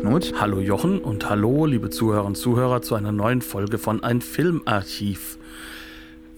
Hallo 0.00 0.18
Knut. 0.18 0.40
Hallo 0.40 0.60
Jochen 0.60 0.98
und 0.98 1.28
hallo 1.28 1.66
liebe 1.66 1.90
Zuhörer 1.90 2.24
und 2.24 2.34
Zuhörer 2.34 2.80
zu 2.80 2.94
einer 2.94 3.12
neuen 3.12 3.42
Folge 3.42 3.76
von 3.76 4.02
Ein 4.02 4.22
Filmarchiv. 4.22 5.36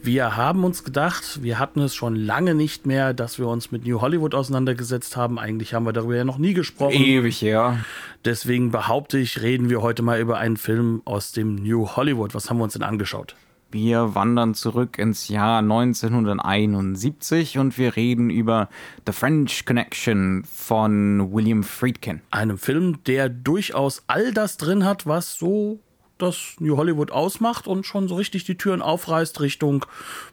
Wir 0.03 0.37
haben 0.37 0.65
uns 0.65 0.83
gedacht, 0.83 1.45
wir 1.45 1.61
hatten 1.61 1.81
es 1.81 1.95
schon 1.95 2.17
lange 2.17 2.57
nicht 2.57 2.87
mehr, 2.87 3.15
dass 3.15 3.39
wir 3.39 3.47
uns 3.47 3.71
mit 3.71 3.87
New 3.87 4.01
Hollywood 4.01 4.35
auseinandergesetzt 4.35 5.17
haben. 5.17 5.39
Eigentlich 5.39 5.75
haben 5.75 5.87
wir 5.87 5.93
darüber 5.93 6.17
ja 6.17 6.25
noch 6.25 6.39
nie 6.39 6.55
gesprochen. 6.55 7.01
Ewig, 7.01 7.41
ja. 7.41 7.79
Deswegen 8.25 8.73
behaupte 8.73 9.19
ich, 9.19 9.43
reden 9.43 9.71
wir 9.71 9.81
heute 9.81 10.03
mal 10.03 10.19
über 10.19 10.39
einen 10.39 10.57
Film 10.57 11.01
aus 11.05 11.31
dem 11.31 11.55
New 11.55 11.87
Hollywood. 11.87 12.35
Was 12.35 12.51
haben 12.51 12.59
wir 12.59 12.65
uns 12.65 12.73
denn 12.73 12.83
angeschaut? 12.83 13.37
Wir 13.73 14.15
wandern 14.15 14.55
zurück 14.55 14.99
ins 14.99 15.29
Jahr 15.29 15.61
1971 15.61 17.57
und 17.57 17.79
wir 17.79 17.97
reden 17.97 18.29
über 18.29 18.69
The 19.07 19.15
French 19.15 19.65
Connection 19.65 20.45
von 20.45 21.33
William 21.33 21.63
Friedkin. 21.63 22.21
Einem 22.31 22.59
Film, 22.59 23.03
der 23.05 23.31
durchaus 23.31 24.03
all 24.09 24.35
das 24.35 24.59
drin 24.59 24.85
hat, 24.85 25.07
was 25.07 25.37
so 25.39 25.81
das 26.19 26.57
New 26.59 26.77
Hollywood 26.77 27.13
ausmacht 27.13 27.67
und 27.67 27.87
schon 27.87 28.09
so 28.09 28.17
richtig 28.17 28.45
die 28.45 28.59
Türen 28.59 28.83
aufreißt 28.83 29.41
Richtung 29.41 29.87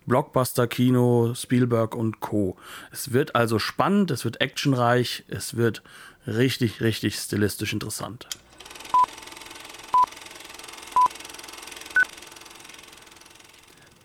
Blockbuster-Kino, 0.06 1.34
Spielberg 1.34 1.96
und 1.96 2.20
Co. 2.20 2.58
Es 2.92 3.14
wird 3.14 3.36
also 3.36 3.58
spannend, 3.58 4.12
es 4.12 4.26
wird 4.26 4.42
actionreich, 4.42 5.24
es 5.30 5.56
wird 5.56 5.82
richtig, 6.28 6.82
richtig 6.82 7.16
stilistisch 7.16 7.72
interessant. 7.72 8.28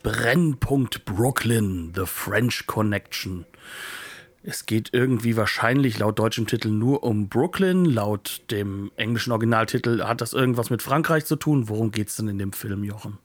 Brennpunkt 0.05 1.06
Brooklyn, 1.06 1.92
The 1.97 2.05
French 2.05 2.66
Connection. 2.66 3.47
Es 4.42 4.66
geht 4.66 4.91
irgendwie 4.92 5.34
wahrscheinlich 5.38 5.98
laut 5.98 6.19
deutschem 6.19 6.47
Titel 6.47 6.69
nur 6.69 7.05
um 7.05 7.30
Brooklyn. 7.30 7.86
Laut 7.86 8.42
dem 8.50 8.92
englischen 8.97 9.32
Originaltitel 9.32 10.05
hat 10.05 10.20
das 10.20 10.34
irgendwas 10.34 10.69
mit 10.69 10.82
Frankreich 10.82 11.25
zu 11.25 11.36
tun. 11.36 11.70
Worum 11.70 11.91
geht's 11.91 12.16
denn 12.16 12.28
in 12.28 12.36
dem 12.36 12.52
Film, 12.52 12.84
Jochen? 12.84 13.16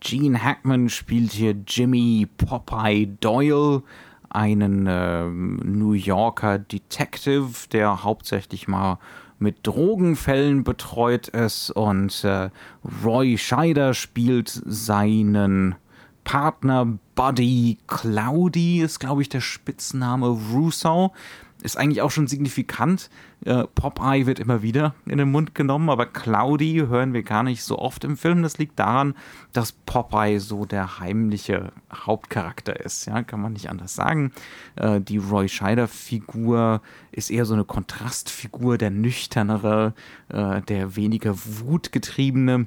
Gene 0.00 0.42
Hackman 0.42 0.88
spielt 0.88 1.30
hier 1.30 1.54
Jimmy 1.68 2.26
Popeye 2.36 3.06
Doyle, 3.20 3.84
einen 4.28 4.88
äh, 4.88 5.28
New 5.28 5.92
Yorker 5.92 6.58
Detective, 6.58 7.68
der 7.70 8.02
hauptsächlich 8.02 8.66
mal 8.66 8.98
mit 9.38 9.58
Drogenfällen 9.62 10.64
betreut 10.64 11.28
ist. 11.28 11.70
Und 11.70 12.24
äh, 12.24 12.50
Roy 13.04 13.38
Scheider 13.38 13.94
spielt 13.94 14.48
seinen 14.48 15.76
Partner 16.24 16.98
Buddy 17.14 17.78
Cloudy 17.86 18.80
ist, 18.80 19.00
glaube 19.00 19.22
ich, 19.22 19.28
der 19.28 19.40
Spitzname 19.40 20.28
Russo. 20.28 21.12
Ist 21.62 21.76
eigentlich 21.78 22.02
auch 22.02 22.10
schon 22.10 22.26
signifikant. 22.26 23.08
Äh, 23.44 23.64
Popeye 23.76 24.26
wird 24.26 24.40
immer 24.40 24.62
wieder 24.62 24.96
in 25.06 25.18
den 25.18 25.30
Mund 25.30 25.54
genommen, 25.54 25.90
aber 25.90 26.06
Cloudy 26.06 26.86
hören 26.88 27.12
wir 27.12 27.22
gar 27.22 27.44
nicht 27.44 27.62
so 27.62 27.78
oft 27.78 28.02
im 28.02 28.16
Film. 28.16 28.42
Das 28.42 28.58
liegt 28.58 28.80
daran, 28.80 29.14
dass 29.52 29.70
Popeye 29.70 30.40
so 30.40 30.64
der 30.64 30.98
heimliche 30.98 31.70
Hauptcharakter 31.94 32.80
ist. 32.80 33.06
Ja, 33.06 33.22
kann 33.22 33.40
man 33.40 33.52
nicht 33.52 33.70
anders 33.70 33.94
sagen. 33.94 34.32
Äh, 34.74 35.00
die 35.00 35.18
Roy 35.18 35.48
Scheider-Figur 35.48 36.82
ist 37.12 37.30
eher 37.30 37.44
so 37.44 37.54
eine 37.54 37.64
Kontrastfigur, 37.64 38.76
der 38.76 38.90
nüchternere, 38.90 39.94
äh, 40.30 40.62
der 40.62 40.96
weniger 40.96 41.36
wutgetriebene. 41.36 42.66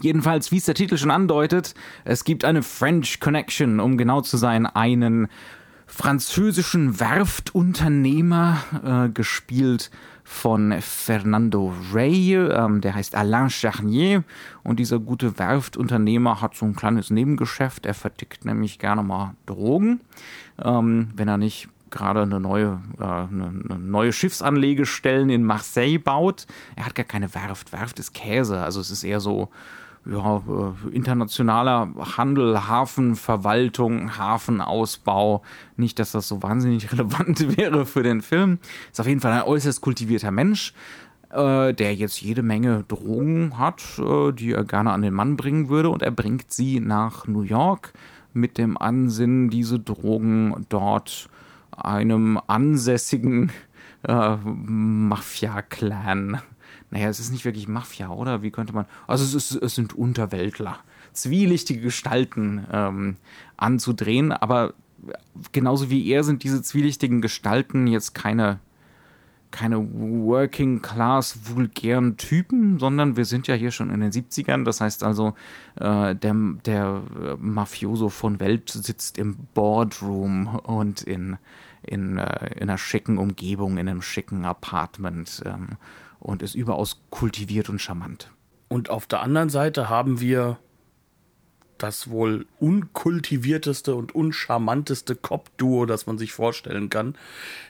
Jedenfalls, 0.00 0.52
wie 0.52 0.58
es 0.58 0.64
der 0.64 0.74
Titel 0.74 0.96
schon 0.96 1.10
andeutet, 1.10 1.74
es 2.04 2.24
gibt 2.24 2.44
eine 2.44 2.62
French 2.62 3.20
Connection, 3.20 3.80
um 3.80 3.96
genau 3.96 4.20
zu 4.20 4.36
sein, 4.36 4.66
einen 4.66 5.28
französischen 5.86 6.98
Werftunternehmer, 6.98 8.58
äh, 8.84 9.08
gespielt 9.10 9.90
von 10.24 10.74
Fernando 10.80 11.74
Rey, 11.92 12.34
ähm, 12.34 12.80
der 12.80 12.94
heißt 12.94 13.14
Alain 13.14 13.50
Charnier. 13.50 14.24
Und 14.62 14.80
dieser 14.80 14.98
gute 14.98 15.38
Werftunternehmer 15.38 16.40
hat 16.40 16.56
so 16.56 16.64
ein 16.64 16.74
kleines 16.74 17.10
Nebengeschäft, 17.10 17.84
er 17.84 17.94
vertickt 17.94 18.44
nämlich 18.44 18.78
gerne 18.78 19.02
mal 19.02 19.34
Drogen, 19.46 20.00
ähm, 20.62 21.10
wenn 21.14 21.28
er 21.28 21.36
nicht 21.36 21.68
gerade 21.90 22.22
eine 22.22 22.40
neue, 22.40 22.80
äh, 22.98 23.04
eine, 23.04 23.78
neue 23.78 24.12
Schiffsanlegestellen 24.12 25.30
in 25.30 25.44
Marseille 25.44 25.98
baut. 25.98 26.46
Er 26.74 26.86
hat 26.86 26.94
gar 26.94 27.04
keine 27.04 27.34
Werft, 27.34 27.72
Werft 27.72 28.00
ist 28.00 28.14
Käse, 28.14 28.60
also 28.62 28.80
es 28.80 28.90
ist 28.90 29.04
eher 29.04 29.20
so 29.20 29.50
ja, 30.06 30.36
äh, 30.36 30.72
internationaler 30.90 31.88
Handel, 32.16 32.68
Hafenverwaltung, 32.68 34.16
Hafenausbau. 34.18 35.42
Nicht, 35.76 35.98
dass 35.98 36.12
das 36.12 36.28
so 36.28 36.42
wahnsinnig 36.42 36.92
relevant 36.92 37.56
wäre 37.56 37.86
für 37.86 38.02
den 38.02 38.20
Film. 38.22 38.58
Ist 38.90 39.00
auf 39.00 39.06
jeden 39.06 39.20
Fall 39.20 39.32
ein 39.32 39.42
äußerst 39.42 39.80
kultivierter 39.80 40.30
Mensch, 40.30 40.74
äh, 41.30 41.72
der 41.72 41.94
jetzt 41.94 42.20
jede 42.20 42.42
Menge 42.42 42.84
Drogen 42.86 43.58
hat, 43.58 43.82
äh, 43.98 44.32
die 44.32 44.52
er 44.52 44.64
gerne 44.64 44.92
an 44.92 45.02
den 45.02 45.14
Mann 45.14 45.36
bringen 45.36 45.68
würde. 45.68 45.88
Und 45.88 46.02
er 46.02 46.10
bringt 46.10 46.52
sie 46.52 46.80
nach 46.80 47.26
New 47.26 47.42
York 47.42 47.92
mit 48.32 48.58
dem 48.58 48.76
Ansinnen, 48.76 49.48
diese 49.48 49.78
Drogen 49.78 50.66
dort 50.68 51.28
einem 51.70 52.38
ansässigen 52.46 53.52
äh, 54.06 54.36
Mafia-Clan 54.44 56.40
naja, 56.94 57.08
es 57.08 57.18
ist 57.18 57.32
nicht 57.32 57.44
wirklich 57.44 57.66
Mafia, 57.66 58.08
oder? 58.08 58.42
Wie 58.42 58.52
könnte 58.52 58.72
man. 58.72 58.86
Also 59.08 59.24
es, 59.24 59.34
ist, 59.34 59.60
es 59.60 59.74
sind 59.74 59.94
Unterweltler, 59.94 60.78
zwielichtige 61.12 61.80
Gestalten 61.80 62.64
ähm, 62.70 63.16
anzudrehen, 63.56 64.30
aber 64.30 64.74
genauso 65.50 65.90
wie 65.90 66.08
er 66.08 66.22
sind 66.22 66.44
diese 66.44 66.62
zwielichtigen 66.62 67.20
Gestalten 67.20 67.88
jetzt 67.88 68.14
keine 68.14 68.60
keine 69.50 69.78
Working 69.78 70.82
Class 70.82 71.38
vulgären 71.44 72.16
Typen, 72.16 72.78
sondern 72.78 73.16
wir 73.16 73.24
sind 73.24 73.46
ja 73.48 73.54
hier 73.54 73.70
schon 73.70 73.90
in 73.90 74.00
den 74.00 74.10
70ern. 74.10 74.64
Das 74.64 74.80
heißt 74.80 75.04
also, 75.04 75.34
äh, 75.76 76.14
der, 76.16 76.34
der 76.64 77.02
Mafioso 77.38 78.08
von 78.08 78.40
Welt 78.40 78.70
sitzt 78.70 79.16
im 79.16 79.36
Boardroom 79.54 80.56
und 80.56 81.02
in, 81.02 81.36
in, 81.82 82.18
äh, 82.18 82.54
in 82.54 82.68
einer 82.68 82.78
schicken 82.78 83.16
Umgebung, 83.16 83.78
in 83.78 83.88
einem 83.88 84.02
schicken 84.02 84.44
Apartment. 84.44 85.42
Ähm, 85.46 85.76
und 86.24 86.42
ist 86.42 86.54
überaus 86.54 87.02
kultiviert 87.10 87.68
und 87.68 87.80
charmant. 87.80 88.30
Und 88.68 88.88
auf 88.88 89.06
der 89.06 89.20
anderen 89.20 89.50
Seite 89.50 89.90
haben 89.90 90.20
wir 90.20 90.58
das 91.76 92.08
wohl 92.08 92.46
unkultivierteste 92.58 93.94
und 93.94 94.14
uncharmanteste 94.14 95.16
Cop-Duo, 95.16 95.84
das 95.84 96.06
man 96.06 96.16
sich 96.16 96.32
vorstellen 96.32 96.88
kann, 96.88 97.14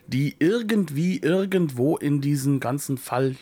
die 0.06 0.36
irgendwie 0.38 1.18
irgendwo 1.18 1.96
in 1.96 2.20
diesen 2.20 2.60
ganzen 2.60 2.96
Fall, 2.96 3.34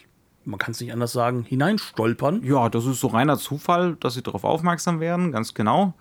man 0.44 0.58
kann 0.58 0.72
es 0.72 0.80
nicht 0.80 0.94
anders 0.94 1.12
sagen, 1.12 1.44
hineinstolpern. 1.44 2.42
Ja, 2.42 2.70
das 2.70 2.86
ist 2.86 3.00
so 3.00 3.08
reiner 3.08 3.36
Zufall, 3.36 3.96
dass 4.00 4.14
sie 4.14 4.22
darauf 4.22 4.44
aufmerksam 4.44 4.98
werden, 4.98 5.30
ganz 5.30 5.52
genau. 5.52 5.92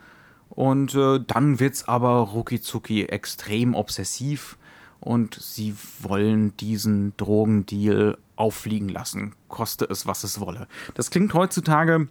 Und 0.48 0.96
äh, 0.96 1.20
dann 1.28 1.60
wird 1.60 1.74
es 1.74 1.88
aber 1.88 2.20
rucki 2.20 3.06
extrem 3.06 3.76
obsessiv 3.76 4.58
und 5.02 5.36
sie 5.36 5.76
wollen 6.00 6.56
diesen 6.58 7.18
Drogendeal 7.18 8.18
auffliegen 8.36 8.88
lassen, 8.88 9.34
koste 9.50 9.86
es, 9.86 10.06
was 10.06 10.24
es 10.24 10.40
wolle. 10.40 10.68
Das 10.94 11.12
klingt 11.12 11.34
heutzutage 11.34 12.08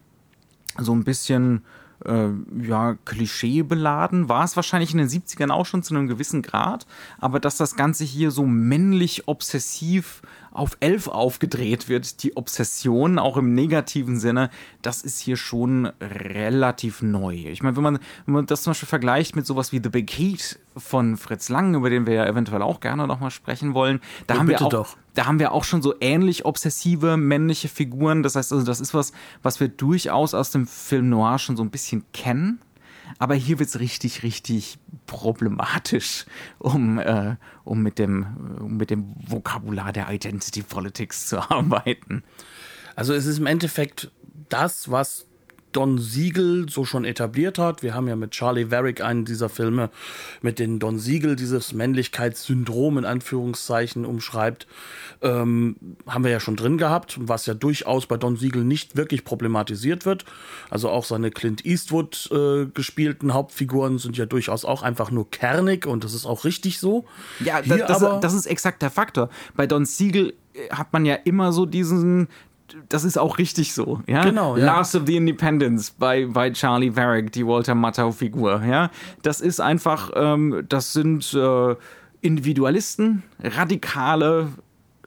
so 0.78 0.92
ein 0.92 1.04
bisschen 1.04 1.62
äh, 2.04 2.28
ja, 2.62 2.96
klischeebeladen, 3.04 4.28
war 4.28 4.44
es 4.44 4.56
wahrscheinlich 4.56 4.92
in 4.92 4.98
den 4.98 5.08
70ern 5.08 5.50
auch 5.50 5.66
schon 5.66 5.82
zu 5.82 5.94
einem 5.94 6.08
gewissen 6.08 6.42
Grad, 6.42 6.86
aber 7.18 7.40
dass 7.40 7.56
das 7.56 7.76
Ganze 7.76 8.04
hier 8.04 8.30
so 8.30 8.44
männlich 8.44 9.28
obsessiv 9.28 10.22
auf 10.60 10.76
elf 10.80 11.08
aufgedreht 11.08 11.88
wird, 11.88 12.22
die 12.22 12.36
Obsession, 12.36 13.18
auch 13.18 13.38
im 13.38 13.54
negativen 13.54 14.20
Sinne, 14.20 14.50
das 14.82 15.00
ist 15.00 15.18
hier 15.18 15.38
schon 15.38 15.86
relativ 16.02 17.00
neu. 17.00 17.34
Ich 17.34 17.62
meine, 17.62 17.76
wenn 17.76 17.82
man, 17.82 17.98
wenn 18.26 18.34
man 18.34 18.46
das 18.46 18.64
zum 18.64 18.72
Beispiel 18.72 18.88
vergleicht 18.88 19.36
mit 19.36 19.46
sowas 19.46 19.72
wie 19.72 19.80
The 19.82 19.88
Big 19.88 20.10
Heat 20.10 20.58
von 20.76 21.16
Fritz 21.16 21.48
Lang, 21.48 21.74
über 21.74 21.88
den 21.88 22.06
wir 22.06 22.12
ja 22.12 22.26
eventuell 22.26 22.60
auch 22.60 22.80
gerne 22.80 23.06
nochmal 23.06 23.30
sprechen 23.30 23.72
wollen, 23.72 24.00
da 24.26 24.34
ja, 24.34 24.40
haben 24.40 24.48
wir 24.48 24.60
auch, 24.60 24.68
doch. 24.68 24.96
da 25.14 25.24
haben 25.24 25.38
wir 25.38 25.52
auch 25.52 25.64
schon 25.64 25.80
so 25.80 25.94
ähnlich 25.98 26.44
obsessive 26.44 27.16
männliche 27.16 27.68
Figuren. 27.68 28.22
Das 28.22 28.36
heißt 28.36 28.52
also, 28.52 28.66
das 28.66 28.80
ist 28.80 28.92
was, 28.92 29.12
was 29.42 29.60
wir 29.60 29.68
durchaus 29.68 30.34
aus 30.34 30.50
dem 30.50 30.66
Film 30.66 31.08
Noir 31.08 31.38
schon 31.38 31.56
so 31.56 31.62
ein 31.62 31.70
bisschen 31.70 32.04
kennen 32.12 32.60
aber 33.18 33.34
hier 33.34 33.58
wird 33.58 33.68
es 33.68 33.80
richtig, 33.80 34.22
richtig 34.22 34.78
problematisch, 35.06 36.26
um, 36.58 36.98
äh, 36.98 37.36
um, 37.64 37.82
mit 37.82 37.98
dem, 37.98 38.58
um 38.60 38.76
mit 38.76 38.90
dem 38.90 39.14
Vokabular 39.16 39.92
der 39.92 40.10
Identity 40.10 40.62
Politics 40.62 41.28
zu 41.28 41.38
arbeiten. 41.50 42.22
Also 42.96 43.14
es 43.14 43.26
ist 43.26 43.38
im 43.38 43.46
Endeffekt 43.46 44.10
das, 44.48 44.90
was 44.90 45.26
Don 45.72 45.98
Siegel 45.98 46.68
so 46.68 46.84
schon 46.84 47.04
etabliert 47.04 47.58
hat. 47.58 47.82
Wir 47.82 47.94
haben 47.94 48.08
ja 48.08 48.16
mit 48.16 48.32
Charlie 48.32 48.70
Varick 48.70 49.00
einen 49.00 49.24
dieser 49.24 49.48
Filme 49.48 49.90
mit 50.42 50.58
den 50.58 50.78
Don 50.78 50.98
Siegel 50.98 51.36
dieses 51.36 51.72
Männlichkeitssyndrom 51.72 52.98
in 52.98 53.04
Anführungszeichen 53.04 54.04
umschreibt, 54.04 54.66
ähm, 55.22 55.76
haben 56.06 56.24
wir 56.24 56.30
ja 56.30 56.40
schon 56.40 56.56
drin 56.56 56.78
gehabt, 56.78 57.18
was 57.20 57.46
ja 57.46 57.54
durchaus 57.54 58.06
bei 58.06 58.16
Don 58.16 58.36
Siegel 58.36 58.64
nicht 58.64 58.96
wirklich 58.96 59.24
problematisiert 59.24 60.06
wird. 60.06 60.24
Also 60.70 60.90
auch 60.90 61.04
seine 61.04 61.30
Clint 61.30 61.64
Eastwood 61.64 62.28
äh, 62.32 62.66
gespielten 62.66 63.34
Hauptfiguren 63.34 63.98
sind 63.98 64.16
ja 64.16 64.26
durchaus 64.26 64.64
auch 64.64 64.82
einfach 64.82 65.10
nur 65.10 65.30
kernig 65.30 65.86
und 65.86 66.04
das 66.04 66.14
ist 66.14 66.26
auch 66.26 66.44
richtig 66.44 66.78
so. 66.78 67.04
Ja, 67.40 67.60
Hier 67.62 67.78
das, 67.78 68.02
aber, 68.02 68.20
das 68.20 68.34
ist 68.34 68.46
exakt 68.46 68.82
der 68.82 68.90
Faktor. 68.90 69.30
Bei 69.54 69.66
Don 69.66 69.84
Siegel 69.84 70.34
äh, 70.54 70.68
hat 70.70 70.92
man 70.92 71.04
ja 71.04 71.14
immer 71.14 71.52
so 71.52 71.66
diesen, 71.66 72.28
das 72.88 73.04
ist 73.04 73.18
auch 73.18 73.38
richtig 73.38 73.74
so, 73.74 74.00
ja. 74.06 74.22
Genau. 74.22 74.56
Ja. 74.56 74.66
Last 74.66 74.94
of 74.94 75.02
the 75.06 75.16
Independence 75.16 75.90
bei, 75.90 76.26
bei 76.26 76.50
Charlie 76.50 76.94
Varick, 76.94 77.32
die 77.32 77.46
Walter 77.46 77.74
Matthau-Figur, 77.74 78.62
ja. 78.64 78.90
Das 79.22 79.40
ist 79.40 79.60
einfach, 79.60 80.10
ähm, 80.14 80.64
das 80.68 80.92
sind 80.92 81.32
äh, 81.34 81.76
Individualisten, 82.20 83.22
radikale, 83.42 84.48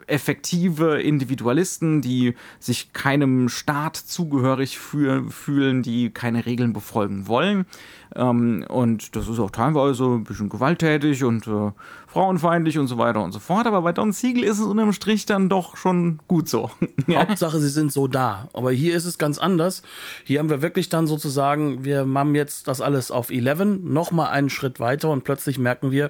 effektive 0.07 1.01
Individualisten, 1.01 2.01
die 2.01 2.35
sich 2.59 2.93
keinem 2.93 3.49
Staat 3.49 3.95
zugehörig 3.97 4.79
fühlen, 4.79 5.83
die 5.83 6.09
keine 6.09 6.45
Regeln 6.45 6.73
befolgen 6.73 7.27
wollen. 7.27 7.65
Ähm, 8.15 8.65
und 8.69 9.15
das 9.15 9.27
ist 9.27 9.39
auch 9.39 9.51
teilweise 9.51 10.05
ein 10.05 10.23
bisschen 10.23 10.49
gewalttätig 10.49 11.23
und 11.23 11.47
äh, 11.47 11.71
frauenfeindlich 12.07 12.77
und 12.77 12.87
so 12.87 12.97
weiter 12.97 13.23
und 13.23 13.31
so 13.31 13.39
fort. 13.39 13.65
Aber 13.65 13.81
bei 13.81 13.91
Don 13.91 14.11
Siegel 14.11 14.43
ist 14.43 14.59
es 14.59 14.65
unterm 14.65 14.93
Strich 14.93 15.25
dann 15.25 15.49
doch 15.49 15.75
schon 15.77 16.19
gut 16.27 16.47
so. 16.47 16.69
Hauptsache, 17.09 17.59
sie 17.59 17.69
sind 17.69 17.91
so 17.91 18.07
da. 18.07 18.49
Aber 18.53 18.71
hier 18.71 18.95
ist 18.95 19.05
es 19.05 19.17
ganz 19.17 19.39
anders. 19.39 19.81
Hier 20.23 20.39
haben 20.39 20.49
wir 20.49 20.61
wirklich 20.61 20.89
dann 20.89 21.07
sozusagen, 21.07 21.83
wir 21.83 22.07
haben 22.13 22.35
jetzt 22.35 22.67
das 22.67 22.81
alles 22.81 23.09
auf 23.09 23.31
11, 23.31 23.79
nochmal 23.83 24.29
einen 24.29 24.49
Schritt 24.49 24.79
weiter 24.79 25.09
und 25.09 25.23
plötzlich 25.23 25.57
merken 25.57 25.91
wir, 25.91 26.09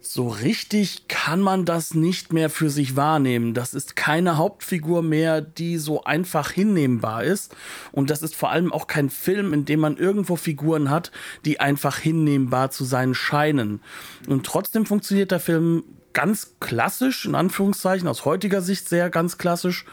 so 0.00 0.28
richtig 0.28 1.08
kann 1.08 1.40
man 1.40 1.64
das 1.64 1.92
nicht 1.92 2.32
mehr 2.32 2.50
für 2.50 2.70
sich 2.70 2.94
wahrnehmen. 2.94 3.52
Das 3.52 3.74
ist 3.74 3.96
keine 3.96 4.36
Hauptfigur 4.36 5.02
mehr, 5.02 5.40
die 5.40 5.76
so 5.76 6.04
einfach 6.04 6.50
hinnehmbar 6.50 7.24
ist. 7.24 7.54
Und 7.90 8.10
das 8.10 8.22
ist 8.22 8.36
vor 8.36 8.50
allem 8.50 8.72
auch 8.72 8.86
kein 8.86 9.10
Film, 9.10 9.52
in 9.52 9.64
dem 9.64 9.80
man 9.80 9.96
irgendwo 9.96 10.36
Figuren 10.36 10.90
hat, 10.90 11.10
die 11.44 11.58
einfach 11.58 11.98
hinnehmbar 11.98 12.70
zu 12.70 12.84
sein 12.84 13.14
scheinen. 13.14 13.80
Und 14.28 14.46
trotzdem 14.46 14.86
funktioniert 14.86 15.32
der 15.32 15.40
Film 15.40 15.82
ganz 16.12 16.54
klassisch, 16.60 17.26
in 17.26 17.34
Anführungszeichen, 17.34 18.08
aus 18.08 18.24
heutiger 18.24 18.60
Sicht 18.62 18.88
sehr 18.88 19.10
ganz 19.10 19.38
klassisch, 19.38 19.84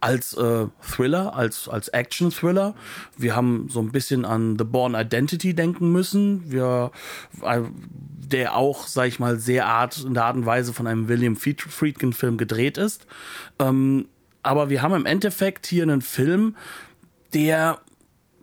als 0.00 0.34
äh, 0.34 0.66
Thriller, 0.82 1.34
als, 1.34 1.68
als 1.68 1.88
Action-Thriller. 1.88 2.74
Wir 3.16 3.36
haben 3.36 3.68
so 3.70 3.80
ein 3.80 3.92
bisschen 3.92 4.24
an 4.24 4.56
The 4.58 4.64
Born 4.64 4.94
Identity 4.94 5.54
denken 5.54 5.92
müssen, 5.92 6.50
wir, 6.50 6.90
äh, 7.42 7.60
der 8.18 8.56
auch, 8.56 8.86
sag 8.86 9.08
ich 9.08 9.18
mal, 9.18 9.38
sehr 9.38 9.66
art, 9.66 9.98
in 9.98 10.14
der 10.14 10.24
Art 10.24 10.36
und 10.36 10.46
Weise 10.46 10.72
von 10.72 10.86
einem 10.86 11.08
William 11.08 11.36
Friedkin-Film 11.36 12.36
gedreht 12.36 12.78
ist. 12.78 13.06
Ähm, 13.58 14.06
aber 14.42 14.70
wir 14.70 14.82
haben 14.82 14.94
im 14.94 15.06
Endeffekt 15.06 15.66
hier 15.66 15.82
einen 15.82 16.02
Film, 16.02 16.56
der 17.34 17.78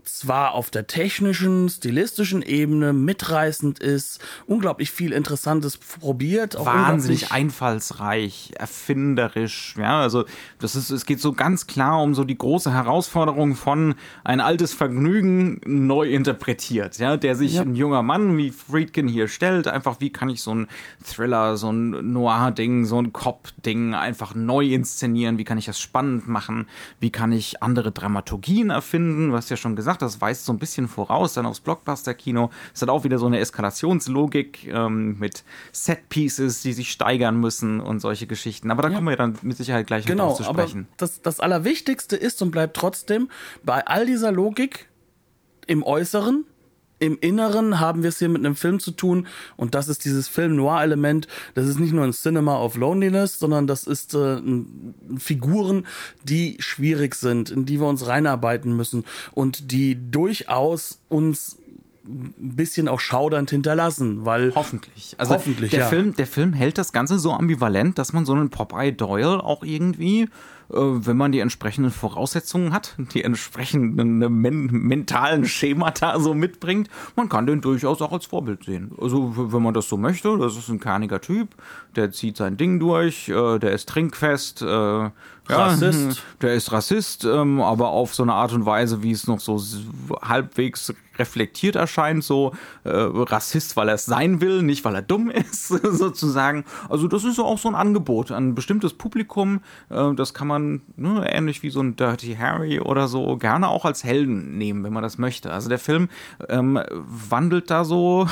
zwar 0.09 0.54
auf 0.54 0.69
der 0.69 0.88
technischen, 0.88 1.69
stilistischen 1.69 2.42
Ebene 2.42 2.94
mitreißend 2.94 3.80
ist, 3.80 4.19
unglaublich 4.45 4.92
viel 4.92 5.12
Interessantes 5.12 5.77
probiert. 5.77 6.56
Wahnsinnig 6.57 7.31
einfallsreich, 7.31 8.51
erfinderisch. 8.57 9.75
Ja, 9.77 10.01
also 10.01 10.25
das 10.59 10.75
ist, 10.75 10.89
es 10.89 11.06
geht 11.06 11.19
so 11.19 11.33
ganz 11.33 11.68
klar 11.68 12.01
um 12.01 12.15
so 12.15 12.24
die 12.24 12.38
große 12.38 12.74
Herausforderung 12.74 13.56
von 13.56 13.95
ein 14.24 14.39
altes 14.39 14.74
Vergnügen 14.74 15.62
neu 15.65 16.09
interpretiert. 16.09 16.98
Ja, 16.98 17.18
der 17.18 17.36
sich 17.36 17.56
ja. 17.56 17.62
ein 17.62 17.75
junger 17.75 18.04
Mann 18.04 18.38
wie 18.38 18.51
Friedkin 18.51 19.07
hier 19.07 19.27
stellt, 19.27 19.68
einfach 19.68 20.00
wie 20.00 20.09
kann 20.09 20.30
ich 20.30 20.42
so 20.42 20.54
ein 20.54 20.68
Thriller, 21.04 21.57
so 21.57 21.71
ein 21.71 22.13
Noir-Ding, 22.13 22.86
so 22.86 23.00
ein 23.00 23.13
Cop-Ding 23.13 23.94
einfach 23.94 24.36
neu 24.36 24.65
inszenieren? 24.65 25.38
Wie 25.38 25.44
kann 25.44 25.57
ich 25.57 25.65
das 25.65 25.80
spannend 25.80 26.27
machen? 26.27 26.68
Wie 27.00 27.12
kann 27.12 27.31
ich 27.31 27.62
andere 27.62 27.92
Dramaturgien 27.92 28.69
erfinden? 28.69 29.33
Was 29.33 29.50
ja 29.50 29.57
schon 29.57 29.75
gesagt, 29.75 29.97
das 30.02 30.22
weist 30.22 30.46
so 30.46 30.54
ein 30.54 30.60
bisschen 30.60 30.88
voraus 30.88 31.34
dann 31.34 31.46
aufs 31.46 31.60
Blockbuster-Kino. 31.60 32.50
Es 32.74 32.82
hat 32.82 32.90
auch 32.90 33.04
wieder 33.04 33.20
so 33.20 33.26
eine 33.26 33.40
Eskalationslogik 33.40 34.68
ähm, 34.68 35.18
mit 35.20 35.44
Set-Pieces, 35.72 36.62
die 36.62 36.74
sich 36.74 36.92
steigern 36.92 37.40
müssen 37.40 37.80
und 37.80 38.00
solche 38.00 38.28
Geschichten. 38.28 38.72
Aber 38.72 38.82
da 38.82 38.90
ja. 38.90 38.96
kommen 38.96 39.08
wir 39.08 39.16
dann 39.16 39.38
mit 39.42 39.58
Sicherheit 39.58 39.88
gleich 39.88 40.06
genau, 40.06 40.30
noch 40.30 40.38
zu 40.38 40.44
sprechen. 40.44 40.88
Aber 40.90 40.98
das, 40.98 41.22
das 41.22 41.40
Allerwichtigste 41.40 42.16
ist 42.16 42.42
und 42.42 42.52
bleibt 42.52 42.76
trotzdem 42.76 43.30
bei 43.64 43.86
all 43.86 44.06
dieser 44.06 44.32
Logik 44.32 44.88
im 45.68 45.84
Äußeren 45.84 46.46
im 47.00 47.18
Inneren 47.20 47.80
haben 47.80 48.04
wir 48.04 48.10
es 48.10 48.20
hier 48.20 48.30
mit 48.30 48.46
einem 48.46 48.56
Film 48.56 48.80
zu 48.80 48.92
tun 48.92 49.28
und 49.56 49.76
das 49.76 49.88
ist 49.88 50.06
dieses 50.06 50.28
Film-Noir-Element. 50.28 51.28
Das 51.54 51.68
ist 51.68 51.80
nicht 51.80 51.94
nur 51.94 52.04
ein 52.04 52.14
Cinema 52.14 52.60
of 52.60 52.76
Loneliness, 52.76 53.40
sondern 53.40 53.68
das 53.68 53.84
ist 53.84 54.14
äh, 54.16 54.42
Figuren, 55.18 55.86
die 56.24 56.58
schwierig 56.60 57.16
sind, 57.16 57.52
in 57.52 57.66
die 57.66 57.80
wir 57.80 57.88
uns 57.88 58.08
reinarbeiten 58.08 58.76
müssen 58.76 59.06
und 59.34 59.72
die 59.72 59.98
durchaus 60.12 61.00
uns 61.10 61.58
ein 62.08 62.34
bisschen 62.56 62.88
auch 62.88 63.00
schaudernd 63.00 63.50
hinterlassen, 63.50 64.26
weil 64.26 64.54
hoffentlich. 64.56 65.16
Also 65.18 65.34
hoffentlich, 65.34 65.72
der 65.72 65.82
ja. 65.82 65.88
Film, 65.88 66.16
der 66.16 66.28
Film 66.28 66.54
hält 66.54 66.78
das 66.78 66.94
Ganze 66.94 67.20
so 67.20 67.34
ambivalent, 67.34 67.98
dass 67.98 68.14
man 68.14 68.26
so 68.26 68.34
einen 68.34 68.50
Popeye 68.50 68.94
Doyle 68.94 69.44
auch 69.44 69.64
irgendwie 69.64 70.30
wenn 70.69 71.18
man 71.18 71.31
die 71.31 71.40
entsprechenden 71.40 71.92
Voraussetzungen 71.92 72.74
hat, 72.74 72.96
die 73.14 73.24
entsprechenden 73.24 74.22
äh, 74.22 74.30
men 74.30 74.66
mentalen 74.66 75.46
Schemata 75.46 76.19
so 76.19 76.34
mitbringt, 76.34 76.90
man 77.16 77.30
kann 77.30 77.48
den 77.48 77.62
durchaus 77.62 78.02
auch 78.02 78.12
als 78.12 78.25
Vorbild 78.25 78.66
sehen. 78.66 78.92
Also 79.00 79.52
wenn 79.54 79.62
man 79.62 79.74
das 79.74 79.88
so 79.88 79.98
möchte, 79.98 80.38
das 80.38 80.58
ist 80.58 80.69
ein 80.69 80.80
kerniger 80.80 81.22
Typ, 81.22 81.56
der 81.96 82.12
zieht 82.12 82.38
sein 82.38 82.58
Ding 82.58 82.80
durch, 82.80 83.30
äh, 83.30 83.60
der 83.60 83.72
ist 83.72 83.88
trinkfest, 83.90 84.62
äh, 84.62 85.10
Rassist. 85.50 86.18
Ja, 86.18 86.24
der 86.42 86.54
ist 86.54 86.72
Rassist, 86.72 87.26
ähm, 87.26 87.62
aber 87.62 87.90
auf 87.90 88.14
so 88.14 88.24
eine 88.24 88.34
Art 88.34 88.54
und 88.54 88.66
Weise, 88.66 89.04
wie 89.04 89.12
es 89.12 89.28
noch 89.28 89.40
so 89.40 89.62
halbwegs 90.22 90.94
reflektiert 91.18 91.76
erscheint, 91.76 92.24
so 92.24 92.54
äh, 92.84 92.90
Rassist, 92.92 93.76
weil 93.76 93.90
er 93.90 93.96
es 93.96 94.06
sein 94.06 94.42
will, 94.42 94.62
nicht 94.62 94.86
weil 94.86 94.96
er 94.96 95.02
dumm 95.02 95.30
ist, 95.52 95.68
sozusagen. 95.68 96.66
Also 96.90 97.08
das 97.08 97.24
ist 97.24 97.40
auch 97.40 97.58
so 97.58 97.70
ein 97.70 97.76
Angebot 97.76 98.32
an 98.32 98.50
ein 98.50 98.56
bestimmtes 98.56 98.94
Publikum. 98.94 99.62
Äh, 99.90 100.14
das 100.14 100.34
kann 100.34 100.48
man 100.48 100.82
ne, 100.96 101.26
ähnlich 101.30 101.64
wie 101.64 101.70
so 101.70 101.82
ein 101.82 101.96
Dirty 101.96 102.36
Harry 102.36 102.80
oder 102.80 103.08
so 103.08 103.38
gerne 103.38 103.68
auch 103.70 103.86
als 103.86 104.04
Helden 104.04 104.58
nehmen, 104.58 104.83
wenn 104.83 104.94
man 104.94 105.04
das 105.04 105.18
möchte. 105.18 105.52
Also 105.52 105.69
der 105.69 105.80
Film 105.80 106.10
ähm, 106.50 106.80
wandelt 106.90 107.71
da 107.71 107.83
so 107.83 108.28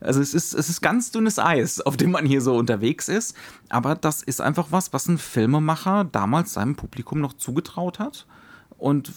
also 0.00 0.20
es 0.20 0.34
ist, 0.34 0.54
es 0.54 0.68
ist 0.68 0.80
ganz 0.80 1.10
dünnes 1.10 1.38
Eis, 1.38 1.80
auf 1.80 1.96
dem 1.96 2.10
man 2.10 2.26
hier 2.26 2.40
so 2.40 2.56
unterwegs 2.56 3.08
ist. 3.08 3.36
Aber 3.68 3.94
das 3.94 4.22
ist 4.22 4.40
einfach 4.40 4.68
was, 4.70 4.92
was 4.92 5.08
ein 5.08 5.18
Filmemacher 5.18 6.04
damals 6.04 6.54
seinem 6.54 6.76
Publikum 6.76 7.20
noch 7.20 7.34
zugetraut 7.34 7.98
hat. 7.98 8.26
Und 8.78 9.10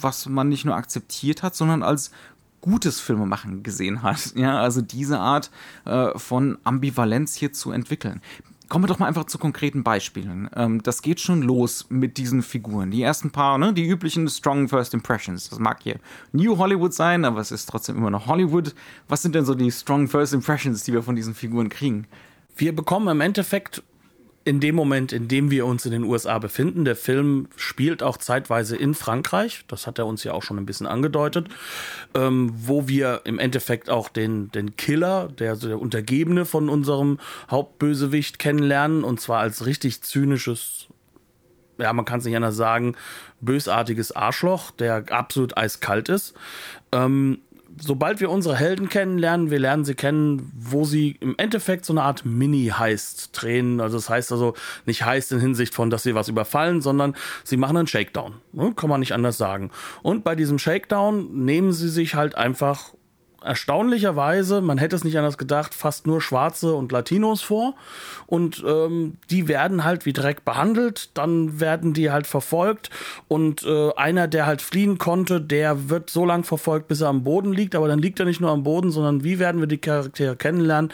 was 0.00 0.26
man 0.26 0.48
nicht 0.48 0.64
nur 0.64 0.76
akzeptiert 0.76 1.42
hat, 1.42 1.56
sondern 1.56 1.82
als 1.82 2.12
gutes 2.60 3.00
Filmemachen 3.00 3.62
gesehen 3.62 4.02
hat. 4.02 4.34
Ja, 4.36 4.60
also 4.60 4.80
diese 4.82 5.18
Art 5.18 5.50
äh, 5.84 6.16
von 6.18 6.58
Ambivalenz 6.64 7.34
hier 7.34 7.52
zu 7.52 7.72
entwickeln. 7.72 8.20
Kommen 8.70 8.84
wir 8.84 8.88
doch 8.88 9.00
mal 9.00 9.08
einfach 9.08 9.24
zu 9.24 9.36
konkreten 9.36 9.82
Beispielen. 9.82 10.48
Ähm, 10.54 10.80
das 10.84 11.02
geht 11.02 11.18
schon 11.18 11.42
los 11.42 11.86
mit 11.88 12.18
diesen 12.18 12.40
Figuren. 12.40 12.92
Die 12.92 13.02
ersten 13.02 13.32
paar, 13.32 13.58
ne, 13.58 13.72
die 13.74 13.84
üblichen 13.84 14.28
Strong 14.28 14.68
First 14.68 14.94
Impressions. 14.94 15.48
Das 15.50 15.58
mag 15.58 15.82
hier 15.82 15.96
New 16.30 16.56
Hollywood 16.56 16.94
sein, 16.94 17.24
aber 17.24 17.40
es 17.40 17.50
ist 17.50 17.66
trotzdem 17.66 17.96
immer 17.96 18.10
noch 18.10 18.28
Hollywood. 18.28 18.76
Was 19.08 19.22
sind 19.22 19.34
denn 19.34 19.44
so 19.44 19.56
die 19.56 19.72
Strong 19.72 20.06
First 20.06 20.34
Impressions, 20.34 20.84
die 20.84 20.92
wir 20.92 21.02
von 21.02 21.16
diesen 21.16 21.34
Figuren 21.34 21.68
kriegen? 21.68 22.06
Wir 22.56 22.72
bekommen 22.72 23.08
im 23.08 23.20
Endeffekt 23.20 23.82
in 24.44 24.60
dem 24.60 24.74
Moment, 24.74 25.12
in 25.12 25.28
dem 25.28 25.50
wir 25.50 25.66
uns 25.66 25.84
in 25.84 25.92
den 25.92 26.04
USA 26.04 26.38
befinden. 26.38 26.84
Der 26.84 26.96
Film 26.96 27.48
spielt 27.56 28.02
auch 28.02 28.16
zeitweise 28.16 28.76
in 28.76 28.94
Frankreich, 28.94 29.64
das 29.68 29.86
hat 29.86 29.98
er 29.98 30.06
uns 30.06 30.24
ja 30.24 30.32
auch 30.32 30.42
schon 30.42 30.58
ein 30.58 30.66
bisschen 30.66 30.86
angedeutet, 30.86 31.48
ähm, 32.14 32.52
wo 32.56 32.88
wir 32.88 33.20
im 33.24 33.38
Endeffekt 33.38 33.90
auch 33.90 34.08
den, 34.08 34.50
den 34.52 34.76
Killer, 34.76 35.28
der, 35.28 35.56
der 35.56 35.78
Untergebene 35.78 36.46
von 36.46 36.70
unserem 36.70 37.18
Hauptbösewicht 37.50 38.38
kennenlernen, 38.38 39.04
und 39.04 39.20
zwar 39.20 39.40
als 39.40 39.66
richtig 39.66 40.02
zynisches, 40.02 40.86
ja, 41.78 41.92
man 41.92 42.06
kann 42.06 42.20
es 42.20 42.24
nicht 42.24 42.36
anders 42.36 42.56
sagen, 42.56 42.96
bösartiges 43.42 44.12
Arschloch, 44.12 44.70
der 44.70 45.04
absolut 45.10 45.56
eiskalt 45.56 46.08
ist. 46.08 46.34
Ähm, 46.92 47.40
sobald 47.80 48.20
wir 48.20 48.30
unsere 48.30 48.56
Helden 48.56 48.88
kennenlernen, 48.88 49.50
wir 49.50 49.58
lernen 49.58 49.84
sie 49.84 49.94
kennen, 49.94 50.52
wo 50.54 50.84
sie 50.84 51.16
im 51.20 51.34
Endeffekt 51.38 51.84
so 51.84 51.92
eine 51.92 52.02
Art 52.02 52.24
Mini-Heist 52.24 53.30
drehen. 53.32 53.80
Also 53.80 53.96
das 53.96 54.08
heißt 54.08 54.32
also 54.32 54.54
nicht 54.86 55.04
Heist 55.04 55.32
in 55.32 55.40
Hinsicht 55.40 55.74
von, 55.74 55.90
dass 55.90 56.02
sie 56.02 56.14
was 56.14 56.28
überfallen, 56.28 56.80
sondern 56.80 57.14
sie 57.44 57.56
machen 57.56 57.76
einen 57.76 57.86
Shakedown. 57.86 58.34
Ne? 58.52 58.72
Kann 58.76 58.90
man 58.90 59.00
nicht 59.00 59.12
anders 59.12 59.38
sagen. 59.38 59.70
Und 60.02 60.24
bei 60.24 60.34
diesem 60.34 60.58
Shakedown 60.58 61.44
nehmen 61.44 61.72
sie 61.72 61.88
sich 61.88 62.14
halt 62.14 62.34
einfach 62.34 62.92
erstaunlicherweise, 63.44 64.60
man 64.60 64.78
hätte 64.78 64.96
es 64.96 65.04
nicht 65.04 65.16
anders 65.16 65.38
gedacht, 65.38 65.74
fast 65.74 66.06
nur 66.06 66.20
Schwarze 66.20 66.74
und 66.74 66.92
Latinos 66.92 67.42
vor. 67.42 67.74
Und 68.26 68.64
ähm, 68.66 69.16
die 69.30 69.48
werden 69.48 69.84
halt 69.84 70.06
wie 70.06 70.12
Dreck 70.12 70.44
behandelt, 70.44 71.10
dann 71.14 71.60
werden 71.60 71.92
die 71.92 72.10
halt 72.10 72.26
verfolgt. 72.26 72.90
Und 73.28 73.64
äh, 73.64 73.92
einer, 73.94 74.28
der 74.28 74.46
halt 74.46 74.62
fliehen 74.62 74.98
konnte, 74.98 75.40
der 75.40 75.88
wird 75.88 76.10
so 76.10 76.24
lang 76.24 76.44
verfolgt, 76.44 76.88
bis 76.88 77.00
er 77.00 77.08
am 77.08 77.24
Boden 77.24 77.52
liegt. 77.52 77.74
Aber 77.74 77.88
dann 77.88 77.98
liegt 77.98 78.20
er 78.20 78.26
nicht 78.26 78.40
nur 78.40 78.50
am 78.50 78.62
Boden, 78.62 78.90
sondern 78.90 79.24
wie 79.24 79.38
werden 79.38 79.60
wir 79.60 79.68
die 79.68 79.78
Charaktere 79.78 80.36
kennenlernen? 80.36 80.92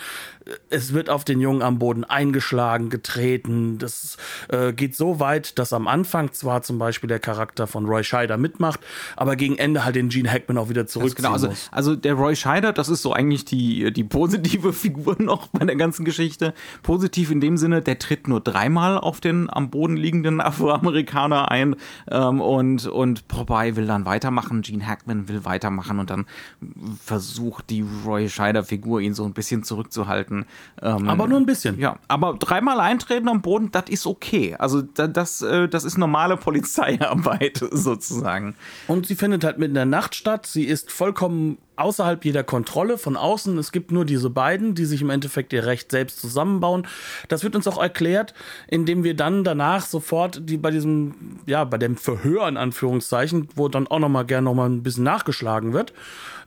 Es 0.70 0.92
wird 0.92 1.10
auf 1.10 1.24
den 1.24 1.40
Jungen 1.40 1.62
am 1.62 1.78
Boden 1.78 2.04
eingeschlagen, 2.04 2.88
getreten. 2.88 3.78
Das 3.78 4.16
äh, 4.48 4.72
geht 4.72 4.94
so 4.94 5.18
weit, 5.18 5.58
dass 5.58 5.72
am 5.72 5.88
Anfang 5.88 6.32
zwar 6.32 6.62
zum 6.62 6.78
Beispiel 6.78 7.08
der 7.08 7.18
Charakter 7.18 7.66
von 7.66 7.86
Roy 7.86 8.04
Scheider 8.04 8.36
mitmacht, 8.36 8.80
aber 9.16 9.36
gegen 9.36 9.58
Ende 9.58 9.84
halt 9.84 9.96
den 9.96 10.08
Gene 10.08 10.30
Hackman 10.30 10.58
auch 10.58 10.68
wieder 10.68 10.86
zurückziehen 10.86 11.24
genau, 11.24 11.32
also, 11.32 11.48
muss. 11.48 11.68
Also 11.72 11.96
der 11.96 12.14
Roy 12.14 12.36
Scheider, 12.36 12.72
das 12.72 12.88
ist 12.88 13.02
so 13.02 13.12
eigentlich 13.12 13.44
die, 13.44 13.92
die 13.92 14.04
positive 14.04 14.72
Figur 14.76 15.16
noch 15.18 15.48
bei 15.48 15.64
der 15.64 15.76
ganzen 15.76 16.04
Geschichte. 16.04 16.54
Positiv 16.82 17.30
in 17.30 17.40
dem 17.40 17.56
Sinne, 17.56 17.82
der 17.82 17.98
tritt 17.98 18.28
nur 18.28 18.40
dreimal 18.40 18.98
auf 18.98 19.20
den 19.20 19.50
am 19.50 19.70
Boden 19.70 19.96
liegenden 19.96 20.40
Afroamerikaner 20.40 21.50
ein 21.50 21.76
ähm, 22.10 22.40
und, 22.40 22.86
und 22.86 23.28
Popeye 23.28 23.76
will 23.76 23.86
dann 23.86 24.04
weitermachen, 24.04 24.62
Gene 24.62 24.86
Hackman 24.86 25.28
will 25.28 25.44
weitermachen 25.44 25.98
und 25.98 26.10
dann 26.10 26.26
versucht 27.04 27.70
die 27.70 27.84
Roy 28.04 28.28
Scheider-Figur 28.28 29.00
ihn 29.00 29.14
so 29.14 29.24
ein 29.24 29.32
bisschen 29.32 29.62
zurückzuhalten. 29.64 30.35
Ähm, 30.82 31.08
aber 31.08 31.26
nur 31.26 31.38
ein 31.38 31.46
bisschen. 31.46 31.78
Ja, 31.78 31.98
aber 32.08 32.34
dreimal 32.34 32.80
eintreten 32.80 33.28
am 33.28 33.40
Boden, 33.42 33.70
das 33.72 33.84
ist 33.88 34.06
okay. 34.06 34.56
Also 34.58 34.82
das, 34.82 35.12
das, 35.12 35.42
äh, 35.42 35.68
das 35.68 35.84
ist 35.84 35.96
normale 35.96 36.36
Polizeiarbeit 36.46 37.64
sozusagen. 37.70 38.56
Und 38.88 39.06
sie 39.06 39.14
findet 39.14 39.44
halt 39.44 39.58
mitten 39.58 39.70
in 39.70 39.74
der 39.74 39.86
Nacht 39.86 40.14
statt. 40.14 40.46
Sie 40.46 40.64
ist 40.64 40.90
vollkommen 40.92 41.58
außerhalb 41.76 42.24
jeder 42.24 42.44
Kontrolle 42.44 42.98
von 42.98 43.16
außen. 43.16 43.56
Es 43.58 43.72
gibt 43.72 43.92
nur 43.92 44.04
diese 44.04 44.30
beiden, 44.30 44.74
die 44.74 44.84
sich 44.84 45.02
im 45.02 45.10
Endeffekt 45.10 45.52
ihr 45.52 45.66
Recht 45.66 45.90
selbst 45.90 46.20
zusammenbauen. 46.20 46.86
Das 47.28 47.44
wird 47.44 47.56
uns 47.56 47.68
auch 47.68 47.80
erklärt, 47.80 48.34
indem 48.68 49.04
wir 49.04 49.14
dann 49.14 49.44
danach 49.44 49.84
sofort 49.86 50.48
die 50.48 50.56
bei 50.56 50.70
diesem, 50.70 51.38
ja, 51.46 51.64
bei 51.64 51.78
dem 51.78 51.96
Verhör 51.96 52.48
in 52.48 52.56
Anführungszeichen, 52.56 53.48
wo 53.54 53.68
dann 53.68 53.86
auch 53.86 53.98
nochmal 53.98 54.26
gerne 54.26 54.46
nochmal 54.46 54.68
ein 54.68 54.82
bisschen 54.82 55.04
nachgeschlagen 55.04 55.72
wird, 55.72 55.92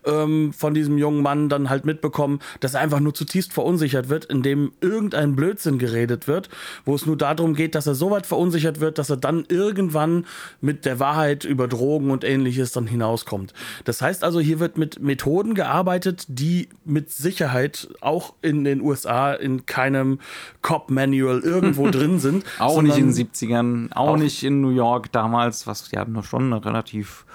ähm, 0.06 0.54
von 0.54 0.74
diesem 0.74 0.98
jungen 0.98 1.22
Mann 1.22 1.50
dann 1.50 1.70
halt 1.70 1.86
mitbekommen, 1.86 2.40
dass 2.60 2.74
er 2.74 2.82
einfach 2.82 3.00
nur 3.00 3.14
zutiefst 3.14 3.54
verunsichert 3.54 4.10
wird, 4.10 4.26
indem 4.26 4.72
irgendein 4.82 5.36
Blödsinn 5.36 5.80
geredet 5.80 6.28
wird, 6.28 6.50
wo 6.86 6.96
es 6.96 7.06
nur 7.06 7.18
darum 7.18 7.54
geht, 7.54 7.76
dass 7.76 7.88
er 7.88 7.96
so 7.96 8.12
weit 8.12 8.26
verunsichert 8.26 8.80
wird, 8.80 8.98
dass 8.98 9.10
er 9.10 9.18
dann 9.18 9.46
irgendwann 9.48 10.26
mit 10.62 10.86
der 10.86 11.00
Wahrheit 11.00 11.44
über 11.44 11.68
Drogen 11.68 12.12
und 12.12 12.24
ähnliches 12.24 12.72
dann 12.72 12.88
hinauskommt. 12.88 13.54
Das 13.86 14.02
heißt 14.02 14.24
also, 14.24 14.40
hier 14.40 14.60
wird 14.60 14.78
mit 14.78 15.02
Methoden 15.20 15.54
gearbeitet, 15.54 16.26
die 16.30 16.70
mit 16.86 17.12
Sicherheit 17.12 17.90
auch 18.00 18.36
in 18.42 18.64
den 18.64 18.80
USA 18.80 19.34
in 19.34 19.66
keinem 19.66 20.20
Cop-Manual 20.62 21.42
irgendwo 21.42 21.90
drin 21.92 22.20
sind. 22.20 22.46
auch 22.58 22.82
nicht 22.82 22.98
in 22.98 23.12
den 23.12 23.28
70ern, 23.28 23.92
auch, 23.92 24.12
auch 24.12 24.18
nicht 24.18 24.44
in 24.46 24.62
New 24.62 24.70
York 24.70 25.12
damals, 25.12 25.68
was 25.68 25.92
ja 25.92 26.06
noch 26.06 26.24
schon 26.24 26.54
eine 26.54 26.64
relativ 26.64 27.26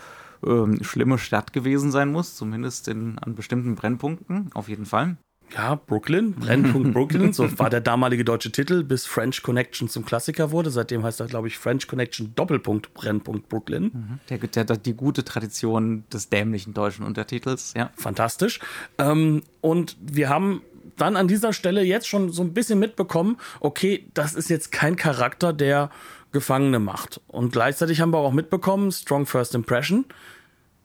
ähm, 0.47 0.83
schlimme 0.83 1.19
Stadt 1.19 1.53
gewesen 1.53 1.91
sein 1.91 2.11
muss, 2.11 2.37
zumindest 2.37 2.89
in, 2.89 3.19
an 3.19 3.35
bestimmten 3.35 3.75
Brennpunkten, 3.75 4.51
auf 4.55 4.71
jeden 4.71 4.87
Fall. 4.87 5.19
Ja, 5.53 5.77
Brooklyn, 5.77 6.35
Brennpunkt 6.35 6.93
Brooklyn, 6.95 7.33
so 7.33 7.59
war 7.59 7.71
der 7.71 7.81
damalige 7.81 8.25
deutsche 8.25 8.51
Titel, 8.51 8.83
bis 8.83 9.07
French 9.07 9.43
Connection 9.43 9.89
zum 9.89 10.05
Klassiker 10.05 10.51
wurde. 10.51 10.71
Seitdem 10.71 11.03
heißt 11.05 11.21
er, 11.21 11.27
glaube 11.27 11.49
ich, 11.49 11.59
French 11.59 11.87
Connection 11.87 12.35
Doppelpunkt 12.35 12.93
Brennpunkt 12.95 13.49
Brooklyn. 13.49 13.85
Mhm. 13.85 14.19
Der, 14.31 14.39
der, 14.39 14.65
der, 14.65 14.77
die 14.77 14.95
gute 14.95 15.25
Tradition 15.25 16.05
des 16.13 16.29
dämlichen 16.29 16.75
deutschen 16.75 17.05
Untertitels, 17.05 17.75
ja. 17.77 17.91
Fantastisch. 17.97 18.61
Ähm, 18.99 19.43
und 19.61 19.97
wir 20.01 20.29
haben 20.29 20.63
dann 20.97 21.17
an 21.17 21.29
dieser 21.29 21.53
Stelle 21.53 21.83
jetzt 21.83 22.09
schon 22.09 22.31
so 22.31 22.43
ein 22.43 22.53
bisschen 22.53 22.79
mitbekommen, 22.79 23.39
okay, 23.61 24.07
das 24.15 24.35
ist 24.35 24.51
jetzt 24.51 24.73
kein 24.73 24.97
Charakter, 24.97 25.53
der 25.53 25.91
Gefangene 26.33 26.81
macht. 26.81 27.21
Und 27.29 27.53
gleichzeitig 27.53 28.01
haben 28.01 28.13
wir 28.13 28.19
auch 28.19 28.33
mitbekommen, 28.33 28.91
Strong 28.91 29.27
First 29.27 29.55
Impression, 29.55 30.05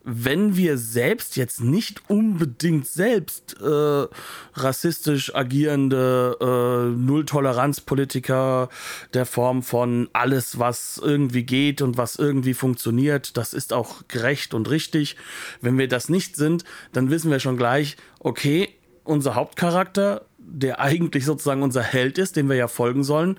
wenn 0.02 0.56
wir 0.56 0.78
selbst 0.78 1.36
jetzt 1.36 1.60
nicht 1.60 2.08
unbedingt 2.08 2.86
selbst 2.86 3.56
äh, 3.60 4.06
rassistisch 4.54 5.34
agierende 5.34 6.36
äh, 6.40 6.96
Null-Toleranz-Politiker 6.96 8.70
der 9.12 9.26
Form 9.26 9.62
von 9.62 10.08
alles, 10.14 10.58
was 10.58 11.00
irgendwie 11.02 11.42
geht 11.42 11.82
und 11.82 11.98
was 11.98 12.16
irgendwie 12.16 12.54
funktioniert, 12.54 13.36
das 13.36 13.52
ist 13.52 13.74
auch 13.74 14.08
gerecht 14.08 14.54
und 14.54 14.70
richtig. 14.70 15.16
Wenn 15.60 15.76
wir 15.76 15.88
das 15.88 16.08
nicht 16.08 16.36
sind, 16.36 16.64
dann 16.92 17.10
wissen 17.10 17.30
wir 17.30 17.40
schon 17.40 17.58
gleich, 17.58 17.96
okay, 18.20 18.70
unser 19.04 19.34
Hauptcharakter, 19.34 20.24
der 20.38 20.80
eigentlich 20.80 21.26
sozusagen 21.26 21.62
unser 21.62 21.82
Held 21.82 22.16
ist, 22.16 22.36
dem 22.36 22.48
wir 22.48 22.56
ja 22.56 22.68
folgen 22.68 23.04
sollen, 23.04 23.38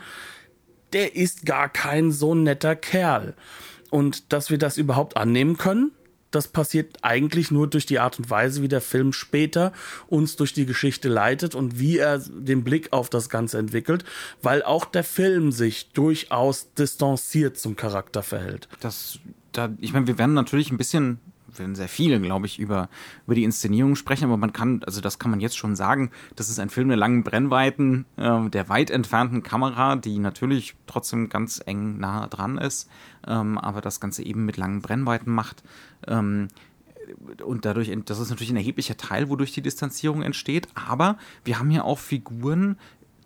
der 0.93 1.15
ist 1.15 1.45
gar 1.45 1.69
kein 1.69 2.11
so 2.11 2.35
netter 2.35 2.75
Kerl. 2.75 3.33
Und 3.89 4.31
dass 4.31 4.51
wir 4.51 4.57
das 4.57 4.77
überhaupt 4.77 5.17
annehmen 5.17 5.57
können, 5.57 5.91
das 6.31 6.47
passiert 6.47 6.97
eigentlich 7.01 7.51
nur 7.51 7.69
durch 7.69 7.85
die 7.85 7.99
Art 7.99 8.17
und 8.17 8.29
Weise, 8.29 8.61
wie 8.61 8.67
der 8.67 8.81
Film 8.81 9.13
später 9.13 9.73
uns 10.07 10.35
durch 10.35 10.53
die 10.53 10.65
Geschichte 10.65 11.09
leitet 11.09 11.55
und 11.55 11.77
wie 11.77 11.97
er 11.97 12.19
den 12.19 12.63
Blick 12.63 12.91
auf 12.93 13.09
das 13.09 13.29
Ganze 13.29 13.57
entwickelt, 13.59 14.05
weil 14.41 14.63
auch 14.63 14.85
der 14.85 15.03
Film 15.03 15.51
sich 15.51 15.91
durchaus 15.91 16.73
distanziert 16.73 17.57
zum 17.57 17.75
Charakter 17.75 18.23
verhält. 18.23 18.67
Das, 18.79 19.19
da, 19.51 19.69
ich 19.79 19.93
meine, 19.93 20.07
wir 20.07 20.17
werden 20.17 20.33
natürlich 20.33 20.71
ein 20.71 20.77
bisschen 20.77 21.19
werden 21.59 21.75
sehr 21.75 21.87
viele, 21.87 22.19
glaube 22.19 22.45
ich, 22.45 22.59
über, 22.59 22.89
über 23.25 23.35
die 23.35 23.43
Inszenierung 23.43 23.95
sprechen, 23.95 24.25
aber 24.25 24.37
man 24.37 24.53
kann, 24.53 24.83
also 24.85 25.01
das 25.01 25.19
kann 25.19 25.31
man 25.31 25.39
jetzt 25.39 25.57
schon 25.57 25.75
sagen, 25.75 26.11
das 26.35 26.49
ist 26.49 26.59
ein 26.59 26.69
Film 26.69 26.87
der 26.89 26.97
langen 26.97 27.23
Brennweiten, 27.23 28.05
äh, 28.17 28.49
der 28.49 28.69
weit 28.69 28.89
entfernten 28.89 29.43
Kamera, 29.43 29.95
die 29.95 30.19
natürlich 30.19 30.75
trotzdem 30.87 31.29
ganz 31.29 31.61
eng 31.65 31.97
nah 31.97 32.27
dran 32.27 32.57
ist, 32.57 32.89
ähm, 33.27 33.57
aber 33.57 33.81
das 33.81 33.99
Ganze 33.99 34.23
eben 34.23 34.45
mit 34.45 34.57
langen 34.57 34.81
Brennweiten 34.81 35.33
macht. 35.33 35.63
Ähm, 36.07 36.47
und 37.43 37.65
dadurch, 37.65 37.91
das 38.05 38.19
ist 38.19 38.29
natürlich 38.29 38.51
ein 38.51 38.57
erheblicher 38.57 38.97
Teil, 38.97 39.29
wodurch 39.29 39.51
die 39.51 39.61
Distanzierung 39.61 40.21
entsteht, 40.21 40.67
aber 40.75 41.17
wir 41.43 41.59
haben 41.59 41.71
ja 41.71 41.83
auch 41.83 41.99
Figuren, 41.99 42.77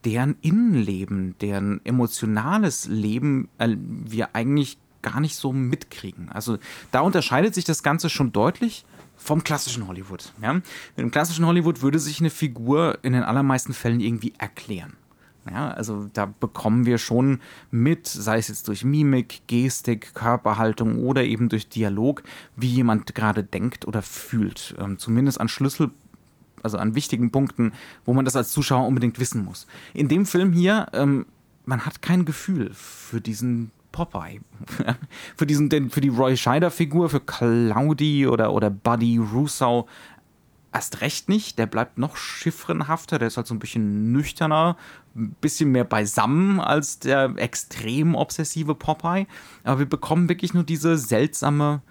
deren 0.05 0.35
Innenleben, 0.41 1.35
deren 1.41 1.83
emotionales 1.83 2.87
Leben 2.87 3.49
äh, 3.57 3.75
wir 3.77 4.35
eigentlich 4.35 4.77
gar 5.05 5.19
nicht 5.19 5.35
so 5.35 5.53
mitkriegen. 5.53 6.29
Also 6.29 6.57
da 6.91 7.01
unterscheidet 7.01 7.53
sich 7.53 7.63
das 7.63 7.83
Ganze 7.83 8.09
schon 8.09 8.31
deutlich 8.31 8.85
vom 9.15 9.43
klassischen 9.43 9.87
Hollywood. 9.87 10.33
Ja? 10.41 10.59
Dem 10.97 11.11
klassischen 11.11 11.45
Hollywood 11.45 11.83
würde 11.83 11.99
sich 11.99 12.19
eine 12.19 12.31
Figur 12.31 12.97
in 13.03 13.13
den 13.13 13.21
allermeisten 13.23 13.73
Fällen 13.73 13.99
irgendwie 13.99 14.33
erklären. 14.39 14.93
Ja, 15.47 15.69
also 15.69 16.09
da 16.11 16.25
bekommen 16.25 16.87
wir 16.87 16.97
schon 16.97 17.39
mit, 17.69 18.07
sei 18.07 18.39
es 18.39 18.47
jetzt 18.47 18.67
durch 18.67 18.83
Mimik, 18.83 19.43
Gestik, 19.45 20.15
Körperhaltung 20.15 20.97
oder 20.97 21.23
eben 21.23 21.49
durch 21.49 21.69
Dialog, 21.69 22.23
wie 22.55 22.69
jemand 22.69 23.13
gerade 23.13 23.43
denkt 23.43 23.87
oder 23.87 24.01
fühlt. 24.01 24.73
Ähm, 24.79 24.97
zumindest 24.97 25.39
an 25.39 25.47
Schlüssel, 25.47 25.91
also 26.63 26.79
an 26.79 26.95
wichtigen 26.95 27.29
Punkten, 27.29 27.73
wo 28.05 28.13
man 28.15 28.25
das 28.25 28.35
als 28.35 28.51
Zuschauer 28.51 28.87
unbedingt 28.87 29.19
wissen 29.19 29.45
muss. 29.45 29.67
In 29.93 30.07
dem 30.07 30.25
Film 30.25 30.51
hier, 30.51 30.87
ähm, 30.93 31.27
man 31.65 31.85
hat 31.85 32.01
kein 32.01 32.25
Gefühl 32.25 32.71
für 32.73 33.21
diesen 33.21 33.69
Popeye. 33.95 34.41
für, 35.37 35.45
diesen, 35.45 35.69
den, 35.69 35.89
für 35.89 36.01
die 36.01 36.09
Roy 36.09 36.35
Scheider-Figur, 36.35 37.09
für 37.09 37.21
Claudi 37.21 38.27
oder, 38.27 38.51
oder 38.51 38.69
Buddy 38.69 39.17
Russo 39.17 39.87
erst 40.73 40.99
recht 40.99 41.29
nicht. 41.29 41.57
Der 41.57 41.65
bleibt 41.65 41.97
noch 41.97 42.17
schiffrenhafter, 42.17 43.17
der 43.17 43.29
ist 43.29 43.37
halt 43.37 43.47
so 43.47 43.55
ein 43.55 43.59
bisschen 43.59 44.11
nüchterner, 44.11 44.75
ein 45.15 45.33
bisschen 45.39 45.71
mehr 45.71 45.85
beisammen 45.85 46.59
als 46.59 46.99
der 46.99 47.33
extrem 47.37 48.15
obsessive 48.15 48.75
Popeye. 48.75 49.27
Aber 49.63 49.79
wir 49.79 49.89
bekommen 49.89 50.27
wirklich 50.27 50.53
nur 50.53 50.63
diese 50.63 50.97
seltsame 50.97 51.81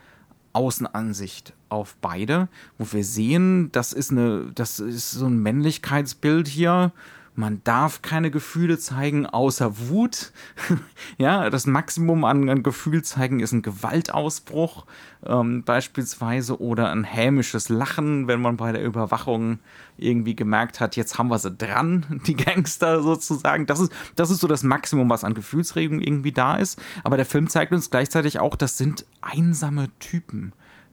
Außenansicht 0.52 1.54
auf 1.70 1.96
beide, 2.02 2.48
wo 2.76 2.86
wir 2.92 3.02
sehen, 3.02 3.72
das 3.72 3.94
ist 3.94 4.10
eine, 4.10 4.52
das 4.54 4.78
ist 4.78 5.12
so 5.12 5.26
ein 5.26 5.38
Männlichkeitsbild 5.38 6.46
hier 6.46 6.92
man 7.36 7.60
darf 7.64 8.00
keine 8.00 8.30
Gefühle 8.30 8.78
zeigen 8.78 9.26
außer 9.26 9.88
Wut. 9.88 10.32
ja, 11.18 11.50
das 11.50 11.66
Maximum 11.66 12.24
an, 12.24 12.48
an 12.48 12.62
Gefühl 12.62 13.02
zeigen 13.02 13.40
ist 13.40 13.52
ein 13.52 13.62
Gewaltausbruch 13.62 14.86
ähm, 15.26 15.64
beispielsweise 15.64 16.60
oder 16.60 16.90
ein 16.90 17.02
hämisches 17.02 17.68
Lachen, 17.68 18.28
wenn 18.28 18.40
man 18.40 18.56
bei 18.56 18.70
der 18.70 18.84
Überwachung 18.84 19.58
irgendwie 19.96 20.36
gemerkt 20.36 20.78
hat, 20.78 20.94
jetzt 20.96 21.18
haben 21.18 21.28
wir 21.28 21.38
sie 21.38 21.50
dran, 21.50 22.20
die 22.26 22.36
Gangster 22.36 23.02
sozusagen. 23.02 23.66
Das 23.66 23.80
ist, 23.80 23.92
das 24.14 24.30
ist 24.30 24.38
so 24.38 24.46
das 24.46 24.62
Maximum, 24.62 25.10
was 25.10 25.24
an 25.24 25.34
Gefühlsregung 25.34 26.00
irgendwie 26.00 26.32
da 26.32 26.56
ist. 26.56 26.80
Aber 27.02 27.16
der 27.16 27.26
Film 27.26 27.48
zeigt 27.48 27.72
uns 27.72 27.90
gleichzeitig 27.90 28.38
auch, 28.38 28.54
das 28.54 28.78
sind 28.78 29.06
einsame 29.20 29.88
Typen, 29.98 30.52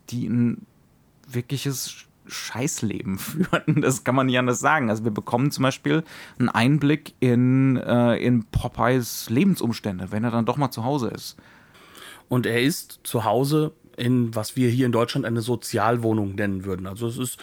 die 0.10 0.28
ein 0.28 0.66
wirkliches 1.28 2.08
Scheißleben 2.28 3.18
führen. 3.20 3.82
Das 3.82 4.04
kann 4.04 4.16
man 4.16 4.28
nicht 4.28 4.40
anders 4.40 4.60
sagen. 4.60 4.90
Also 4.90 5.04
wir 5.04 5.12
bekommen 5.12 5.52
zum 5.52 5.64
Beispiel 5.64 6.04
einen 6.40 6.50
Einblick 6.50 7.14
in, 7.20 7.78
äh, 7.78 8.18
in 8.18 8.46
Popeyes 8.46 9.30
Lebensumstände, 9.30 10.12
wenn 10.12 10.24
er 10.24 10.32
dann 10.32 10.46
doch 10.46 10.58
mal 10.58 10.72
zu 10.72 10.84
Hause 10.84 11.10
ist. 11.10 11.38
Und 12.30 12.46
er 12.46 12.62
ist 12.62 13.02
zu 13.04 13.26
Hause 13.26 13.74
in 13.98 14.34
was 14.36 14.56
wir 14.56 14.70
hier 14.70 14.86
in 14.86 14.92
Deutschland 14.92 15.26
eine 15.26 15.42
Sozialwohnung 15.42 16.36
nennen 16.36 16.66
würden. 16.66 16.88
Also 16.88 17.08
es 17.08 17.18
ist 17.18 17.38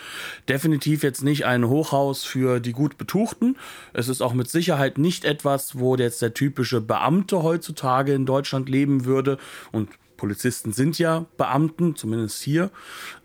definitiv 0.49 1.03
jetzt 1.03 1.23
nicht 1.23 1.47
ein 1.47 1.69
Hochhaus 1.69 2.25
für 2.25 2.61
die 2.61 2.73
gut 2.73 2.99
Betuchten. 2.99 3.57
Es 3.93 4.09
ist 4.09 4.21
auch 4.21 4.33
mit 4.33 4.51
Sicherheit 4.51 4.99
nicht 4.99 5.25
etwas, 5.25 5.79
wo 5.79 5.95
jetzt 5.97 6.21
der 6.23 6.35
typische 6.35 6.81
Beamte 6.81 7.43
heutzutage 7.43 8.13
in 8.13 8.27
Deutschland 8.27 8.69
leben 8.69 9.05
würde 9.05 9.39
und 9.73 9.91
Polizisten 10.17 10.73
sind 10.73 10.99
ja 10.99 11.27
Beamten, 11.37 11.95
zumindest 11.95 12.43
hier, 12.43 12.71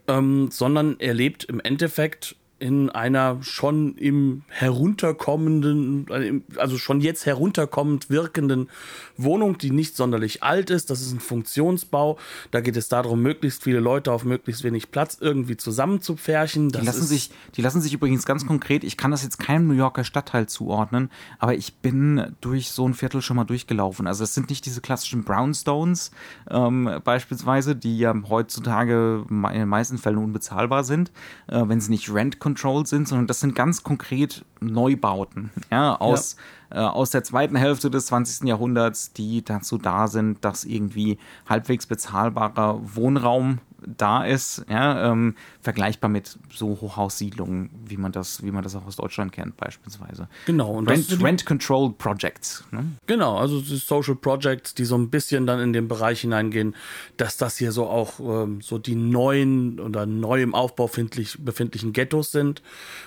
ähm, 0.07 0.49
sondern 0.51 0.99
er 0.99 1.13
lebt 1.13 1.43
im 1.45 1.59
Endeffekt 1.59 2.35
in 2.63 2.89
einer 2.89 3.39
schon 3.41 3.97
im 3.97 4.43
herunterkommenden, 4.47 6.41
also 6.55 6.77
schon 6.77 7.01
jetzt 7.01 7.25
herunterkommend 7.25 8.09
wirkenden 8.09 8.69
Wohnung, 9.17 9.57
die 9.57 9.69
nicht 9.69 9.97
sonderlich 9.97 10.43
alt 10.43 10.69
ist. 10.69 10.89
Das 10.89 11.01
ist 11.01 11.11
ein 11.11 11.19
Funktionsbau. 11.19 12.17
Da 12.51 12.61
geht 12.61 12.77
es 12.77 12.87
darum, 12.87 13.21
möglichst 13.21 13.63
viele 13.63 13.81
Leute 13.81 14.13
auf 14.13 14.23
möglichst 14.23 14.63
wenig 14.63 14.91
Platz 14.91 15.17
irgendwie 15.19 15.57
zusammenzupferchen. 15.57 16.69
Die 16.69 16.77
lassen, 16.77 17.05
sich, 17.05 17.31
die 17.57 17.61
lassen 17.61 17.81
sich 17.81 17.93
übrigens 17.93 18.25
ganz 18.25 18.47
konkret, 18.47 18.85
ich 18.85 18.95
kann 18.95 19.11
das 19.11 19.23
jetzt 19.23 19.39
keinem 19.39 19.67
New 19.67 19.73
Yorker 19.73 20.05
Stadtteil 20.05 20.47
zuordnen, 20.47 21.09
aber 21.39 21.55
ich 21.55 21.75
bin 21.79 22.33
durch 22.39 22.71
so 22.71 22.87
ein 22.87 22.93
Viertel 22.93 23.21
schon 23.21 23.35
mal 23.35 23.43
durchgelaufen. 23.43 24.07
Also 24.07 24.23
es 24.23 24.33
sind 24.33 24.49
nicht 24.49 24.65
diese 24.65 24.79
klassischen 24.79 25.25
Brownstones 25.25 26.11
ähm, 26.49 26.89
beispielsweise, 27.03 27.75
die 27.75 27.97
ja 27.97 28.15
heutzutage 28.29 29.25
in 29.29 29.41
den 29.41 29.67
meisten 29.67 29.97
Fällen 29.97 30.19
unbezahlbar 30.19 30.85
sind, 30.85 31.11
äh, 31.47 31.61
wenn 31.65 31.81
sie 31.81 31.91
nicht 31.91 32.09
rent 32.13 32.39
Control 32.53 32.85
sind, 32.85 33.07
sondern 33.07 33.25
das 33.25 33.39
sind 33.39 33.55
ganz 33.55 33.83
konkret 33.83 34.45
Neubauten 34.59 35.49
ja, 35.71 35.95
aus, 35.95 36.35
ja. 36.71 36.85
Äh, 36.85 36.89
aus 36.89 37.09
der 37.09 37.23
zweiten 37.23 37.55
Hälfte 37.55 37.89
des 37.89 38.05
20. 38.07 38.47
Jahrhunderts, 38.47 39.11
die 39.13 39.43
dazu 39.43 39.79
da 39.79 40.07
sind, 40.07 40.45
dass 40.45 40.63
irgendwie 40.63 41.17
halbwegs 41.49 41.87
bezahlbarer 41.87 42.79
Wohnraum 42.95 43.57
da 43.85 44.23
ist, 44.23 44.65
ja, 44.69 45.11
ähm, 45.11 45.35
vergleichbar 45.61 46.09
mit 46.09 46.37
so 46.51 46.77
Hochhaussiedlungen, 46.81 47.69
wie 47.85 47.97
man 47.97 48.11
das, 48.11 48.43
wie 48.43 48.51
man 48.51 48.63
das 48.63 48.75
auch 48.75 48.85
aus 48.85 48.95
Deutschland 48.95 49.31
kennt, 49.31 49.57
beispielsweise. 49.57 50.27
Genau. 50.45 50.71
Und 50.71 50.89
Rent, 50.89 51.21
Rent 51.21 51.45
Control 51.45 51.91
Projects. 51.91 52.63
Ne? 52.71 52.85
Genau, 53.07 53.37
also 53.37 53.59
Social 53.59 54.15
Projects, 54.15 54.73
die 54.73 54.85
so 54.85 54.97
ein 54.97 55.09
bisschen 55.09 55.45
dann 55.47 55.59
in 55.59 55.73
den 55.73 55.87
Bereich 55.87 56.21
hineingehen, 56.21 56.75
dass 57.17 57.37
das 57.37 57.57
hier 57.57 57.71
so 57.71 57.87
auch 57.87 58.19
ähm, 58.19 58.61
so 58.61 58.77
die 58.77 58.95
neuen 58.95 59.79
oder 59.79 60.05
neu 60.05 60.41
im 60.41 60.55
Aufbau 60.55 60.87
befindlich, 60.93 61.37
befindlichen 61.39 61.91
Ghettos 61.91 62.31
sind 62.31 62.61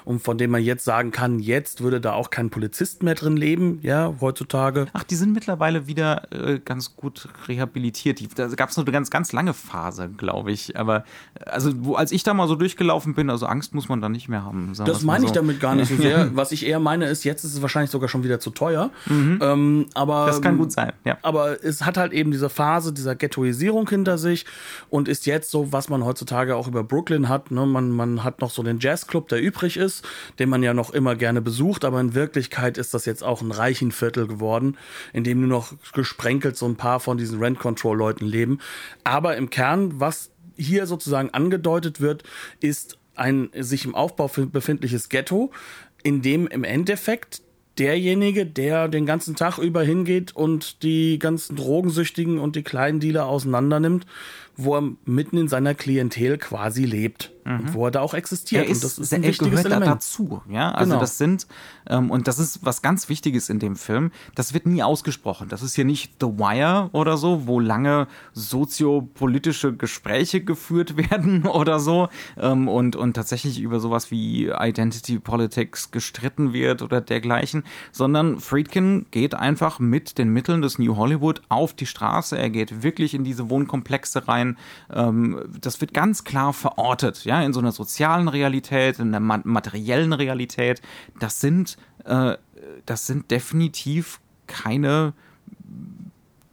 und 0.04 0.21
von 0.21 0.38
denen 0.38 0.50
man 0.50 0.62
jetzt 0.62 0.85
sagen 0.85 1.12
kann, 1.12 1.38
jetzt 1.38 1.83
würde 1.83 2.00
da 2.00 2.14
auch 2.14 2.30
kein 2.30 2.50
Polizist 2.50 3.02
mehr 3.02 3.14
drin 3.14 3.37
leben, 3.37 3.78
ja, 3.83 4.14
heutzutage. 4.21 4.87
Ach, 4.92 5.04
die 5.04 5.14
sind 5.14 5.33
mittlerweile 5.33 5.87
wieder 5.87 6.33
äh, 6.33 6.59
ganz 6.59 6.97
gut 6.97 7.28
rehabilitiert. 7.47 8.21
Da 8.37 8.49
gab 8.49 8.71
es 8.71 8.78
eine 8.78 8.90
ganz, 8.90 9.11
ganz 9.11 9.33
lange 9.33 9.54
Phase, 9.54 10.09
glaube 10.09 10.50
ich 10.50 10.65
aber 10.75 11.04
also 11.44 11.70
wo, 11.85 11.94
als 11.94 12.12
ich 12.12 12.23
da 12.23 12.35
mal 12.35 12.49
so 12.49 12.56
durchgelaufen 12.56 13.14
bin, 13.14 13.30
also 13.30 13.46
Angst 13.46 13.75
muss 13.75 13.88
man 13.88 14.00
da 14.00 14.08
nicht 14.08 14.28
mehr 14.28 14.44
haben. 14.44 14.73
Das 14.85 15.02
meine 15.02 15.23
so. 15.23 15.26
ich 15.26 15.32
damit 15.32 15.61
gar 15.61 15.75
nicht 15.75 15.88
so 15.88 15.96
sehr. 15.96 16.30
Was 16.37 16.52
ich 16.52 16.66
eher 16.66 16.80
meine 16.80 17.06
ist, 17.06 17.25
jetzt 17.25 17.44
ist 17.44 17.54
es 17.54 17.62
wahrscheinlich 17.62 17.90
sogar 17.90 18.08
schon 18.08 18.25
wieder 18.25 18.40
zu 18.40 18.50
teuer. 18.50 18.90
Mhm. 19.06 19.38
Ähm, 19.42 19.87
aber 19.94 20.26
das 20.26 20.42
kann 20.42 20.58
gut 20.58 20.73
sein. 20.73 20.92
Ja. 21.04 21.18
Aber 21.23 21.62
es 21.64 21.85
hat 21.85 21.96
halt 21.96 22.12
eben 22.12 22.30
diese 22.30 22.49
Phase 22.49 22.92
dieser 22.92 23.14
Ghettoisierung 23.14 23.88
hinter 23.88 24.18
sich 24.18 24.46
und 24.90 25.08
ist 25.08 25.26
jetzt 25.26 25.50
so, 25.50 25.73
was 25.73 25.88
man 25.88 26.04
heutzutage 26.04 26.56
auch 26.56 26.68
über 26.68 26.82
Brooklyn 26.85 27.28
hat. 27.28 27.50
Ne? 27.50 27.66
Man, 27.66 27.90
man 27.90 28.25
hat 28.25 28.40
noch 28.40 28.50
so 28.50 28.62
den 28.62 28.78
Jazzclub, 28.80 29.28
der 29.28 29.40
übrig 29.40 29.76
ist, 29.76 30.04
den 30.38 30.49
man 30.49 30.62
ja 30.62 30.75
noch 30.75 30.90
immer 30.90 31.14
gerne 31.14 31.40
besucht, 31.40 31.85
aber 31.85 32.00
in 32.00 32.14
Wirklichkeit 32.14 32.78
ist 32.78 32.94
das 32.94 33.04
jetzt 33.04 33.23
auch 33.23 33.42
ein 33.42 33.52
Reichenviertel 33.52 34.26
geworden, 34.26 34.76
in 35.12 35.25
dem 35.25 35.40
nur 35.40 35.49
noch 35.49 35.73
gesprenkelt 35.92 36.56
so 36.56 36.66
ein 36.66 36.76
paar 36.76 37.00
von 37.00 37.18
diesen 37.18 37.38
Rent 37.38 37.58
Control 37.58 37.96
Leuten 37.96 38.26
leben. 38.26 38.58
Aber 39.04 39.37
im 39.37 39.50
Kern, 39.50 40.00
was 40.00 40.30
hier 40.56 40.86
sozusagen 40.86 41.30
angedeutet 41.30 42.00
wird, 42.00 42.22
ist 42.60 42.98
ein 43.14 43.50
sich 43.58 43.84
im 43.84 43.94
Aufbau 43.94 44.28
befindliches 44.28 45.08
Ghetto, 45.08 45.50
in 46.02 46.22
dem 46.22 46.46
im 46.46 46.64
Endeffekt 46.64 47.42
derjenige, 47.78 48.46
der 48.46 48.88
den 48.88 49.06
ganzen 49.06 49.36
Tag 49.36 49.58
über 49.58 49.82
hingeht 49.82 50.34
und 50.34 50.82
die 50.82 51.18
ganzen 51.18 51.56
Drogensüchtigen 51.56 52.38
und 52.38 52.56
die 52.56 52.62
kleinen 52.62 53.00
Dealer 53.00 53.26
auseinandernimmt, 53.26 54.06
wo 54.56 54.76
er 54.76 54.92
mitten 55.04 55.36
in 55.36 55.48
seiner 55.48 55.75
Klientel 55.75 56.38
quasi 56.38 56.84
lebt 56.84 57.32
mhm. 57.47 57.75
wo 57.75 57.87
er 57.87 57.91
da 57.91 58.00
auch 58.00 58.15
existiert. 58.15 58.65
Er 58.65 58.71
ist, 58.71 58.79
und 58.79 58.85
das 58.85 58.99
ist 58.99 59.15
ein 59.15 59.23
er 59.23 59.28
wichtiges 59.30 59.50
gehört 59.50 59.67
Element. 59.67 59.93
dazu. 59.93 60.43
Ja, 60.49 60.73
also 60.73 60.91
genau. 60.91 61.00
das 61.00 61.19
sind 61.19 61.47
ähm, 61.89 62.11
und 62.11 62.28
das 62.28 62.39
ist 62.39 62.65
was 62.65 62.82
ganz 62.82 63.09
Wichtiges 63.09 63.49
in 63.49 63.59
dem 63.59 63.76
Film. 63.76 64.11
Das 64.35 64.52
wird 64.52 64.67
nie 64.67 64.82
ausgesprochen. 64.82 65.49
Das 65.49 65.63
ist 65.63 65.75
hier 65.75 65.85
nicht 65.85 66.15
The 66.21 66.26
Wire 66.26 66.91
oder 66.93 67.17
so, 67.17 67.47
wo 67.47 67.61
lange 67.61 68.09
soziopolitische 68.32 69.75
Gespräche 69.75 70.43
geführt 70.43 70.97
werden 71.11 71.47
oder 71.47 71.78
so 71.78 72.09
ähm, 72.37 72.69
und 72.69 72.97
und 72.97 73.15
tatsächlich 73.15 73.61
über 73.61 73.80
sowas 73.80 74.11
wie 74.11 74.49
Identity 74.49 75.19
Politics 75.19 75.91
gestritten 75.91 76.52
wird 76.52 76.82
oder 76.82 77.00
dergleichen, 77.00 77.65
sondern 77.93 78.41
Friedkin 78.41 79.06
geht 79.11 79.35
einfach 79.35 79.78
mit 79.78 80.19
den 80.19 80.30
Mitteln 80.30 80.63
des 80.63 80.78
New 80.78 80.97
Hollywood 80.97 81.43
auf 81.49 81.75
die 81.75 81.87
Straße. 81.87 82.37
Er 82.37 82.50
geht 82.50 82.82
wirklich 82.82 83.15
in 83.15 83.25
diese 83.25 83.50
Wohnkomplexe 83.50 84.28
rein. 84.28 84.56
Ähm, 84.93 85.41
das 85.61 85.80
wird 85.80 85.95
ganz 85.95 86.25
klar 86.25 86.52
verortet, 86.52 87.25
ja, 87.25 87.35
in 87.44 87.52
so 87.52 87.60
einer 87.60 87.72
sozialen 87.72 88.28
Realität, 88.28 88.99
in 88.99 89.14
einer 89.14 89.40
materiellen 89.44 90.12
Realität. 90.12 90.82
Das 91.18 91.40
sind, 91.40 91.76
äh, 92.04 92.36
das 92.84 93.06
sind 93.06 93.30
definitiv 93.30 94.20
keine 94.46 95.12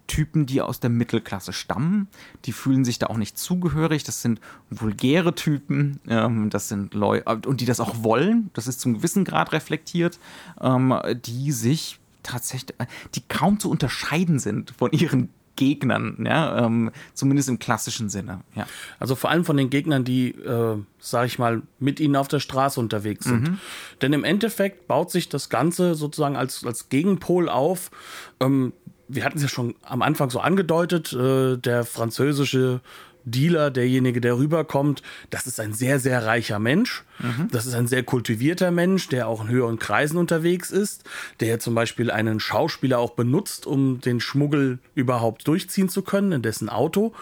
Typen, 0.07 0.45
die 0.45 0.61
aus 0.61 0.79
der 0.79 0.89
Mittelklasse 0.89 1.53
stammen. 1.53 2.07
Die 2.45 2.51
fühlen 2.51 2.85
sich 2.85 2.99
da 2.99 3.07
auch 3.07 3.17
nicht 3.17 3.37
zugehörig. 3.37 4.03
Das 4.03 4.21
sind 4.21 4.39
vulgäre 4.69 5.33
Typen. 5.33 5.99
Ähm, 6.07 6.49
das 6.49 6.69
sind 6.69 6.93
Leute, 6.93 7.47
und 7.47 7.61
die 7.61 7.65
das 7.65 7.79
auch 7.79 8.03
wollen. 8.03 8.51
Das 8.53 8.67
ist 8.67 8.79
zum 8.79 8.95
gewissen 8.95 9.25
Grad 9.25 9.53
reflektiert, 9.53 10.19
ähm, 10.61 10.93
die 11.25 11.51
sich 11.51 11.99
tatsächlich, 12.21 12.77
die 13.15 13.21
kaum 13.27 13.59
zu 13.59 13.69
unterscheiden 13.69 14.39
sind 14.39 14.71
von 14.71 14.91
ihren 14.91 15.29
Gegnern, 15.55 16.23
ja, 16.25 16.65
ähm, 16.65 16.91
zumindest 17.13 17.49
im 17.49 17.59
klassischen 17.59 18.09
Sinne. 18.09 18.41
Ja. 18.55 18.65
Also 18.99 19.15
vor 19.15 19.29
allem 19.29 19.45
von 19.45 19.57
den 19.57 19.69
Gegnern, 19.69 20.03
die, 20.03 20.29
äh, 20.31 20.77
sag 20.99 21.27
ich 21.27 21.39
mal, 21.39 21.61
mit 21.79 21.99
ihnen 21.99 22.15
auf 22.15 22.27
der 22.27 22.39
Straße 22.39 22.79
unterwegs 22.79 23.25
sind. 23.25 23.41
Mhm. 23.41 23.59
Denn 24.01 24.13
im 24.13 24.23
Endeffekt 24.23 24.87
baut 24.87 25.11
sich 25.11 25.29
das 25.29 25.49
Ganze 25.49 25.95
sozusagen 25.95 26.35
als, 26.35 26.65
als 26.65 26.89
Gegenpol 26.89 27.49
auf. 27.49 27.91
Ähm, 28.39 28.73
wir 29.07 29.23
hatten 29.23 29.37
es 29.37 29.43
ja 29.43 29.49
schon 29.49 29.75
am 29.83 30.01
Anfang 30.01 30.29
so 30.29 30.39
angedeutet, 30.39 31.13
äh, 31.13 31.57
der 31.57 31.83
französische 31.83 32.81
Dealer, 33.25 33.71
derjenige, 33.71 34.21
der 34.21 34.37
rüberkommt, 34.37 35.01
das 35.29 35.47
ist 35.47 35.59
ein 35.59 35.73
sehr, 35.73 35.99
sehr 35.99 36.25
reicher 36.25 36.59
Mensch. 36.59 37.03
Mhm. 37.19 37.47
Das 37.51 37.65
ist 37.65 37.73
ein 37.73 37.87
sehr 37.87 38.03
kultivierter 38.03 38.71
Mensch, 38.71 39.09
der 39.09 39.27
auch 39.27 39.43
in 39.43 39.49
höheren 39.49 39.79
Kreisen 39.79 40.17
unterwegs 40.17 40.71
ist, 40.71 41.03
der 41.39 41.59
zum 41.59 41.75
Beispiel 41.75 42.11
einen 42.11 42.39
Schauspieler 42.39 42.99
auch 42.99 43.11
benutzt, 43.11 43.65
um 43.65 44.01
den 44.01 44.19
Schmuggel 44.19 44.79
überhaupt 44.95 45.47
durchziehen 45.47 45.89
zu 45.89 46.01
können 46.01 46.31
in 46.31 46.41
dessen 46.41 46.69
Auto. 46.69 47.13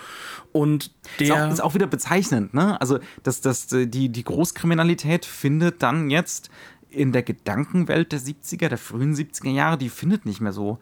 Und 0.51 0.91
der. 1.19 1.27
Ist 1.27 1.31
auch, 1.31 1.51
ist 1.51 1.63
auch 1.63 1.73
wieder 1.75 1.87
bezeichnend, 1.87 2.53
ne? 2.53 2.79
Also, 2.81 2.99
dass 3.23 3.41
das, 3.41 3.67
die, 3.67 4.09
die 4.09 4.23
Großkriminalität 4.23 5.25
findet 5.25 5.81
dann 5.83 6.09
jetzt 6.09 6.49
in 6.91 7.11
der 7.11 7.23
Gedankenwelt 7.23 8.11
der 8.11 8.19
70er, 8.19 8.67
der 8.67 8.77
frühen 8.77 9.15
70er 9.15 9.49
Jahre, 9.49 9.77
die 9.77 9.89
findet 9.89 10.25
nicht 10.25 10.41
mehr 10.41 10.51
so 10.51 10.79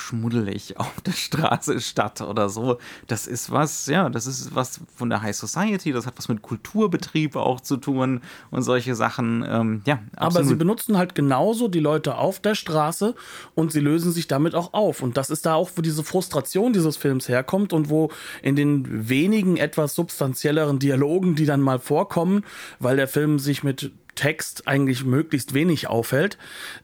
schmuddelig 0.00 0.76
auf 0.78 1.00
der 1.00 1.12
Straße 1.12 1.80
statt 1.80 2.20
oder 2.20 2.48
so. 2.48 2.78
Das 3.06 3.26
ist 3.26 3.50
was, 3.50 3.86
ja, 3.86 4.08
das 4.08 4.26
ist 4.26 4.54
was 4.54 4.80
von 4.94 5.10
der 5.10 5.22
High 5.22 5.36
Society, 5.36 5.92
das 5.92 6.06
hat 6.06 6.14
was 6.16 6.28
mit 6.28 6.42
Kulturbetrieb 6.42 7.36
auch 7.36 7.60
zu 7.60 7.76
tun 7.76 8.20
und 8.50 8.62
solche 8.62 8.94
Sachen. 8.94 9.44
Ähm, 9.48 9.82
ja, 9.86 10.00
absolut. 10.16 10.36
Aber 10.36 10.44
sie 10.44 10.54
benutzen 10.54 10.96
halt 10.96 11.14
genauso 11.14 11.68
die 11.68 11.80
Leute 11.80 12.16
auf 12.16 12.40
der 12.40 12.54
Straße 12.54 13.14
und 13.54 13.72
sie 13.72 13.80
lösen 13.80 14.12
sich 14.12 14.28
damit 14.28 14.54
auch 14.54 14.72
auf. 14.72 15.02
Und 15.02 15.16
das 15.16 15.30
ist 15.30 15.46
da 15.46 15.54
auch, 15.54 15.70
wo 15.76 15.82
diese 15.82 16.04
Frustration 16.04 16.72
dieses 16.72 16.96
Films 16.96 17.28
herkommt 17.28 17.72
und 17.72 17.88
wo 17.88 18.10
in 18.42 18.56
den 18.56 19.08
wenigen 19.08 19.56
etwas 19.56 19.94
substanzielleren 19.94 20.78
Dialogen, 20.78 21.34
die 21.34 21.46
dann 21.46 21.60
mal 21.60 21.78
vorkommen, 21.78 22.44
weil 22.78 22.96
der 22.96 23.08
Film 23.08 23.38
sich 23.38 23.62
mit 23.62 23.92
Text 24.16 24.66
eigentlich 24.66 25.04
möglichst 25.04 25.54
wenig 25.54 25.86
auffällt, 25.88 26.36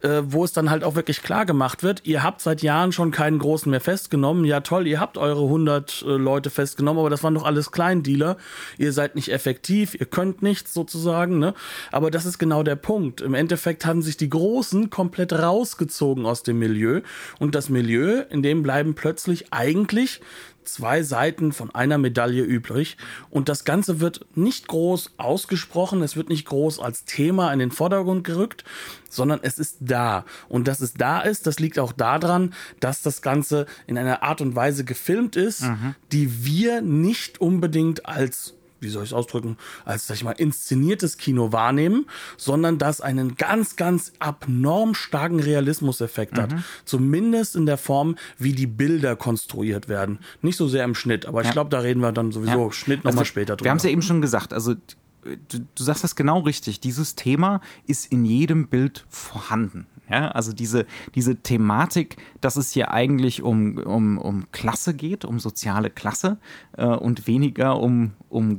äh, 0.03 0.23
wo 0.25 0.45
es 0.45 0.53
dann 0.53 0.71
halt 0.71 0.85
auch 0.85 0.95
wirklich 0.95 1.23
klar 1.23 1.45
gemacht 1.45 1.83
wird, 1.83 2.03
ihr 2.05 2.23
habt 2.23 2.41
seit 2.41 2.63
Jahren 2.63 2.93
schon 2.93 3.11
keinen 3.11 3.41
großen 3.41 3.71
mehr 3.71 3.81
festgenommen. 3.81 4.45
Ja 4.45 4.61
toll, 4.61 4.87
ihr 4.87 5.01
habt 5.01 5.19
eure 5.19 5.43
100 5.43 6.03
äh, 6.03 6.11
Leute 6.13 6.51
festgenommen, 6.51 7.01
aber 7.01 7.11
das 7.11 7.25
waren 7.25 7.35
doch 7.35 7.45
alles 7.45 7.73
Kleindealer. 7.73 8.37
Ihr 8.79 8.93
seid 8.93 9.17
nicht 9.17 9.31
effektiv, 9.33 9.95
ihr 9.99 10.07
könnt 10.07 10.43
nichts 10.43 10.73
sozusagen. 10.73 11.39
Ne? 11.39 11.55
Aber 11.91 12.11
das 12.11 12.27
ist 12.27 12.39
genau 12.39 12.63
der 12.63 12.77
Punkt. 12.77 13.21
Im 13.21 13.35
Endeffekt 13.35 13.85
haben 13.85 14.03
sich 14.03 14.17
die 14.17 14.31
Großen 14.31 14.91
komplett 14.91 15.33
rausgezogen 15.33 16.27
aus 16.27 16.43
dem 16.43 16.59
Milieu 16.59 17.01
und 17.39 17.55
das 17.55 17.69
Milieu, 17.69 18.23
in 18.31 18.43
dem 18.43 18.63
bleiben 18.63 18.95
plötzlich 18.95 19.53
eigentlich 19.53 20.21
zwei 20.65 21.03
Seiten 21.03 21.53
von 21.53 21.75
einer 21.75 21.99
Medaille 21.99 22.43
übrig. 22.43 22.97
Und 23.31 23.49
das 23.49 23.65
Ganze 23.65 24.01
wird 24.01 24.27
nicht 24.35 24.69
groß 24.69 25.13
ausgesprochen, 25.17 26.03
es 26.03 26.17
wird 26.17 26.29
nicht 26.29 26.47
groß 26.47 26.81
als 26.81 27.05
Thema 27.05 27.53
in 27.53 27.59
den 27.59 27.71
Vordergrund 27.71 28.25
gerückt, 28.25 28.65
sondern 29.09 29.41
es 29.43 29.59
ist 29.59 29.79
da. 29.81 30.25
Und 30.49 30.69
dass 30.69 30.81
es 30.81 30.95
da 30.95 31.21
ist, 31.21 31.47
das 31.47 31.59
liegt 31.59 31.79
auch 31.79 31.93
daran, 31.93 32.55
dass 32.81 33.03
das 33.03 33.23
Ganze 33.23 33.67
in 33.87 33.99
einer 33.99 34.23
Art 34.23 34.41
und 34.41 34.57
Weise 34.57 34.85
gefilmt 34.85 35.37
ist, 35.37 35.63
mhm. 35.63 35.95
die 36.13 36.45
wir 36.45 36.81
nicht 36.81 37.41
unbedingt 37.41 38.07
als 38.07 38.55
wie 38.83 38.89
soll 38.89 39.05
ich 39.05 39.11
es 39.11 39.15
ausdrücken, 39.15 39.57
als, 39.85 40.07
sag 40.07 40.17
ich 40.17 40.25
mal, 40.25 40.33
inszeniertes 40.33 41.17
Kino 41.17 41.53
wahrnehmen, 41.53 42.07
sondern 42.37 42.79
das 42.79 43.01
einen 43.01 43.37
ganz, 43.37 43.77
ganz 43.77 44.13
abnorm 44.19 44.95
starken 44.95 45.41
Realismuseffekt 45.41 46.37
mhm. 46.37 46.43
hat. 46.43 46.55
Zumindest 46.85 47.57
in 47.57 47.67
der 47.67 47.79
Form, 47.79 48.17
wie 48.39 48.53
die 48.53 48.67
Bilder 48.67 49.17
konstruiert 49.17 49.89
werden. 49.89 50.19
Nicht 50.43 50.57
so 50.57 50.69
sehr 50.69 50.85
im 50.85 50.95
Schnitt, 50.95 51.27
aber 51.27 51.43
ja. 51.43 51.49
ich 51.49 51.53
glaube, 51.53 51.71
da 51.71 51.81
reden 51.81 52.01
wir 52.01 52.13
dann 52.13 52.33
sowieso 52.33 52.67
ja. 52.67 52.73
Schnitt 52.73 53.05
nochmal 53.05 53.21
also, 53.21 53.25
später 53.25 53.57
drüber. 53.57 53.65
Wir 53.65 53.71
haben 53.71 53.79
es 53.79 53.85
ja 53.85 53.91
eben 53.91 54.03
schon 54.03 54.21
gesagt, 54.21 54.53
also 54.53 54.75
du, 55.23 55.59
du 55.75 55.83
sagst 55.83 56.05
das 56.05 56.17
genau 56.17 56.41
richtig. 56.41 56.81
Dieses 56.81 57.15
Thema 57.15 57.61
ist 57.87 58.11
in 58.11 58.25
jedem 58.25 58.69
Bild 58.69 59.05
vorhanden. 59.09 59.87
Ja, 60.13 60.29
also 60.29 60.53
diese, 60.53 60.85
diese 61.15 61.37
Thematik, 61.37 62.19
dass 62.43 62.57
es 62.57 62.71
hier 62.71 62.91
eigentlich 62.91 63.43
um, 63.43 63.79
um, 63.79 64.19
um 64.19 64.45
Klasse 64.53 64.93
geht, 64.93 65.25
um 65.25 65.41
soziale 65.41 65.89
Klasse 65.89 66.37
äh, 66.77 66.85
und 66.85 67.27
weniger 67.27 67.81
um, 67.81 68.13
um, 68.29 68.59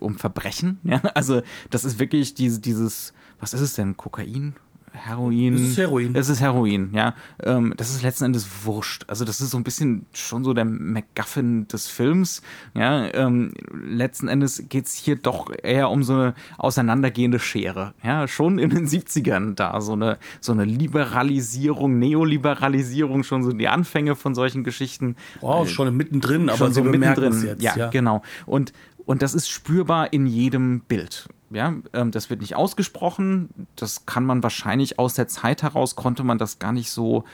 um 0.00 0.18
Verbrechen. 0.18 0.78
Ja? 0.84 1.00
Also 1.14 1.40
das 1.70 1.86
ist 1.86 1.98
wirklich 1.98 2.34
diese, 2.34 2.60
dieses, 2.60 3.14
was 3.40 3.54
ist 3.54 3.62
es 3.62 3.72
denn, 3.72 3.96
Kokain? 3.96 4.54
Heroin. 4.96 5.52
Das 5.52 5.62
ist 5.62 5.78
Heroin. 5.78 6.12
Das 6.14 6.28
ist 6.28 6.40
Heroin, 6.40 6.90
ja. 6.92 7.14
Ähm, 7.42 7.74
das 7.76 7.90
ist 7.90 8.02
letzten 8.02 8.24
Endes 8.24 8.48
wurscht. 8.64 9.04
Also 9.08 9.24
das 9.24 9.40
ist 9.40 9.50
so 9.50 9.56
ein 9.56 9.64
bisschen 9.64 10.06
schon 10.12 10.44
so 10.44 10.54
der 10.54 10.64
MacGuffin 10.64 11.68
des 11.68 11.86
Films. 11.86 12.42
Ja, 12.74 13.12
ähm, 13.14 13.52
letzten 13.72 14.28
Endes 14.28 14.64
geht 14.68 14.86
es 14.86 14.94
hier 14.94 15.16
doch 15.16 15.52
eher 15.62 15.90
um 15.90 16.02
so 16.02 16.14
eine 16.14 16.34
auseinandergehende 16.58 17.38
Schere. 17.38 17.94
Ja, 18.02 18.26
schon 18.26 18.58
in 18.58 18.70
den 18.70 18.86
70ern 18.86 19.54
da 19.54 19.80
so 19.80 19.92
eine, 19.92 20.18
so 20.40 20.52
eine 20.52 20.64
Liberalisierung, 20.64 21.98
Neoliberalisierung, 21.98 23.22
schon 23.22 23.42
so 23.42 23.52
die 23.52 23.68
Anfänge 23.68 24.16
von 24.16 24.34
solchen 24.34 24.64
Geschichten. 24.64 25.16
Wow, 25.40 25.68
schon 25.68 25.94
mittendrin, 25.96 26.48
aber 26.48 26.70
so 26.70 26.82
mittendrin. 26.82 27.42
Jetzt, 27.44 27.62
ja, 27.62 27.76
ja, 27.76 27.90
genau. 27.90 28.22
Und 28.46 28.72
und 29.06 29.22
das 29.22 29.34
ist 29.34 29.48
spürbar 29.48 30.12
in 30.12 30.26
jedem 30.26 30.80
Bild. 30.80 31.28
Ja, 31.50 31.74
ähm, 31.92 32.10
das 32.10 32.30
wird 32.30 32.40
nicht 32.40 32.56
ausgesprochen. 32.56 33.50
Das 33.76 34.06
kann 34.06 34.24
man 34.24 34.42
wahrscheinlich 34.42 34.98
aus 34.98 35.14
der 35.14 35.28
Zeit 35.28 35.62
heraus, 35.62 35.96
konnte 35.96 36.24
man 36.24 36.38
das 36.38 36.58
gar 36.58 36.72
nicht 36.72 36.90
so 36.90 37.24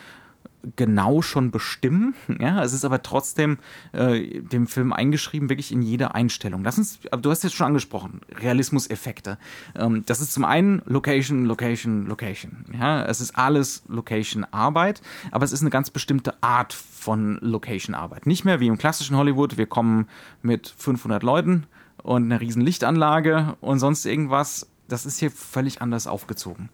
genau 0.77 1.23
schon 1.23 1.51
bestimmen. 1.51 2.15
Ja, 2.41 2.65
es 2.65 2.73
ist 2.73 2.85
aber 2.85 3.03
trotzdem 3.03 3.59
äh, 3.93 4.41
dem 4.41 4.67
Film 4.67 4.93
eingeschrieben, 4.93 5.49
wirklich 5.49 5.71
in 5.71 5.83
jede 5.83 6.15
Einstellung. 6.15 6.65
Lass 6.65 6.79
uns, 6.79 6.99
du 7.01 7.31
hast 7.31 7.45
jetzt 7.45 7.55
schon 7.55 7.69
angesprochen, 7.69 8.21
Realismuseffekte. 8.41 9.39
Ähm, 9.77 10.03
das 10.07 10.21
ist 10.21 10.33
zum 10.33 10.45
einen 10.45 10.83
Location, 10.87 11.45
Location, 11.45 12.07
Location. 12.07 12.65
Ja, 12.77 13.05
es 13.05 13.21
ist 13.21 13.37
alles 13.37 13.85
Location-Arbeit, 13.87 15.03
aber 15.31 15.45
es 15.45 15.53
ist 15.53 15.61
eine 15.61 15.71
ganz 15.71 15.91
bestimmte 15.91 16.43
Art 16.43 16.73
von 16.73 17.39
Location-Arbeit. 17.41 18.27
Nicht 18.27 18.45
mehr 18.45 18.59
wie 18.59 18.67
im 18.67 18.79
klassischen 18.79 19.17
Hollywood, 19.17 19.57
wir 19.57 19.67
kommen 19.67 20.09
mit 20.43 20.75
500 20.77 21.23
Leuten 21.23 21.67
und 22.03 22.25
einer 22.25 22.41
riesen 22.41 22.63
Lichtanlage 22.63 23.57
und 23.61 23.79
sonst 23.79 24.05
irgendwas. 24.05 24.69
Das 24.89 25.07
ist 25.07 25.19
hier 25.19 25.31
völlig 25.31 25.81
anders 25.81 26.07
aufgezogen. 26.07 26.69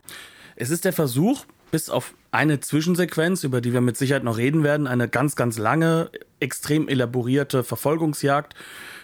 Es 0.56 0.70
ist 0.70 0.84
der 0.84 0.92
Versuch, 0.92 1.44
bis 1.70 1.90
auf 1.90 2.14
eine 2.30 2.60
Zwischensequenz, 2.60 3.44
über 3.44 3.60
die 3.60 3.72
wir 3.72 3.80
mit 3.80 3.96
Sicherheit 3.96 4.24
noch 4.24 4.38
reden 4.38 4.62
werden, 4.64 4.86
eine 4.86 5.08
ganz, 5.08 5.36
ganz 5.36 5.58
lange, 5.58 6.10
extrem 6.40 6.88
elaborierte 6.88 7.62
Verfolgungsjagd, 7.62 8.54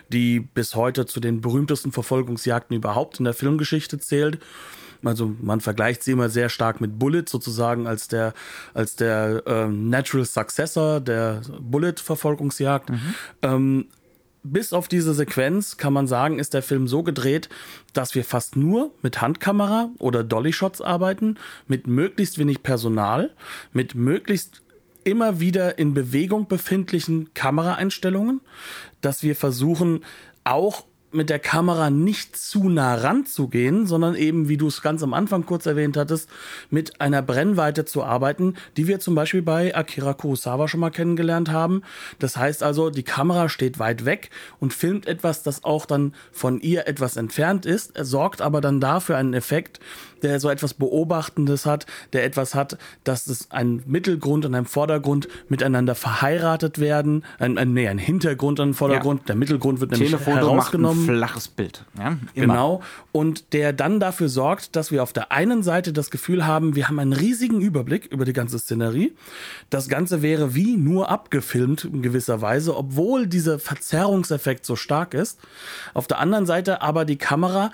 die 0.09 0.41
bis 0.41 0.75
heute 0.75 1.07
zu 1.07 1.21
den 1.21 1.41
berühmtesten 1.41 1.93
Verfolgungsjagden 1.93 2.77
überhaupt 2.77 3.19
in 3.19 3.25
der 3.25 3.35
Filmgeschichte 3.35 3.99
zählt. 3.99 4.39
Also 5.03 5.35
man 5.41 5.61
vergleicht 5.61 6.03
sie 6.03 6.13
immer 6.13 6.31
sehr 6.31 6.49
stark 6.49 6.81
mit 6.81 6.99
Bullet 6.99 7.25
sozusagen 7.29 7.87
als 7.87 8.09
der 8.09 8.33
als 8.73 8.97
der 8.97 9.43
äh, 9.47 9.67
Natural 9.67 10.25
Successor 10.25 11.01
der 11.01 11.43
Bullet-Verfolgungsjagd. 11.61 12.91
Mhm. 12.91 13.15
Ähm, 13.43 13.87
bis 14.45 14.73
auf 14.73 14.87
diese 14.87 15.15
Sequenz 15.15 15.77
kann 15.79 15.93
man 15.93 16.07
sagen, 16.07 16.39
ist 16.39 16.55
der 16.55 16.63
Film 16.63 16.87
so 16.87 17.03
gedreht, 17.03 17.49
dass 17.95 18.15
wir 18.15 18.25
fast 18.25 18.57
nur 18.57 18.93
mit 19.03 19.21
Handkamera 19.21 19.91
oder 19.99 20.23
Dolly-Shots 20.23 20.81
arbeiten, 20.81 21.37
mit 21.67 21.87
möglichst 21.87 22.39
wenig 22.39 22.63
Personal, 22.63 23.35
mit 23.73 23.95
möglichst 23.95 24.63
immer 25.03 25.41
wieder 25.41 25.79
in 25.79 25.95
Bewegung 25.95 26.47
befindlichen 26.47 27.33
Kameraeinstellungen, 27.35 28.41
dass 29.01 29.23
wir 29.23 29.35
versuchen, 29.35 30.05
auch 30.45 30.85
mit 31.15 31.31
der 31.31 31.39
Kamera 31.39 31.91
nicht 31.91 32.37
zu 32.37 32.69
nah 32.69 32.95
ranzugehen, 32.95 33.87
sondern 33.87 34.15
eben, 34.15 34.49
wie 34.49 34.57
du 34.57 34.67
es 34.67 34.83
ganz 34.83 35.03
am 35.03 35.15
Anfang 35.15 35.47
kurz 35.47 35.67
erwähnt 35.67 35.97
hattest, 35.97 36.29
mit 36.71 37.01
einer 37.01 37.23
Brennweite 37.23 37.85
zu 37.85 38.03
arbeiten, 38.03 38.55
die 38.77 38.87
wir 38.87 39.01
zum 39.01 39.15
Beispiel 39.15 39.43
bei 39.43 39.75
Akira 39.75 40.15
Kurosawa 40.15 40.69
schon 40.69 40.81
mal 40.81 40.91
kennengelernt 40.91 41.51
haben. 41.51 41.83
Das 42.19 42.37
heißt 42.37 42.63
also, 42.63 42.91
die 42.91 43.03
Kamera 43.03 43.49
steht 43.49 43.79
weit 43.79 44.05
weg 44.05 44.31
und 44.61 44.73
filmt 44.73 45.07
etwas, 45.07 45.43
das 45.43 45.65
auch 45.65 45.87
dann 45.87 46.15
von 46.33 46.61
ihr 46.61 46.87
etwas 46.87 47.17
entfernt 47.17 47.67
ist, 47.67 47.93
sorgt 47.99 48.41
aber 48.41 48.61
dann 48.61 48.81
dafür 48.81 49.17
einen 49.17 49.35
Effekt, 49.35 49.81
der 50.25 50.41
so 50.41 50.49
etwas 50.49 50.75
Beobachtendes 50.75 51.67
hat, 51.67 51.87
der 52.13 52.25
etwas 52.25 52.55
hat, 52.55 52.79
dass 53.05 53.27
es 53.27 53.51
ein 53.51 53.83
Mittelgrund 53.87 54.45
und 54.47 54.55
ein 54.55 54.65
Vordergrund 54.65 55.29
miteinander 55.49 55.95
verheiratet 55.95 56.79
werden, 56.79 57.25
ein, 57.39 57.59
ein, 57.59 57.75
nee, 57.75 57.87
ein 57.87 57.99
Hintergrund 57.99 58.59
und 58.59 58.71
ein 58.71 58.75
Vordergrund, 58.75 59.21
ja. 59.21 59.27
der 59.29 59.37
Mittelgrund 59.37 59.81
wird 59.81 59.93
nämlich 59.93 60.11
Telefoto 60.11 60.37
herausgenommen. 60.37 61.01
Macht 61.01 61.11
ein 61.11 61.17
flaches 61.17 61.49
Bild. 61.49 61.85
Ja, 61.99 62.17
genau. 62.35 62.83
Und 63.13 63.53
der 63.53 63.73
dann 63.73 64.01
dafür 64.01 64.29
sorgt, 64.29 64.77
dass 64.77 64.91
wir 64.91 65.03
auf 65.03 65.13
der 65.13 65.31
einen 65.31 65.63
Seite 65.63 65.93
das 65.93 66.11
Gefühl 66.11 66.47
haben, 66.47 66.75
wir 66.75 66.89
haben 66.89 66.99
einen 66.99 67.13
riesigen 67.13 67.61
Überblick 67.61 68.07
über 68.07 68.25
die 68.25 68.33
ganze 68.33 68.59
Szenerie. 68.59 69.15
Das 69.71 69.89
Ganze 69.89 70.23
wäre 70.23 70.55
wie 70.55 70.77
nur 70.77 71.11
abgefilmt 71.11 71.85
in 71.85 72.03
gewisser 72.03 72.41
Weise, 72.41 72.77
obwohl 72.77 73.27
dieser 73.27 73.59
Verzerrungseffekt 73.59 74.65
so 74.65 74.75
stark 74.75 75.15
ist. 75.15 75.39
Auf 75.93 76.07
der 76.07 76.19
anderen 76.19 76.47
Seite 76.47 76.83
aber 76.83 77.05
die 77.05 77.17
Kamera 77.17 77.71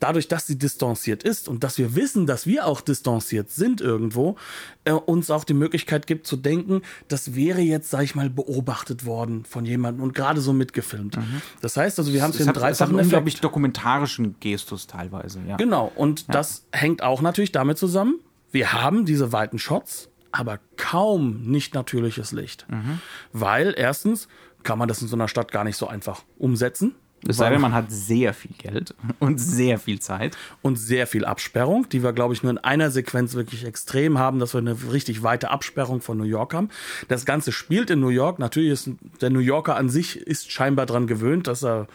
dadurch, 0.00 0.28
dass 0.28 0.46
sie 0.46 0.58
distanziert 0.58 1.22
ist 1.22 1.48
und 1.48 1.62
dass 1.62 1.78
wir 1.78 1.94
wissen, 1.94 2.26
dass 2.26 2.46
wir 2.46 2.66
auch 2.66 2.80
distanziert 2.80 3.50
sind 3.50 3.80
irgendwo, 3.80 4.36
äh, 4.84 4.92
uns 4.92 5.30
auch 5.30 5.44
die 5.44 5.54
Möglichkeit 5.54 6.06
gibt 6.06 6.26
zu 6.26 6.36
denken, 6.36 6.82
das 7.08 7.34
wäre 7.34 7.60
jetzt, 7.60 7.90
sag 7.90 8.02
ich 8.02 8.14
mal, 8.14 8.28
beobachtet 8.28 9.04
worden 9.06 9.44
von 9.44 9.64
jemandem 9.64 10.02
und 10.02 10.14
gerade 10.14 10.40
so 10.40 10.52
mitgefilmt. 10.52 11.16
Mhm. 11.16 11.42
Das 11.60 11.76
heißt 11.76 11.98
also, 11.98 12.12
wir 12.12 12.22
haben 12.22 12.30
es 12.30 12.38
hier 12.38 12.46
in 12.46 12.52
drei 12.52 12.72
Sachen. 12.72 12.96
einen 12.96 13.04
unglaublich 13.04 13.40
dokumentarischen 13.40 14.36
Gestus 14.40 14.86
teilweise, 14.86 15.40
ja. 15.46 15.56
Genau, 15.56 15.92
und 15.94 16.26
ja. 16.26 16.32
das 16.32 16.66
hängt 16.72 17.02
auch 17.02 17.20
natürlich 17.22 17.52
damit 17.52 17.78
zusammen, 17.78 18.20
wir 18.50 18.72
haben 18.72 19.04
diese 19.04 19.32
weiten 19.32 19.58
Shots, 19.58 20.08
aber 20.32 20.58
kaum 20.76 21.42
nicht 21.44 21.74
natürliches 21.74 22.32
Licht. 22.32 22.66
Mhm. 22.68 23.00
Weil 23.32 23.74
erstens 23.76 24.28
kann 24.62 24.78
man 24.78 24.88
das 24.88 25.02
in 25.02 25.08
so 25.08 25.16
einer 25.16 25.28
Stadt 25.28 25.52
gar 25.52 25.64
nicht 25.64 25.76
so 25.76 25.86
einfach 25.86 26.22
umsetzen. 26.38 26.94
Es 27.28 27.36
sei 27.36 27.50
denn, 27.50 27.60
man 27.60 27.74
hat 27.74 27.90
sehr 27.90 28.32
viel 28.32 28.52
Geld 28.56 28.94
und 29.18 29.38
sehr 29.38 29.78
viel 29.78 30.00
Zeit. 30.00 30.36
Und 30.62 30.76
sehr 30.76 31.06
viel 31.06 31.24
Absperrung, 31.24 31.88
die 31.88 32.02
wir, 32.02 32.12
glaube 32.12 32.34
ich, 32.34 32.42
nur 32.42 32.50
in 32.50 32.58
einer 32.58 32.90
Sequenz 32.90 33.34
wirklich 33.34 33.64
extrem 33.64 34.18
haben, 34.18 34.38
dass 34.38 34.54
wir 34.54 34.58
eine 34.58 34.76
richtig 34.90 35.22
weite 35.22 35.50
Absperrung 35.50 36.00
von 36.00 36.16
New 36.16 36.24
York 36.24 36.54
haben. 36.54 36.70
Das 37.08 37.26
Ganze 37.26 37.52
spielt 37.52 37.90
in 37.90 38.00
New 38.00 38.08
York. 38.08 38.38
Natürlich 38.38 38.70
ist 38.70 38.90
der 39.20 39.30
New 39.30 39.40
Yorker 39.40 39.76
an 39.76 39.88
sich 39.88 40.16
ist 40.16 40.50
scheinbar 40.50 40.86
daran 40.86 41.06
gewöhnt, 41.06 41.46
dass 41.46 41.62
er 41.62 41.88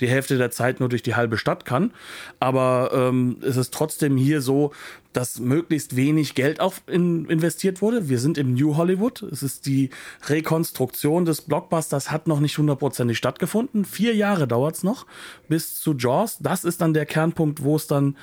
die 0.00 0.08
Hälfte 0.08 0.36
der 0.36 0.50
Zeit 0.50 0.80
nur 0.80 0.88
durch 0.88 1.02
die 1.02 1.14
halbe 1.14 1.38
Stadt 1.38 1.64
kann. 1.64 1.92
Aber 2.40 2.90
ähm, 2.92 3.36
es 3.42 3.56
ist 3.56 3.72
trotzdem 3.72 4.16
hier 4.16 4.40
so, 4.40 4.72
dass 5.12 5.40
möglichst 5.40 5.96
wenig 5.96 6.34
Geld 6.34 6.60
auch 6.60 6.74
in, 6.86 7.26
investiert 7.26 7.82
wurde. 7.82 8.08
Wir 8.08 8.18
sind 8.18 8.38
im 8.38 8.54
New 8.54 8.76
Hollywood. 8.76 9.22
Es 9.22 9.42
ist 9.42 9.66
die 9.66 9.90
Rekonstruktion 10.26 11.24
des 11.24 11.42
Blockbusters 11.42 12.10
hat 12.10 12.26
noch 12.26 12.40
nicht 12.40 12.58
hundertprozentig 12.58 13.18
stattgefunden. 13.18 13.84
Vier 13.84 14.14
Jahre 14.14 14.48
dauert 14.48 14.76
es 14.76 14.82
noch 14.82 15.06
bis 15.48 15.80
zu 15.80 15.94
Jaws. 15.94 16.38
Das 16.40 16.64
ist 16.64 16.80
dann 16.80 16.94
der 16.94 17.06
Kernpunkt, 17.06 17.62
wo 17.62 17.76
es 17.76 17.86
dann 17.86 18.16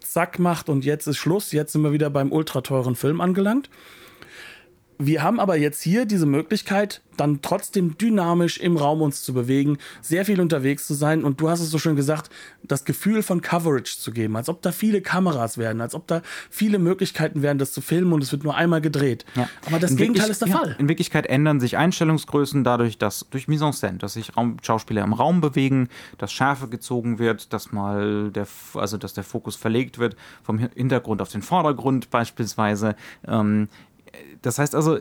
zack 0.00 0.38
macht 0.38 0.68
und 0.68 0.84
jetzt 0.84 1.06
ist 1.06 1.16
Schluss. 1.16 1.52
Jetzt 1.52 1.72
sind 1.72 1.82
wir 1.82 1.92
wieder 1.92 2.10
beim 2.10 2.32
ultra 2.32 2.60
teuren 2.60 2.94
Film 2.94 3.20
angelangt. 3.20 3.70
Wir 4.98 5.22
haben 5.22 5.40
aber 5.40 5.56
jetzt 5.56 5.82
hier 5.82 6.06
diese 6.06 6.26
Möglichkeit, 6.26 7.02
dann 7.16 7.40
trotzdem 7.42 7.96
dynamisch 7.98 8.58
im 8.58 8.76
Raum 8.76 9.02
uns 9.02 9.22
zu 9.22 9.34
bewegen, 9.34 9.78
sehr 10.00 10.24
viel 10.24 10.40
unterwegs 10.40 10.86
zu 10.86 10.94
sein 10.94 11.24
und 11.24 11.40
du 11.40 11.48
hast 11.48 11.60
es 11.60 11.70
so 11.70 11.78
schön 11.78 11.96
gesagt, 11.96 12.30
das 12.62 12.84
Gefühl 12.84 13.22
von 13.22 13.40
Coverage 13.40 13.98
zu 13.98 14.12
geben, 14.12 14.36
als 14.36 14.48
ob 14.48 14.62
da 14.62 14.72
viele 14.72 15.00
Kameras 15.00 15.58
werden, 15.58 15.80
als 15.80 15.94
ob 15.94 16.06
da 16.06 16.22
viele 16.50 16.78
Möglichkeiten 16.78 17.42
wären, 17.42 17.58
das 17.58 17.72
zu 17.72 17.80
filmen 17.80 18.12
und 18.12 18.22
es 18.22 18.32
wird 18.32 18.44
nur 18.44 18.54
einmal 18.54 18.80
gedreht. 18.80 19.24
Ja. 19.34 19.48
Aber 19.66 19.78
das 19.78 19.92
in 19.92 19.96
Gegenteil 19.96 20.30
ist 20.30 20.40
der 20.40 20.48
ja, 20.48 20.58
Fall. 20.58 20.76
In 20.78 20.88
Wirklichkeit 20.88 21.26
ändern 21.26 21.60
sich 21.60 21.76
Einstellungsgrößen 21.76 22.64
dadurch, 22.64 22.98
dass 22.98 23.26
durch 23.30 23.48
Mise 23.48 23.66
en 23.66 23.72
scène, 23.72 23.98
dass 23.98 24.14
sich 24.14 24.36
Raum, 24.36 24.56
Schauspieler 24.62 25.04
im 25.04 25.12
Raum 25.12 25.40
bewegen, 25.40 25.88
dass 26.18 26.32
Schärfe 26.32 26.68
gezogen 26.68 27.18
wird, 27.18 27.52
dass 27.52 27.72
mal 27.72 28.30
der, 28.30 28.46
also 28.74 28.96
dass 28.96 29.14
der 29.14 29.24
Fokus 29.24 29.56
verlegt 29.56 29.98
wird 29.98 30.16
vom 30.42 30.58
Hintergrund 30.58 31.22
auf 31.22 31.30
den 31.30 31.42
Vordergrund 31.42 32.10
beispielsweise. 32.10 32.96
Ähm, 33.26 33.68
das 34.42 34.58
heißt 34.58 34.74
also, 34.74 34.98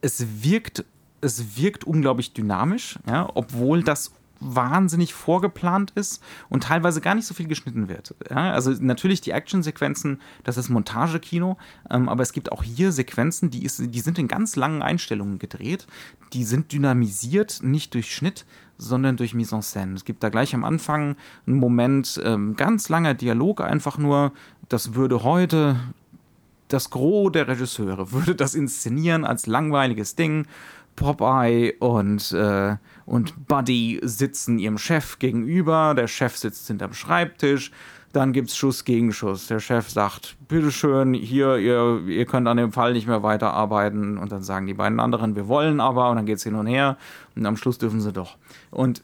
es 0.00 0.42
wirkt 0.42 0.84
es 1.20 1.56
wirkt 1.56 1.84
unglaublich 1.84 2.32
dynamisch, 2.32 2.98
ja, 3.06 3.28
obwohl 3.34 3.82
das 3.82 4.12
wahnsinnig 4.40 5.12
vorgeplant 5.12 5.92
ist 5.94 6.22
und 6.48 6.64
teilweise 6.64 7.02
gar 7.02 7.14
nicht 7.14 7.26
so 7.26 7.34
viel 7.34 7.46
geschnitten 7.46 7.88
wird. 7.88 8.14
Ja, 8.30 8.52
also 8.52 8.70
natürlich 8.70 9.20
die 9.20 9.32
Actionsequenzen, 9.32 10.20
das 10.44 10.56
ist 10.56 10.70
Montagekino, 10.70 11.58
ähm, 11.90 12.08
aber 12.08 12.22
es 12.22 12.32
gibt 12.32 12.50
auch 12.50 12.62
hier 12.62 12.90
Sequenzen, 12.90 13.50
die, 13.50 13.64
ist, 13.64 13.82
die 13.94 14.00
sind 14.00 14.18
in 14.18 14.28
ganz 14.28 14.56
langen 14.56 14.80
Einstellungen 14.80 15.38
gedreht. 15.38 15.86
Die 16.32 16.44
sind 16.44 16.72
dynamisiert, 16.72 17.60
nicht 17.62 17.92
durch 17.92 18.14
Schnitt, 18.14 18.46
sondern 18.78 19.18
durch 19.18 19.34
Mise 19.34 19.56
en 19.56 19.62
scène. 19.62 19.94
Es 19.94 20.06
gibt 20.06 20.22
da 20.22 20.30
gleich 20.30 20.54
am 20.54 20.64
Anfang 20.64 21.16
einen 21.46 21.56
Moment, 21.56 22.18
ähm, 22.24 22.56
ganz 22.56 22.88
langer 22.88 23.12
Dialog, 23.12 23.60
einfach 23.60 23.98
nur, 23.98 24.32
das 24.70 24.94
würde 24.94 25.22
heute 25.22 25.76
das 26.72 26.90
Gros 26.90 27.32
der 27.32 27.48
Regisseure 27.48 28.12
würde 28.12 28.34
das 28.34 28.54
inszenieren 28.54 29.24
als 29.24 29.46
langweiliges 29.46 30.16
Ding 30.16 30.46
Popeye 30.96 31.74
und, 31.78 32.32
äh, 32.32 32.76
und 33.06 33.46
Buddy 33.46 34.00
sitzen 34.02 34.58
ihrem 34.58 34.76
Chef 34.76 35.18
gegenüber. 35.18 35.94
Der 35.96 36.08
Chef 36.08 36.36
sitzt 36.36 36.66
hinterm 36.66 36.92
Schreibtisch. 36.92 37.70
Dann 38.12 38.32
gibt 38.32 38.50
es 38.50 38.56
Schuss 38.56 38.84
gegen 38.84 39.12
Schuss. 39.12 39.46
Der 39.46 39.60
Chef 39.60 39.88
sagt, 39.88 40.36
bitteschön, 40.48 41.14
hier, 41.14 41.56
ihr, 41.56 42.02
ihr 42.06 42.26
könnt 42.26 42.48
an 42.48 42.56
dem 42.56 42.72
Fall 42.72 42.92
nicht 42.92 43.06
mehr 43.06 43.22
weiterarbeiten. 43.22 44.18
Und 44.18 44.32
dann 44.32 44.42
sagen 44.42 44.66
die 44.66 44.74
beiden 44.74 44.98
anderen, 44.98 45.36
wir 45.36 45.46
wollen 45.46 45.80
aber. 45.80 46.10
Und 46.10 46.16
dann 46.16 46.26
geht 46.26 46.38
es 46.38 46.42
hin 46.42 46.56
und 46.56 46.66
her. 46.66 46.98
Und 47.36 47.46
am 47.46 47.56
Schluss 47.56 47.78
dürfen 47.78 48.00
sie 48.00 48.12
doch. 48.12 48.36
Und 48.70 49.02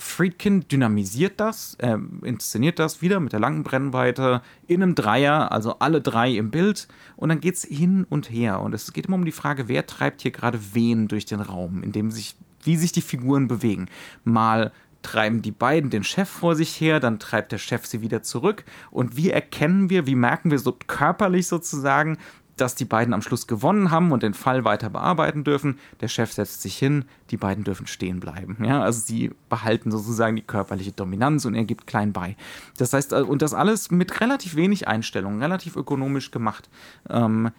Friedkin 0.00 0.66
dynamisiert 0.66 1.38
das, 1.38 1.74
äh, 1.78 1.96
inszeniert 2.22 2.78
das 2.78 3.02
wieder 3.02 3.20
mit 3.20 3.32
der 3.32 3.40
langen 3.40 3.62
Brennweite 3.62 4.42
in 4.66 4.82
einem 4.82 4.94
Dreier, 4.94 5.52
also 5.52 5.78
alle 5.78 6.00
drei 6.00 6.30
im 6.32 6.50
Bild. 6.50 6.88
Und 7.16 7.28
dann 7.28 7.40
geht 7.40 7.56
es 7.56 7.64
hin 7.64 8.06
und 8.08 8.30
her. 8.30 8.60
Und 8.60 8.74
es 8.74 8.92
geht 8.92 9.06
immer 9.06 9.16
um 9.16 9.24
die 9.24 9.32
Frage, 9.32 9.68
wer 9.68 9.86
treibt 9.86 10.22
hier 10.22 10.30
gerade 10.30 10.58
wen 10.72 11.06
durch 11.06 11.26
den 11.26 11.40
Raum, 11.40 11.82
in 11.82 11.92
dem 11.92 12.10
sich, 12.10 12.34
wie 12.64 12.76
sich 12.76 12.92
die 12.92 13.02
Figuren 13.02 13.46
bewegen. 13.46 13.86
Mal 14.24 14.72
treiben 15.02 15.42
die 15.42 15.52
beiden 15.52 15.90
den 15.90 16.04
Chef 16.04 16.28
vor 16.28 16.54
sich 16.54 16.80
her, 16.80 17.00
dann 17.00 17.18
treibt 17.18 17.52
der 17.52 17.58
Chef 17.58 17.86
sie 17.86 18.00
wieder 18.00 18.22
zurück. 18.22 18.64
Und 18.90 19.16
wie 19.16 19.30
erkennen 19.30 19.90
wir, 19.90 20.06
wie 20.06 20.14
merken 20.14 20.50
wir 20.50 20.58
so 20.58 20.76
körperlich 20.86 21.46
sozusagen, 21.46 22.18
dass 22.60 22.74
die 22.74 22.84
beiden 22.84 23.14
am 23.14 23.22
Schluss 23.22 23.46
gewonnen 23.46 23.90
haben 23.90 24.12
und 24.12 24.22
den 24.22 24.34
Fall 24.34 24.64
weiter 24.64 24.90
bearbeiten 24.90 25.44
dürfen. 25.44 25.78
Der 26.00 26.08
Chef 26.08 26.32
setzt 26.32 26.62
sich 26.62 26.76
hin, 26.76 27.04
die 27.30 27.36
beiden 27.36 27.64
dürfen 27.64 27.86
stehen 27.86 28.20
bleiben. 28.20 28.58
Ja, 28.64 28.82
also 28.82 29.00
sie 29.00 29.30
behalten 29.48 29.90
sozusagen 29.90 30.36
die 30.36 30.42
körperliche 30.42 30.92
Dominanz 30.92 31.44
und 31.44 31.54
er 31.54 31.64
gibt 31.64 31.86
klein 31.86 32.12
bei. 32.12 32.36
Das 32.76 32.92
heißt, 32.92 33.12
äh, 33.12 33.22
und 33.22 33.42
das 33.42 33.54
alles 33.54 33.90
mit 33.90 34.20
relativ 34.20 34.56
wenig 34.56 34.88
Einstellungen, 34.88 35.40
relativ 35.40 35.76
ökonomisch 35.76 36.30
gemacht. 36.30 36.68
Ähm, 37.08 37.50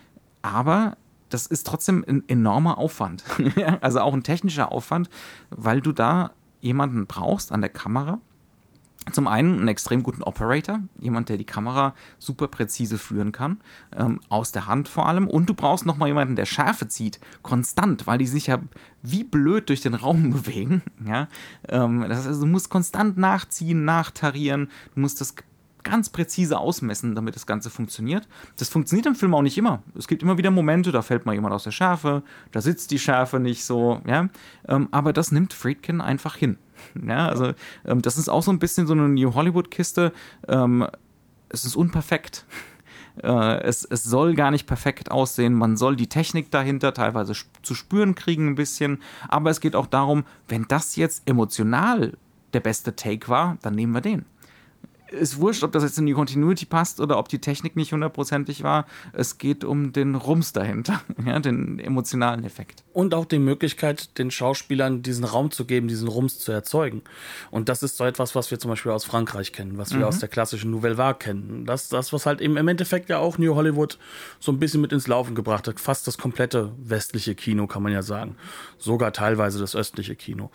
aber 0.41 0.97
das 1.29 1.47
ist 1.47 1.65
trotzdem 1.65 2.03
ein 2.07 2.23
enormer 2.27 2.77
Aufwand. 2.77 3.23
also 3.81 4.01
auch 4.01 4.13
ein 4.13 4.23
technischer 4.23 4.71
Aufwand, 4.71 5.09
weil 5.49 5.81
du 5.81 5.91
da 5.91 6.31
jemanden 6.59 7.07
brauchst 7.07 7.51
an 7.51 7.61
der 7.61 7.69
Kamera, 7.69 8.19
zum 9.11 9.27
einen 9.27 9.59
einen 9.59 9.67
extrem 9.67 10.03
guten 10.03 10.21
Operator, 10.21 10.79
jemand, 10.99 11.29
der 11.29 11.37
die 11.37 11.45
Kamera 11.45 11.95
super 12.19 12.47
präzise 12.47 12.97
führen 12.97 13.31
kann, 13.31 13.59
ähm, 13.97 14.19
aus 14.29 14.51
der 14.51 14.67
Hand 14.67 14.87
vor 14.87 15.07
allem. 15.07 15.27
Und 15.27 15.49
du 15.49 15.53
brauchst 15.53 15.85
nochmal 15.85 16.09
jemanden, 16.09 16.35
der 16.35 16.45
Schärfe 16.45 16.87
zieht, 16.87 17.19
konstant, 17.41 18.05
weil 18.05 18.19
die 18.19 18.27
sich 18.27 18.47
ja 18.47 18.59
wie 19.01 19.23
blöd 19.23 19.69
durch 19.69 19.81
den 19.81 19.95
Raum 19.95 20.29
bewegen. 20.31 20.83
Ja? 21.05 21.27
Ähm, 21.67 22.05
das 22.07 22.27
heißt, 22.27 22.41
du 22.41 22.45
musst 22.45 22.69
konstant 22.69 23.17
nachziehen, 23.17 23.85
nachtarieren, 23.85 24.69
du 24.93 25.01
musst 25.01 25.19
das 25.19 25.35
ganz 25.83 26.09
präzise 26.09 26.59
ausmessen, 26.59 27.15
damit 27.15 27.35
das 27.35 27.47
Ganze 27.47 27.71
funktioniert. 27.71 28.27
Das 28.57 28.69
funktioniert 28.69 29.07
im 29.07 29.15
Film 29.15 29.33
auch 29.33 29.41
nicht 29.41 29.57
immer. 29.57 29.81
Es 29.97 30.07
gibt 30.07 30.21
immer 30.21 30.37
wieder 30.37 30.51
Momente, 30.51 30.91
da 30.91 31.01
fällt 31.01 31.25
mal 31.25 31.33
jemand 31.33 31.55
aus 31.55 31.63
der 31.63 31.71
Schärfe, 31.71 32.23
da 32.51 32.61
sitzt 32.61 32.91
die 32.91 32.99
Schärfe 32.99 33.39
nicht 33.39 33.65
so, 33.65 33.99
ja. 34.05 34.29
Ähm, 34.67 34.89
aber 34.91 35.11
das 35.11 35.31
nimmt 35.31 35.53
Friedkin 35.53 36.01
einfach 36.01 36.35
hin. 36.35 36.57
Ja, 37.07 37.27
also 37.27 37.53
ähm, 37.85 38.01
das 38.01 38.17
ist 38.17 38.29
auch 38.29 38.43
so 38.43 38.51
ein 38.51 38.59
bisschen 38.59 38.87
so 38.87 38.93
eine 38.93 39.09
New 39.09 39.33
Hollywood-Kiste. 39.33 40.13
Ähm, 40.47 40.87
es 41.49 41.65
ist 41.65 41.75
unperfekt. 41.75 42.45
Äh, 43.21 43.63
es, 43.63 43.83
es 43.83 44.05
soll 44.05 44.35
gar 44.35 44.51
nicht 44.51 44.67
perfekt 44.67 45.11
aussehen. 45.11 45.53
Man 45.53 45.75
soll 45.75 45.97
die 45.97 46.07
Technik 46.07 46.49
dahinter 46.49 46.93
teilweise 46.93 47.33
zu 47.61 47.75
spüren 47.75 48.15
kriegen 48.15 48.47
ein 48.47 48.55
bisschen. 48.55 49.01
Aber 49.27 49.49
es 49.49 49.59
geht 49.59 49.75
auch 49.75 49.85
darum, 49.85 50.23
wenn 50.47 50.65
das 50.69 50.95
jetzt 50.95 51.27
emotional 51.27 52.13
der 52.53 52.61
beste 52.61 52.95
Take 52.95 53.27
war, 53.27 53.57
dann 53.63 53.75
nehmen 53.75 53.91
wir 53.91 53.99
den 53.99 54.25
ist 55.11 55.39
wurscht, 55.39 55.63
ob 55.63 55.71
das 55.71 55.83
jetzt 55.83 55.97
in 55.97 56.05
die 56.05 56.13
Continuity 56.13 56.65
passt 56.65 56.99
oder 56.99 57.17
ob 57.17 57.27
die 57.27 57.39
Technik 57.39 57.75
nicht 57.75 57.93
hundertprozentig 57.93 58.63
war. 58.63 58.85
Es 59.13 59.37
geht 59.37 59.63
um 59.63 59.91
den 59.93 60.15
Rums 60.15 60.53
dahinter, 60.53 61.01
ja, 61.25 61.39
den 61.39 61.79
emotionalen 61.79 62.43
Effekt. 62.43 62.83
Und 62.93 63.13
auch 63.13 63.25
die 63.25 63.39
Möglichkeit, 63.39 64.17
den 64.17 64.31
Schauspielern 64.31 65.01
diesen 65.01 65.23
Raum 65.23 65.51
zu 65.51 65.65
geben, 65.65 65.87
diesen 65.87 66.07
Rums 66.07 66.39
zu 66.39 66.51
erzeugen. 66.51 67.01
Und 67.51 67.69
das 67.69 67.83
ist 67.83 67.97
so 67.97 68.05
etwas, 68.05 68.35
was 68.35 68.51
wir 68.51 68.59
zum 68.59 68.69
Beispiel 68.71 68.91
aus 68.91 69.05
Frankreich 69.05 69.53
kennen, 69.53 69.77
was 69.77 69.91
wir 69.91 69.99
mhm. 69.99 70.05
aus 70.05 70.19
der 70.19 70.29
klassischen 70.29 70.71
Nouvelle 70.71 70.97
Vague 70.97 71.19
kennen. 71.19 71.65
Das, 71.65 71.89
das, 71.89 72.13
was 72.13 72.25
halt 72.25 72.41
eben 72.41 72.57
im 72.57 72.67
Endeffekt 72.67 73.09
ja 73.09 73.19
auch 73.19 73.37
New 73.37 73.55
Hollywood 73.55 73.97
so 74.39 74.51
ein 74.51 74.59
bisschen 74.59 74.81
mit 74.81 74.93
ins 74.93 75.07
Laufen 75.07 75.35
gebracht 75.35 75.67
hat. 75.67 75.79
Fast 75.79 76.07
das 76.07 76.17
komplette 76.17 76.71
westliche 76.77 77.35
Kino, 77.35 77.67
kann 77.67 77.83
man 77.83 77.91
ja 77.91 78.01
sagen. 78.01 78.35
Sogar 78.77 79.13
teilweise 79.13 79.59
das 79.59 79.75
östliche 79.75 80.15
Kino. 80.15 80.51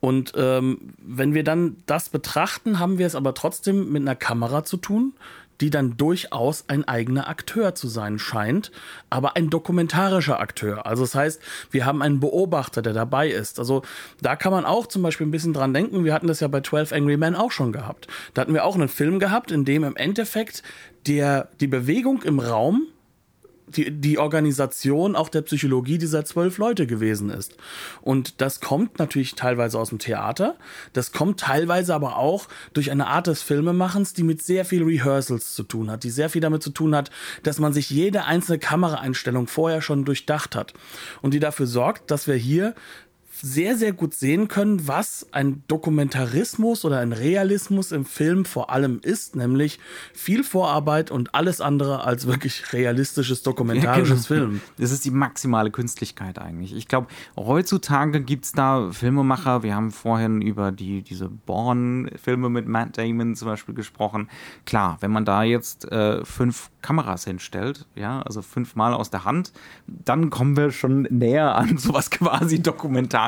Und 0.00 0.32
ähm, 0.36 0.94
wenn 0.98 1.34
wir 1.34 1.44
dann 1.44 1.76
das 1.86 2.08
betrachten, 2.08 2.78
haben 2.78 2.98
wir 2.98 3.06
es 3.06 3.14
aber 3.14 3.34
trotzdem 3.34 3.90
mit 3.90 4.02
einer 4.02 4.14
Kamera 4.14 4.64
zu 4.64 4.76
tun, 4.76 5.14
die 5.60 5.70
dann 5.70 5.96
durchaus 5.96 6.64
ein 6.68 6.86
eigener 6.86 7.28
Akteur 7.28 7.74
zu 7.74 7.88
sein 7.88 8.18
scheint, 8.18 8.70
aber 9.10 9.36
ein 9.36 9.50
dokumentarischer 9.50 10.40
Akteur. 10.40 10.86
Also 10.86 11.02
das 11.02 11.14
heißt, 11.14 11.42
wir 11.70 11.84
haben 11.84 12.02
einen 12.02 12.20
Beobachter, 12.20 12.82
der 12.82 12.92
dabei 12.92 13.28
ist. 13.28 13.58
Also 13.58 13.82
da 14.20 14.36
kann 14.36 14.52
man 14.52 14.64
auch 14.64 14.86
zum 14.86 15.02
Beispiel 15.02 15.26
ein 15.26 15.32
bisschen 15.32 15.52
dran 15.52 15.74
denken. 15.74 16.04
Wir 16.04 16.14
hatten 16.14 16.28
das 16.28 16.40
ja 16.40 16.48
bei 16.48 16.60
12 16.60 16.92
Angry 16.92 17.16
Men 17.16 17.34
auch 17.34 17.50
schon 17.50 17.72
gehabt. 17.72 18.06
Da 18.34 18.42
hatten 18.42 18.54
wir 18.54 18.64
auch 18.64 18.76
einen 18.76 18.88
Film 18.88 19.18
gehabt, 19.18 19.50
in 19.50 19.64
dem 19.64 19.84
im 19.84 19.96
Endeffekt 19.96 20.62
der, 21.06 21.48
die 21.60 21.66
Bewegung 21.66 22.22
im 22.22 22.38
Raum 22.38 22.86
die, 23.76 23.90
die 23.90 24.18
Organisation 24.18 25.16
auch 25.16 25.28
der 25.28 25.42
Psychologie 25.42 25.98
dieser 25.98 26.24
zwölf 26.24 26.58
Leute 26.58 26.86
gewesen 26.86 27.30
ist. 27.30 27.56
Und 28.00 28.40
das 28.40 28.60
kommt 28.60 28.98
natürlich 28.98 29.34
teilweise 29.34 29.78
aus 29.78 29.90
dem 29.90 29.98
Theater, 29.98 30.56
das 30.92 31.12
kommt 31.12 31.40
teilweise 31.40 31.94
aber 31.94 32.16
auch 32.16 32.48
durch 32.72 32.90
eine 32.90 33.06
Art 33.06 33.26
des 33.26 33.42
Filmemachens, 33.42 34.12
die 34.12 34.22
mit 34.22 34.42
sehr 34.42 34.64
viel 34.64 34.82
Rehearsals 34.82 35.54
zu 35.54 35.62
tun 35.62 35.90
hat, 35.90 36.04
die 36.04 36.10
sehr 36.10 36.30
viel 36.30 36.40
damit 36.40 36.62
zu 36.62 36.70
tun 36.70 36.94
hat, 36.94 37.10
dass 37.42 37.58
man 37.58 37.72
sich 37.72 37.90
jede 37.90 38.24
einzelne 38.24 38.58
Kameraeinstellung 38.58 39.46
vorher 39.46 39.82
schon 39.82 40.04
durchdacht 40.04 40.56
hat 40.56 40.74
und 41.22 41.34
die 41.34 41.40
dafür 41.40 41.66
sorgt, 41.66 42.10
dass 42.10 42.26
wir 42.26 42.34
hier 42.34 42.74
sehr, 43.40 43.76
sehr 43.76 43.92
gut 43.92 44.14
sehen 44.14 44.48
können, 44.48 44.88
was 44.88 45.26
ein 45.32 45.62
Dokumentarismus 45.68 46.84
oder 46.84 46.98
ein 46.98 47.12
Realismus 47.12 47.92
im 47.92 48.04
Film 48.04 48.44
vor 48.44 48.70
allem 48.70 49.00
ist, 49.02 49.36
nämlich 49.36 49.78
viel 50.12 50.44
Vorarbeit 50.44 51.10
und 51.10 51.34
alles 51.34 51.60
andere 51.60 52.04
als 52.04 52.26
wirklich 52.26 52.72
realistisches 52.72 53.42
dokumentarisches 53.42 54.28
ja, 54.28 54.36
genau. 54.36 54.48
Film. 54.48 54.60
Das 54.78 54.90
ist 54.90 55.04
die 55.04 55.10
maximale 55.10 55.70
Künstlichkeit 55.70 56.38
eigentlich. 56.38 56.74
Ich 56.74 56.88
glaube, 56.88 57.08
heutzutage 57.36 58.20
gibt 58.20 58.44
es 58.44 58.52
da 58.52 58.90
Filmemacher, 58.90 59.62
wir 59.62 59.74
haben 59.74 59.90
vorhin 59.90 60.42
über 60.42 60.72
die, 60.72 61.02
diese 61.02 61.28
Born-Filme 61.28 62.48
mit 62.48 62.66
Matt 62.66 62.98
Damon 62.98 63.34
zum 63.36 63.48
Beispiel 63.48 63.74
gesprochen. 63.74 64.28
Klar, 64.66 64.98
wenn 65.00 65.10
man 65.10 65.24
da 65.24 65.42
jetzt 65.42 65.90
äh, 65.90 66.24
fünf 66.24 66.70
Kameras 66.82 67.24
hinstellt, 67.24 67.86
ja, 67.94 68.22
also 68.22 68.42
fünfmal 68.42 68.94
aus 68.94 69.10
der 69.10 69.24
Hand, 69.24 69.52
dann 69.86 70.30
kommen 70.30 70.56
wir 70.56 70.70
schon 70.70 71.02
näher 71.10 71.54
an 71.56 71.78
sowas 71.78 72.10
quasi 72.10 72.62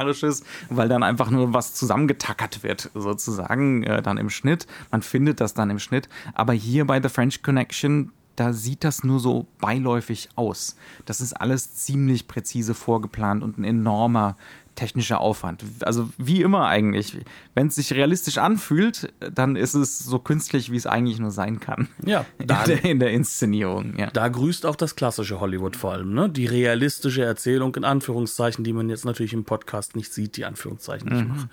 Dokumentarisches, 0.00 0.42
weil 0.68 0.88
dann 0.88 1.02
einfach 1.02 1.30
nur 1.30 1.54
was 1.54 1.74
zusammengetackert 1.74 2.62
wird, 2.62 2.90
sozusagen, 2.94 3.82
äh, 3.82 4.02
dann 4.02 4.18
im 4.18 4.30
Schnitt. 4.30 4.66
Man 4.90 5.02
findet 5.02 5.40
das 5.40 5.54
dann 5.54 5.70
im 5.70 5.78
Schnitt. 5.78 6.08
Aber 6.34 6.52
hier 6.52 6.86
bei 6.86 7.00
The 7.00 7.08
French 7.08 7.42
Connection, 7.42 8.12
da 8.36 8.52
sieht 8.52 8.84
das 8.84 9.04
nur 9.04 9.20
so 9.20 9.46
beiläufig 9.60 10.30
aus. 10.34 10.76
Das 11.04 11.20
ist 11.20 11.34
alles 11.34 11.74
ziemlich 11.74 12.26
präzise 12.26 12.74
vorgeplant 12.74 13.42
und 13.42 13.58
ein 13.58 13.64
enormer 13.64 14.36
technischer 14.74 15.20
Aufwand. 15.20 15.64
Also 15.80 16.08
wie 16.16 16.42
immer 16.42 16.66
eigentlich. 16.66 17.18
Wenn 17.54 17.68
es 17.68 17.74
sich 17.74 17.92
realistisch 17.92 18.38
anfühlt, 18.38 19.12
dann 19.20 19.56
ist 19.56 19.74
es 19.74 19.98
so 19.98 20.18
künstlich, 20.18 20.70
wie 20.70 20.76
es 20.76 20.86
eigentlich 20.86 21.18
nur 21.18 21.30
sein 21.30 21.60
kann. 21.60 21.88
Ja. 22.04 22.24
Da, 22.38 22.62
in, 22.62 22.68
der, 22.68 22.84
in 22.84 23.00
der 23.00 23.10
Inszenierung. 23.10 23.98
Ja. 23.98 24.10
Da 24.10 24.28
grüßt 24.28 24.66
auch 24.66 24.76
das 24.76 24.96
klassische 24.96 25.40
Hollywood 25.40 25.76
vor 25.76 25.92
allem. 25.92 26.14
Ne? 26.14 26.28
Die 26.28 26.46
realistische 26.46 27.22
Erzählung 27.22 27.74
in 27.74 27.84
Anführungszeichen, 27.84 28.64
die 28.64 28.72
man 28.72 28.88
jetzt 28.88 29.04
natürlich 29.04 29.32
im 29.32 29.44
Podcast 29.44 29.96
nicht 29.96 30.12
sieht, 30.12 30.36
die 30.36 30.44
Anführungszeichen 30.44 31.08
nicht 31.08 31.24
mhm. 31.24 31.28
macht. 31.28 31.48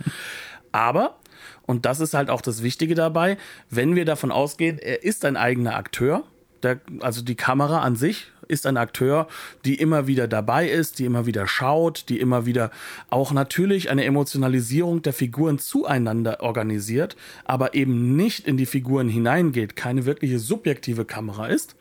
Aber, 0.71 1.17
und 1.65 1.86
das 1.86 1.99
ist 1.99 2.13
halt 2.13 2.30
auch 2.30 2.41
das 2.41 2.63
Wichtige 2.63 2.95
dabei, 2.95 3.38
wenn 3.69 3.95
wir 3.95 4.06
davon 4.06 4.32
ausgehen, 4.32 4.77
er 4.77 5.03
ist 5.03 5.25
ein 5.25 5.38
eigener 5.38 5.75
Akteur, 5.75 6.23
der, 6.63 6.80
also 6.99 7.21
die 7.21 7.36
Kamera 7.36 7.82
an 7.82 7.95
sich 7.95 8.32
ist 8.48 8.66
ein 8.66 8.78
Akteur, 8.78 9.28
die 9.66 9.76
immer 9.76 10.08
wieder 10.08 10.28
dabei 10.28 10.68
ist, 10.70 11.00
die 11.00 11.06
immer 11.06 11.26
wieder 11.26 11.48
schaut, 11.48 12.06
die 12.10 12.20
immer 12.20 12.46
wieder 12.46 12.72
auch 13.10 13.32
natürlich 13.32 13.90
eine 13.90 14.06
Emotionalisierung 14.06 15.02
der 15.02 15.14
Figuren 15.14 15.60
zueinander 15.60 16.42
organisiert, 16.42 17.16
aber 17.46 17.74
eben 17.74 18.16
nicht 18.16 18.48
in 18.48 18.58
die 18.58 18.66
Figuren 18.66 19.10
hineingeht, 19.10 19.76
keine 19.76 20.06
wirkliche 20.06 20.40
subjektive 20.40 21.06
Kamera 21.06 21.48
ist. 21.48 21.76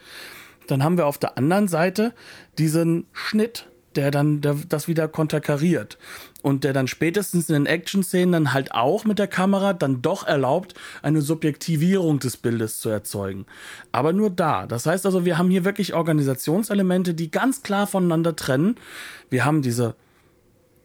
Dann 0.66 0.82
haben 0.82 0.96
wir 0.96 1.06
auf 1.06 1.18
der 1.18 1.38
anderen 1.38 1.68
Seite 1.68 2.12
diesen 2.58 3.06
Schnitt, 3.12 3.66
der 3.94 4.10
dann 4.10 4.40
das 4.68 4.88
wieder 4.88 5.08
konterkariert 5.08 5.98
und 6.46 6.62
der 6.62 6.72
dann 6.72 6.86
spätestens 6.86 7.48
in 7.48 7.54
den 7.54 7.66
Action-Szenen 7.66 8.30
dann 8.30 8.52
halt 8.52 8.70
auch 8.70 9.04
mit 9.04 9.18
der 9.18 9.26
Kamera 9.26 9.72
dann 9.72 10.00
doch 10.00 10.24
erlaubt, 10.24 10.74
eine 11.02 11.20
Subjektivierung 11.20 12.20
des 12.20 12.36
Bildes 12.36 12.78
zu 12.78 12.88
erzeugen. 12.88 13.46
Aber 13.90 14.12
nur 14.12 14.30
da. 14.30 14.68
Das 14.68 14.86
heißt 14.86 15.06
also, 15.06 15.24
wir 15.24 15.38
haben 15.38 15.50
hier 15.50 15.64
wirklich 15.64 15.92
Organisationselemente, 15.92 17.14
die 17.14 17.32
ganz 17.32 17.64
klar 17.64 17.88
voneinander 17.88 18.36
trennen. 18.36 18.76
Wir 19.28 19.44
haben 19.44 19.60
diese 19.60 19.96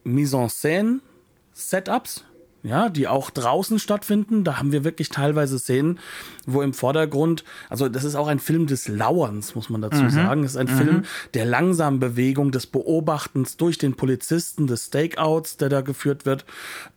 Mise-en-Scène-Setups, 0.04 2.24
ja, 2.63 2.89
die 2.89 3.08
auch 3.08 3.30
draußen 3.30 3.80
stattfinden. 3.80 4.43
Da 4.43 4.58
haben 4.58 4.71
wir 4.71 4.84
wirklich 4.84 5.10
teilweise 5.10 5.58
Szenen, 5.58 6.00
wo 6.45 6.62
im 6.62 6.74
Vordergrund, 6.74 7.43
also 7.69 7.89
das 7.89 8.04
ist 8.04 8.15
auch 8.15 8.28
ein 8.28 8.39
Film 8.39 8.67
des 8.67 8.88
Lauerns, 8.88 9.56
muss 9.56 9.69
man 9.69 9.82
dazu 9.82 10.04
mhm. 10.04 10.10
sagen. 10.10 10.43
Es 10.43 10.52
ist 10.52 10.58
ein 10.58 10.67
mhm. 10.67 10.78
Film 10.78 11.04
der 11.34 11.45
langsamen 11.45 12.00
Bewegung, 12.00 12.52
des 12.52 12.67
Beobachtens 12.67 13.58
durch 13.58 13.78
den 13.78 13.95
Polizisten, 13.95 14.67
des 14.67 14.88
Stakeouts, 14.88 15.58
der 15.58 15.69
da 15.69 15.82
geführt 15.82 16.26
wird. 16.26 16.45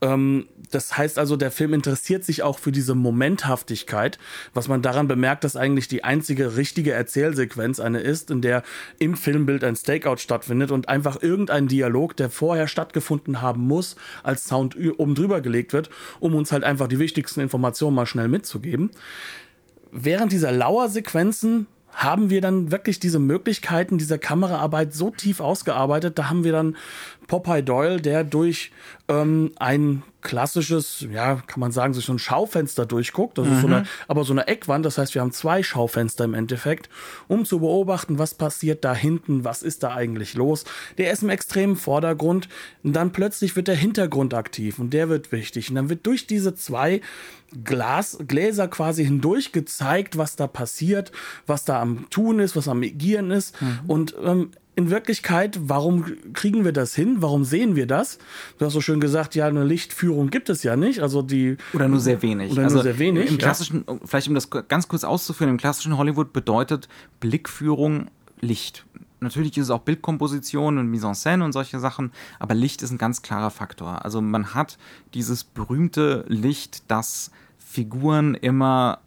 Ähm, 0.01 0.45
das 0.71 0.97
heißt 0.97 1.19
also, 1.19 1.35
der 1.35 1.51
Film 1.51 1.73
interessiert 1.73 2.23
sich 2.23 2.43
auch 2.43 2.59
für 2.59 2.71
diese 2.71 2.95
Momenthaftigkeit, 2.95 4.19
was 4.53 4.67
man 4.67 4.81
daran 4.81 5.07
bemerkt, 5.07 5.43
dass 5.43 5.55
eigentlich 5.55 5.87
die 5.87 6.03
einzige 6.03 6.57
richtige 6.57 6.91
Erzählsequenz 6.91 7.79
eine 7.79 7.99
ist, 7.99 8.31
in 8.31 8.41
der 8.41 8.63
im 8.99 9.15
Filmbild 9.15 9.63
ein 9.63 9.75
Stakeout 9.75 10.17
stattfindet 10.17 10.71
und 10.71 10.89
einfach 10.89 11.21
irgendein 11.21 11.67
Dialog, 11.67 12.15
der 12.17 12.29
vorher 12.29 12.67
stattgefunden 12.67 13.41
haben 13.41 13.61
muss, 13.67 13.95
als 14.23 14.45
Sound 14.45 14.75
oben 14.97 15.15
drüber 15.15 15.41
gelegt 15.41 15.54
wird, 15.73 15.89
um 16.19 16.35
uns 16.35 16.51
halt 16.51 16.63
einfach 16.63 16.87
die 16.87 16.99
wichtigsten 16.99 17.41
Informationen 17.41 17.95
mal 17.95 18.05
schnell 18.05 18.27
mitzugeben. 18.27 18.91
Während 19.91 20.31
dieser 20.31 20.51
Lauersequenzen 20.51 21.67
haben 21.95 22.29
wir 22.29 22.41
dann 22.41 22.71
wirklich 22.71 22.99
diese 22.99 23.19
Möglichkeiten 23.19 23.97
dieser 23.97 24.17
Kameraarbeit 24.17 24.93
so 24.93 25.11
tief 25.11 25.39
ausgearbeitet. 25.39 26.19
Da 26.19 26.29
haben 26.29 26.43
wir 26.43 26.51
dann 26.51 26.75
Popeye 27.27 27.63
Doyle, 27.63 28.01
der 28.01 28.23
durch 28.23 28.71
ähm, 29.07 29.51
ein 29.57 30.03
klassisches, 30.21 31.05
ja, 31.11 31.35
kann 31.47 31.59
man 31.59 31.71
sagen, 31.71 31.93
sich 31.93 32.05
so 32.05 32.13
ein 32.13 32.19
Schaufenster 32.19 32.85
durchguckt. 32.85 33.37
Das 33.37 33.47
mhm. 33.47 33.53
ist 33.53 33.61
so 33.61 33.67
eine, 33.67 33.79
mhm. 33.81 33.85
aber 34.07 34.23
so 34.23 34.33
eine 34.33 34.47
Eckwand. 34.47 34.85
Das 34.85 34.97
heißt, 34.97 35.13
wir 35.13 35.21
haben 35.21 35.31
zwei 35.31 35.61
Schaufenster 35.61 36.23
im 36.23 36.33
Endeffekt, 36.33 36.89
um 37.27 37.45
zu 37.45 37.59
beobachten, 37.59 38.17
was 38.17 38.33
passiert 38.33 38.83
da 38.83 38.93
hinten, 38.95 39.43
was 39.43 39.61
ist 39.61 39.83
da 39.83 39.93
eigentlich 39.93 40.33
los. 40.33 40.65
Der 40.97 41.11
ist 41.11 41.23
im 41.23 41.29
extremen 41.29 41.75
Vordergrund 41.75 42.49
und 42.83 42.93
dann 42.93 43.11
plötzlich 43.11 43.55
wird 43.55 43.67
der 43.67 43.75
Hintergrund 43.75 44.33
aktiv 44.33 44.79
und 44.79 44.91
der 44.93 45.09
wird 45.09 45.31
wichtig. 45.31 45.69
Und 45.69 45.75
dann 45.75 45.89
wird 45.89 46.05
durch 46.07 46.25
diese 46.25 46.55
zwei 46.55 47.01
Glas, 47.63 48.17
Gläser 48.27 48.67
quasi 48.67 49.05
hindurch 49.05 49.51
gezeigt, 49.51 50.17
was 50.17 50.35
da 50.35 50.47
passiert, 50.47 51.11
was 51.45 51.63
da 51.65 51.79
am 51.79 52.09
Tun 52.09 52.39
ist, 52.39 52.55
was 52.55 52.67
am 52.67 52.81
Agieren 52.81 53.31
ist. 53.31 53.61
Mhm. 53.61 53.79
Und 53.87 54.15
ähm, 54.23 54.51
in 54.75 54.89
Wirklichkeit, 54.89 55.57
warum 55.61 56.05
kriegen 56.33 56.65
wir 56.65 56.73
das 56.73 56.93
hin? 56.93 57.17
Warum 57.19 57.45
sehen 57.45 57.75
wir 57.75 57.87
das? 57.87 58.17
Du 58.57 58.65
hast 58.65 58.73
so 58.73 58.81
schön 58.81 58.99
gesagt, 58.99 59.33
ja, 59.35 59.47
eine 59.47 59.63
Lichtführung 59.63 60.29
gibt 60.29 60.49
es 60.49 60.63
ja 60.63 60.75
nicht. 60.75 61.01
Also 61.01 61.21
die 61.21 61.57
oder 61.73 61.87
nur 61.87 61.99
sehr 61.99 62.21
wenig. 62.21 62.51
Oder 62.51 62.63
also 62.63 62.75
nur 62.75 62.83
sehr 62.83 62.99
wenig. 62.99 63.29
Im 63.29 63.37
klassischen, 63.37 63.85
ja. 63.87 63.97
vielleicht 64.05 64.27
um 64.27 64.35
das 64.35 64.49
ganz 64.49 64.87
kurz 64.87 65.03
auszuführen, 65.03 65.49
im 65.49 65.57
klassischen 65.57 65.97
Hollywood 65.97 66.33
bedeutet 66.33 66.89
Blickführung 67.19 68.07
Licht. 68.41 68.85
Natürlich 69.21 69.57
ist 69.57 69.65
es 69.65 69.69
auch 69.69 69.79
Bildkomposition 69.79 70.77
und 70.77 70.87
Mise 70.87 71.07
en 71.07 71.13
scène 71.13 71.43
und 71.43 71.53
solche 71.53 71.79
Sachen, 71.79 72.11
aber 72.37 72.53
Licht 72.53 72.81
ist 72.81 72.91
ein 72.91 72.97
ganz 72.97 73.21
klarer 73.21 73.49
Faktor. 73.49 74.03
Also 74.03 74.21
man 74.21 74.53
hat 74.53 74.77
dieses 75.13 75.45
berühmte 75.45 76.25
Licht, 76.27 76.83
das 76.89 77.31
Figuren 77.57 78.35
immer 78.35 78.99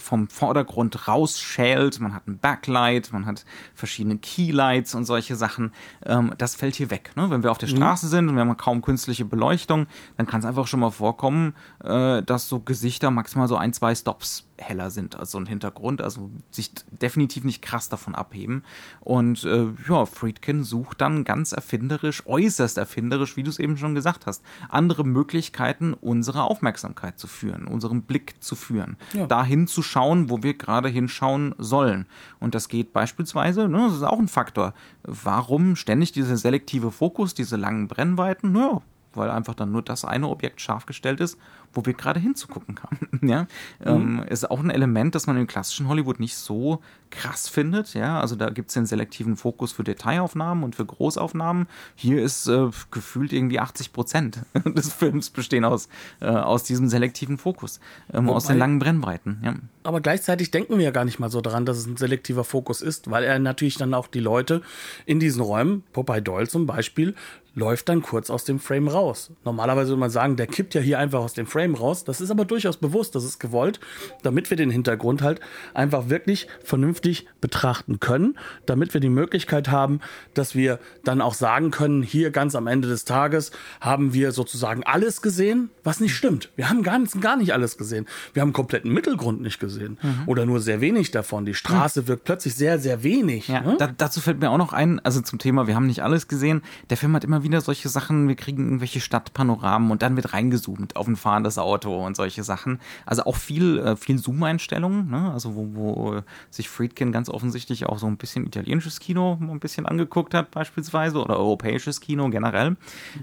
vom 0.00 0.28
Vordergrund 0.28 1.08
rausschält. 1.08 2.00
Man 2.00 2.14
hat 2.14 2.26
ein 2.26 2.38
Backlight, 2.38 3.12
man 3.12 3.26
hat 3.26 3.44
verschiedene 3.74 4.18
Keylights 4.18 4.94
und 4.94 5.04
solche 5.04 5.36
Sachen. 5.36 5.72
Ähm, 6.04 6.34
das 6.38 6.54
fällt 6.54 6.74
hier 6.74 6.90
weg. 6.90 7.12
Ne? 7.16 7.30
Wenn 7.30 7.42
wir 7.42 7.50
auf 7.50 7.58
der 7.58 7.68
mhm. 7.68 7.76
Straße 7.76 8.06
mhm. 8.06 8.10
sind 8.10 8.28
und 8.28 8.34
wir 8.34 8.40
haben 8.40 8.56
kaum 8.56 8.82
künstliche 8.82 9.24
Beleuchtung, 9.24 9.86
dann 10.16 10.26
kann 10.26 10.40
es 10.40 10.46
einfach 10.46 10.66
schon 10.66 10.80
mal 10.80 10.90
vorkommen, 10.90 11.54
äh, 11.84 12.22
dass 12.22 12.48
so 12.48 12.60
Gesichter 12.60 13.10
maximal 13.10 13.48
so 13.48 13.56
ein, 13.56 13.72
zwei 13.72 13.94
Stops 13.94 14.46
heller 14.60 14.90
sind 14.90 15.16
als 15.16 15.30
so 15.30 15.38
ein 15.38 15.46
Hintergrund, 15.46 16.02
also 16.02 16.30
sich 16.50 16.70
definitiv 16.90 17.44
nicht 17.44 17.62
krass 17.62 17.88
davon 17.88 18.14
abheben. 18.14 18.62
Und 19.00 19.44
äh, 19.44 19.68
ja, 19.88 20.06
Friedkin 20.06 20.64
sucht 20.64 21.00
dann 21.00 21.24
ganz 21.24 21.52
erfinderisch, 21.52 22.26
äußerst 22.26 22.78
erfinderisch, 22.78 23.36
wie 23.36 23.42
du 23.42 23.50
es 23.50 23.58
eben 23.58 23.76
schon 23.76 23.94
gesagt 23.94 24.26
hast, 24.26 24.42
andere 24.68 25.04
Möglichkeiten, 25.04 25.94
unsere 25.94 26.44
Aufmerksamkeit 26.44 27.18
zu 27.18 27.26
führen, 27.26 27.66
unseren 27.66 28.02
Blick 28.02 28.34
zu 28.40 28.54
führen, 28.54 28.96
ja. 29.12 29.26
dahin 29.26 29.66
zu 29.66 29.82
schauen, 29.82 30.30
wo 30.30 30.42
wir 30.42 30.54
gerade 30.54 30.88
hinschauen 30.88 31.54
sollen. 31.58 32.06
Und 32.38 32.54
das 32.54 32.68
geht 32.68 32.92
beispielsweise, 32.92 33.68
ne, 33.68 33.86
das 33.88 33.96
ist 33.96 34.02
auch 34.02 34.18
ein 34.18 34.28
Faktor. 34.28 34.74
Warum 35.02 35.76
ständig 35.76 36.12
dieser 36.12 36.36
selektive 36.36 36.90
Fokus, 36.90 37.34
diese 37.34 37.56
langen 37.56 37.88
Brennweiten? 37.88 38.54
Ja, 38.54 38.82
weil 39.14 39.30
einfach 39.30 39.54
dann 39.54 39.72
nur 39.72 39.82
das 39.82 40.04
eine 40.04 40.28
Objekt 40.28 40.60
scharf 40.60 40.86
gestellt 40.86 41.20
ist 41.20 41.38
wo 41.72 41.86
wir 41.86 41.94
gerade 41.94 42.20
hinzugucken 42.20 42.76
haben. 42.82 43.08
ja? 43.28 43.46
Ähm, 43.84 44.14
mhm. 44.14 44.18
Ähm, 44.20 44.28
ist 44.28 44.50
auch 44.50 44.60
ein 44.60 44.70
Element, 44.70 45.14
das 45.14 45.26
man 45.26 45.36
im 45.36 45.46
klassischen 45.46 45.88
Hollywood 45.88 46.20
nicht 46.20 46.36
so 46.36 46.80
krass 47.10 47.48
findet. 47.48 47.94
Ja? 47.94 48.20
Also 48.20 48.36
da 48.36 48.50
gibt 48.50 48.70
es 48.70 48.74
den 48.74 48.86
selektiven 48.86 49.36
Fokus 49.36 49.72
für 49.72 49.84
Detailaufnahmen 49.84 50.64
und 50.64 50.74
für 50.74 50.84
Großaufnahmen. 50.84 51.66
Hier 51.94 52.22
ist 52.22 52.46
äh, 52.48 52.68
gefühlt 52.90 53.32
irgendwie 53.32 53.60
80 53.60 53.92
Prozent 53.92 54.40
des 54.64 54.92
Films 54.92 55.30
bestehen 55.30 55.64
aus, 55.64 55.88
äh, 56.20 56.26
aus 56.26 56.64
diesem 56.64 56.88
selektiven 56.88 57.38
Fokus, 57.38 57.80
ähm, 58.12 58.26
Wobei, 58.26 58.36
aus 58.36 58.46
den 58.46 58.58
langen 58.58 58.78
Brennweiten. 58.78 59.40
Ja. 59.44 59.54
Aber 59.82 60.00
gleichzeitig 60.00 60.50
denken 60.50 60.76
wir 60.76 60.84
ja 60.84 60.90
gar 60.90 61.04
nicht 61.04 61.18
mal 61.18 61.30
so 61.30 61.40
daran, 61.40 61.66
dass 61.66 61.78
es 61.78 61.86
ein 61.86 61.96
selektiver 61.96 62.44
Fokus 62.44 62.82
ist, 62.82 63.10
weil 63.10 63.24
er 63.24 63.38
natürlich 63.38 63.76
dann 63.76 63.94
auch 63.94 64.08
die 64.08 64.20
Leute 64.20 64.62
in 65.06 65.20
diesen 65.20 65.40
Räumen, 65.40 65.84
Popeye 65.92 66.20
Doyle 66.20 66.48
zum 66.48 66.66
Beispiel, 66.66 67.14
läuft 67.60 67.90
dann 67.90 68.00
kurz 68.00 68.30
aus 68.30 68.44
dem 68.44 68.58
Frame 68.58 68.88
raus. 68.88 69.30
Normalerweise 69.44 69.90
würde 69.90 70.00
man 70.00 70.10
sagen, 70.10 70.36
der 70.36 70.46
kippt 70.46 70.74
ja 70.74 70.80
hier 70.80 70.98
einfach 70.98 71.20
aus 71.20 71.34
dem 71.34 71.46
Frame 71.46 71.74
raus. 71.74 72.04
Das 72.04 72.22
ist 72.22 72.30
aber 72.30 72.46
durchaus 72.46 72.78
bewusst, 72.78 73.14
das 73.14 73.22
ist 73.22 73.38
gewollt, 73.38 73.80
damit 74.22 74.48
wir 74.48 74.56
den 74.56 74.70
Hintergrund 74.70 75.20
halt 75.20 75.40
einfach 75.74 76.08
wirklich 76.08 76.48
vernünftig 76.64 77.26
betrachten 77.42 78.00
können, 78.00 78.38
damit 78.64 78.94
wir 78.94 79.00
die 79.00 79.10
Möglichkeit 79.10 79.68
haben, 79.68 80.00
dass 80.32 80.54
wir 80.54 80.78
dann 81.04 81.20
auch 81.20 81.34
sagen 81.34 81.70
können, 81.70 82.02
hier 82.02 82.30
ganz 82.30 82.54
am 82.54 82.66
Ende 82.66 82.88
des 82.88 83.04
Tages 83.04 83.50
haben 83.80 84.14
wir 84.14 84.32
sozusagen 84.32 84.82
alles 84.84 85.20
gesehen, 85.20 85.68
was 85.84 86.00
nicht 86.00 86.14
stimmt. 86.14 86.50
Wir 86.56 86.70
haben 86.70 86.82
gar 86.82 86.98
nicht, 86.98 87.20
gar 87.20 87.36
nicht 87.36 87.52
alles 87.52 87.76
gesehen. 87.76 88.06
Wir 88.32 88.40
haben 88.40 88.54
kompletten 88.54 88.90
Mittelgrund 88.90 89.42
nicht 89.42 89.60
gesehen 89.60 89.98
mhm. 90.00 90.22
oder 90.24 90.46
nur 90.46 90.60
sehr 90.60 90.80
wenig 90.80 91.10
davon. 91.10 91.44
Die 91.44 91.54
Straße 91.54 92.02
mhm. 92.02 92.08
wirkt 92.08 92.24
plötzlich 92.24 92.54
sehr, 92.54 92.78
sehr 92.78 93.02
wenig. 93.02 93.48
Ja, 93.48 93.60
ne? 93.60 93.76
da, 93.78 93.86
dazu 93.88 94.22
fällt 94.22 94.40
mir 94.40 94.48
auch 94.50 94.56
noch 94.56 94.72
ein, 94.72 94.98
also 95.00 95.20
zum 95.20 95.38
Thema, 95.38 95.66
wir 95.66 95.74
haben 95.74 95.86
nicht 95.86 96.02
alles 96.02 96.26
gesehen. 96.26 96.62
Der 96.88 96.96
Film 96.96 97.14
hat 97.14 97.22
immer 97.22 97.42
wieder 97.42 97.49
solche 97.58 97.88
Sachen, 97.88 98.28
wir 98.28 98.36
kriegen 98.36 98.64
irgendwelche 98.64 99.00
Stadtpanoramen 99.00 99.90
und 99.90 100.02
dann 100.02 100.14
wird 100.14 100.32
reingezoomt 100.32 100.94
auf 100.94 101.08
ein 101.08 101.16
fahrendes 101.16 101.58
Auto 101.58 102.04
und 102.04 102.16
solche 102.16 102.44
Sachen. 102.44 102.80
Also 103.06 103.24
auch 103.24 103.36
viel, 103.36 103.78
äh, 103.78 103.96
viel 103.96 104.18
Zoom-Einstellungen, 104.18 105.10
ne? 105.10 105.32
also 105.32 105.56
wo, 105.56 105.68
wo 105.74 106.22
sich 106.50 106.68
Friedkin 106.68 107.10
ganz 107.10 107.28
offensichtlich 107.28 107.86
auch 107.86 107.98
so 107.98 108.06
ein 108.06 108.16
bisschen 108.16 108.46
italienisches 108.46 109.00
Kino 109.00 109.38
ein 109.40 109.60
bisschen 109.60 109.86
angeguckt 109.86 110.34
hat 110.34 110.50
beispielsweise 110.50 111.18
oder 111.18 111.36
europäisches 111.36 112.00
Kino 112.00 112.28
generell. 112.30 112.76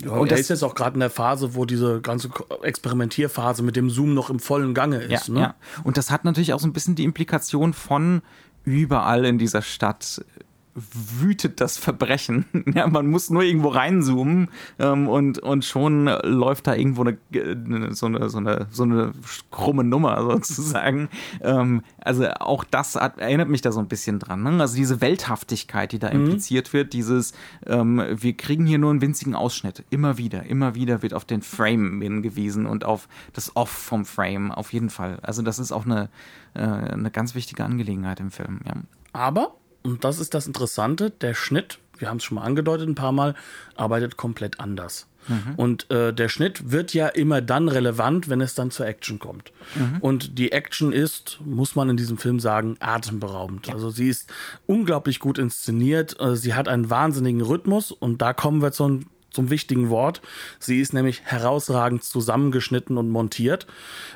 Ja, 0.03 0.11
und 0.11 0.31
er 0.31 0.37
ist 0.37 0.49
jetzt 0.49 0.63
auch 0.63 0.75
gerade 0.75 0.95
in 0.95 0.99
der 0.99 1.09
Phase, 1.09 1.55
wo 1.55 1.65
diese 1.65 2.01
ganze 2.01 2.29
Experimentierphase 2.63 3.63
mit 3.63 3.75
dem 3.75 3.89
Zoom 3.89 4.13
noch 4.13 4.29
im 4.29 4.39
vollen 4.39 4.73
Gange 4.73 4.97
ist. 4.97 5.27
Ja, 5.27 5.33
ne? 5.33 5.39
ja. 5.39 5.55
Und 5.83 5.97
das 5.97 6.11
hat 6.11 6.25
natürlich 6.25 6.53
auch 6.53 6.59
so 6.59 6.67
ein 6.67 6.73
bisschen 6.73 6.95
die 6.95 7.03
Implikation 7.03 7.73
von 7.73 8.21
überall 8.67 9.23
in 9.23 9.37
dieser 9.37 9.61
Stadt 9.61 10.23
wütet 10.77 11.59
das 11.61 11.77
Verbrechen. 11.77 12.45
Ja, 12.73 12.85
man 12.85 13.07
muss 13.07 13.29
nur 13.29 13.43
irgendwo 13.43 13.69
reinzoomen 13.69 14.49
ähm, 14.77 15.07
und, 15.07 15.39
und 15.39 15.65
schon 15.65 16.05
läuft 16.05 16.67
da 16.67 16.75
irgendwo 16.75 17.01
eine, 17.01 17.17
so, 17.95 18.05
eine, 18.05 18.29
so, 18.29 18.37
eine, 18.37 18.67
so 18.69 18.83
eine 18.83 19.13
krumme 19.51 19.83
Nummer 19.83 20.21
sozusagen. 20.31 21.09
Ähm, 21.41 21.81
also 22.01 22.27
auch 22.39 22.63
das 22.63 22.95
hat, 22.95 23.17
erinnert 23.17 23.49
mich 23.49 23.61
da 23.61 23.71
so 23.71 23.79
ein 23.79 23.87
bisschen 23.87 24.19
dran. 24.19 24.43
Ne? 24.43 24.59
Also 24.59 24.75
diese 24.75 25.01
Welthaftigkeit, 25.01 25.91
die 25.91 25.99
da 25.99 26.13
mhm. 26.13 26.25
impliziert 26.25 26.73
wird, 26.73 26.93
dieses, 26.93 27.33
ähm, 27.65 28.03
wir 28.09 28.35
kriegen 28.35 28.65
hier 28.65 28.77
nur 28.77 28.91
einen 28.91 29.01
winzigen 29.01 29.33
Ausschnitt. 29.33 29.83
Immer 29.89 30.17
wieder, 30.17 30.43
immer 30.43 30.75
wieder 30.75 31.01
wird 31.01 31.13
auf 31.13 31.25
den 31.25 31.41
Frame 31.41 32.01
hingewiesen 32.01 32.65
und 32.65 32.85
auf 32.85 33.07
das 33.33 33.55
Off 33.55 33.69
vom 33.69 34.05
Frame, 34.05 34.51
auf 34.51 34.73
jeden 34.73 34.89
Fall. 34.89 35.19
Also 35.21 35.41
das 35.41 35.57
ist 35.57 35.71
auch 35.71 35.85
eine, 35.85 36.09
äh, 36.53 36.59
eine 36.61 37.11
ganz 37.11 37.33
wichtige 37.33 37.63
Angelegenheit 37.63 38.19
im 38.19 38.29
Film. 38.29 38.59
Ja. 38.65 38.73
Aber 39.13 39.55
und 39.87 40.03
das 40.03 40.19
ist 40.19 40.33
das 40.33 40.47
Interessante, 40.47 41.09
der 41.09 41.33
Schnitt, 41.33 41.79
wir 41.97 42.09
haben 42.09 42.17
es 42.17 42.23
schon 42.23 42.35
mal 42.35 42.43
angedeutet 42.43 42.87
ein 42.87 42.95
paar 42.95 43.11
Mal, 43.11 43.35
arbeitet 43.75 44.17
komplett 44.17 44.59
anders. 44.59 45.07
Mhm. 45.27 45.55
Und 45.55 45.91
äh, 45.91 46.13
der 46.13 46.29
Schnitt 46.29 46.71
wird 46.71 46.93
ja 46.93 47.07
immer 47.07 47.41
dann 47.41 47.69
relevant, 47.69 48.29
wenn 48.29 48.41
es 48.41 48.53
dann 48.53 48.71
zur 48.71 48.85
Action 48.85 49.19
kommt. 49.19 49.51
Mhm. 49.75 49.97
Und 49.99 50.37
die 50.37 50.51
Action 50.51 50.91
ist, 50.91 51.39
muss 51.43 51.75
man 51.75 51.89
in 51.89 51.97
diesem 51.97 52.17
Film 52.17 52.39
sagen, 52.39 52.77
atemberaubend. 52.79 53.67
Ja. 53.67 53.73
Also 53.73 53.89
sie 53.89 54.09
ist 54.09 54.31
unglaublich 54.65 55.19
gut 55.19 55.37
inszeniert. 55.37 56.19
Äh, 56.19 56.35
sie 56.35 56.53
hat 56.53 56.67
einen 56.67 56.89
wahnsinnigen 56.89 57.41
Rhythmus 57.41 57.91
und 57.91 58.21
da 58.21 58.33
kommen 58.33 58.61
wir 58.61 58.71
zu, 58.71 59.01
zum 59.37 59.51
wichtigen 59.51 59.91
Wort. 59.91 60.23
Sie 60.57 60.81
ist 60.81 60.95
nämlich 60.95 61.21
herausragend 61.23 62.03
zusammengeschnitten 62.03 62.97
und 62.97 63.11
montiert. 63.11 63.67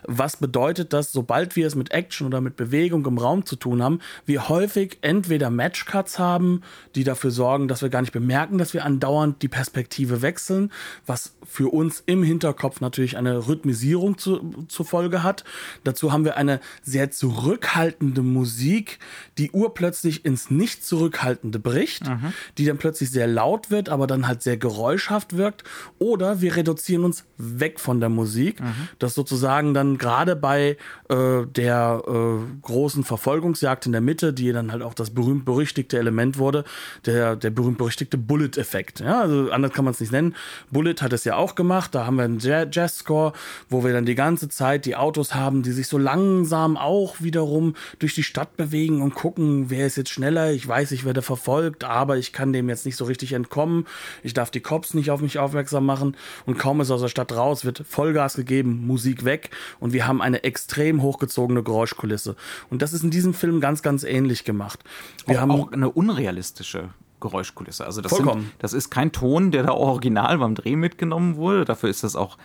Was 0.02 0.38
bedeutet, 0.38 0.94
dass 0.94 1.12
sobald 1.12 1.56
wir 1.56 1.68
es 1.68 1.76
mit 1.76 1.92
Action 1.92 2.26
oder 2.26 2.42
mit 2.42 2.56
Bewegung 2.56 3.06
im 3.06 3.20
Raum 3.20 3.46
zu 3.46 3.56
tun 3.56 3.84
haben, 3.84 4.00
wir 4.26 4.50
häufig 4.50 4.98
entweder 5.02 5.52
Matchcuts 5.52 6.18
haben, 6.18 6.64
die 6.96 7.04
dafür 7.04 7.30
sorgen, 7.30 7.68
dass 7.68 7.84
wir 7.84 7.90
gar 7.90 8.02
nicht 8.02 8.14
bemerken, 8.14 8.58
dass 8.58 8.74
wir 8.74 8.84
andauernd 8.84 9.44
die 9.44 9.48
Perspektive 9.48 10.24
wechseln, 10.24 10.72
was 11.06 11.36
für 11.44 11.72
uns 11.72 12.02
im 12.08 12.24
Hinterkopf 12.24 12.82
natürlich 12.82 13.16
eine 13.16 13.48
Rhythmisierung 13.48 14.18
zu, 14.18 14.66
zur 14.70 14.88
Folge 14.88 15.22
hat. 15.22 15.44
Dazu 15.84 16.12
haben 16.12 16.26
wir 16.26 16.36
eine 16.36 16.60
sehr 16.82 17.12
zurückhaltende 17.12 18.24
Musik, 18.24 18.98
die 19.38 19.52
urplötzlich 19.52 20.26
ins 20.26 20.50
nicht 20.50 20.84
zurückhaltende 20.84 21.60
bricht, 21.60 22.08
mhm. 22.08 22.34
die 22.58 22.66
dann 22.66 22.80
plötzlich 22.80 23.12
sehr 23.12 23.28
laut 23.28 23.70
wird, 23.70 23.90
aber 23.90 24.08
dann 24.08 24.28
halt 24.28 24.42
sehr 24.42 24.58
geräuschhaft 24.58 25.11
wirkt. 25.38 25.64
Oder 26.00 26.42
wir 26.42 26.56
reduzieren 26.56 27.04
uns 27.04 27.26
weg 27.38 27.80
von 27.80 28.00
der 28.00 28.10
Musik, 28.10 28.60
mhm. 28.60 28.88
das 29.00 29.14
sozusagen 29.14 29.74
dann 29.74 29.98
gerade 29.98 30.36
bei 30.36 30.78
äh, 31.10 31.46
der 31.46 32.04
äh, 32.08 32.62
großen 32.62 33.04
Verfolgungsjagd 33.04 33.86
in 33.86 33.92
der 33.92 34.02
Mitte, 34.02 34.34
die 34.34 34.52
dann 34.52 34.72
halt 34.72 34.82
auch 34.82 34.94
das 34.94 35.12
berühmt-berüchtigte 35.12 35.98
Element 35.98 36.38
wurde, 36.38 36.64
der, 37.06 37.36
der 37.36 37.50
berühmt-berüchtigte 37.50 38.18
Bullet-Effekt. 38.18 39.00
Ja, 39.00 39.22
also 39.22 39.52
anders 39.52 39.74
kann 39.74 39.86
man 39.86 39.94
es 39.94 40.00
nicht 40.00 40.12
nennen. 40.12 40.36
Bullet 40.70 40.96
hat 41.02 41.14
es 41.14 41.24
ja 41.24 41.36
auch 41.36 41.56
gemacht, 41.56 41.96
da 41.96 42.06
haben 42.06 42.18
wir 42.18 42.24
einen 42.24 42.40
Jazz-Score, 42.40 43.34
wo 43.70 43.84
wir 43.84 43.94
dann 43.94 44.06
die 44.06 44.16
ganze 44.16 44.50
Zeit 44.50 44.86
die 44.86 44.96
Autos 44.96 45.34
haben, 45.34 45.64
die 45.64 45.72
sich 45.72 45.88
so 45.88 45.98
langsam 45.98 46.78
auch 46.78 47.16
wiederum 47.20 47.76
durch 48.00 48.16
die 48.16 48.24
Stadt 48.24 48.58
bewegen 48.58 49.02
und 49.02 49.16
gucken, 49.16 49.70
wer 49.70 49.88
ist 49.88 49.98
jetzt 49.98 50.10
schneller. 50.10 50.52
Ich 50.52 50.68
weiß, 50.68 50.92
ich 50.92 51.06
werde 51.06 51.22
verfolgt, 51.22 51.84
aber 51.84 52.18
ich 52.18 52.34
kann 52.34 52.54
dem 52.54 52.70
jetzt 52.70 52.86
nicht 52.86 52.96
so 52.96 53.06
richtig 53.06 53.34
entkommen. 53.34 53.86
Ich 54.24 54.34
darf 54.34 54.52
die 54.52 54.60
Cops 54.60 54.94
nicht 54.94 55.01
auf 55.10 55.22
mich 55.22 55.40
aufmerksam 55.40 55.86
machen 55.86 56.16
und 56.46 56.60
kaum 56.60 56.82
ist 56.82 56.92
aus 56.92 57.02
der 57.02 57.08
Stadt 57.08 57.32
raus, 57.32 57.66
wird 57.66 57.84
Vollgas 57.88 58.36
gegeben, 58.36 58.86
Musik 58.86 59.26
weg 59.26 59.50
und 59.80 59.94
wir 59.94 60.08
haben 60.08 60.22
eine 60.22 60.44
extrem 60.44 61.02
hochgezogene 61.02 61.64
Geräuschkulisse. 61.64 62.36
Und 62.70 62.82
das 62.82 62.94
ist 62.94 63.04
in 63.04 63.10
diesem 63.10 63.34
Film 63.34 63.62
ganz, 63.62 63.82
ganz 63.82 64.04
ähnlich 64.04 64.44
gemacht. 64.44 64.84
Wir 65.26 65.38
auch, 65.38 65.42
haben 65.42 65.52
auch 65.52 65.72
eine 65.72 65.90
unrealistische 65.90 66.90
Geräuschkulisse. 67.22 67.86
Also 67.86 68.02
das, 68.02 68.12
sind, 68.12 68.30
das 68.60 68.74
ist 68.74 68.90
kein 68.90 69.14
Ton, 69.14 69.52
der 69.52 69.64
da 69.64 69.72
original 69.72 70.40
beim 70.40 70.56
Dreh 70.56 70.76
mitgenommen 70.76 71.38
wurde. 71.38 71.64
Dafür 71.64 71.90
ist 71.90 72.04
das 72.04 72.18
auch, 72.18 72.38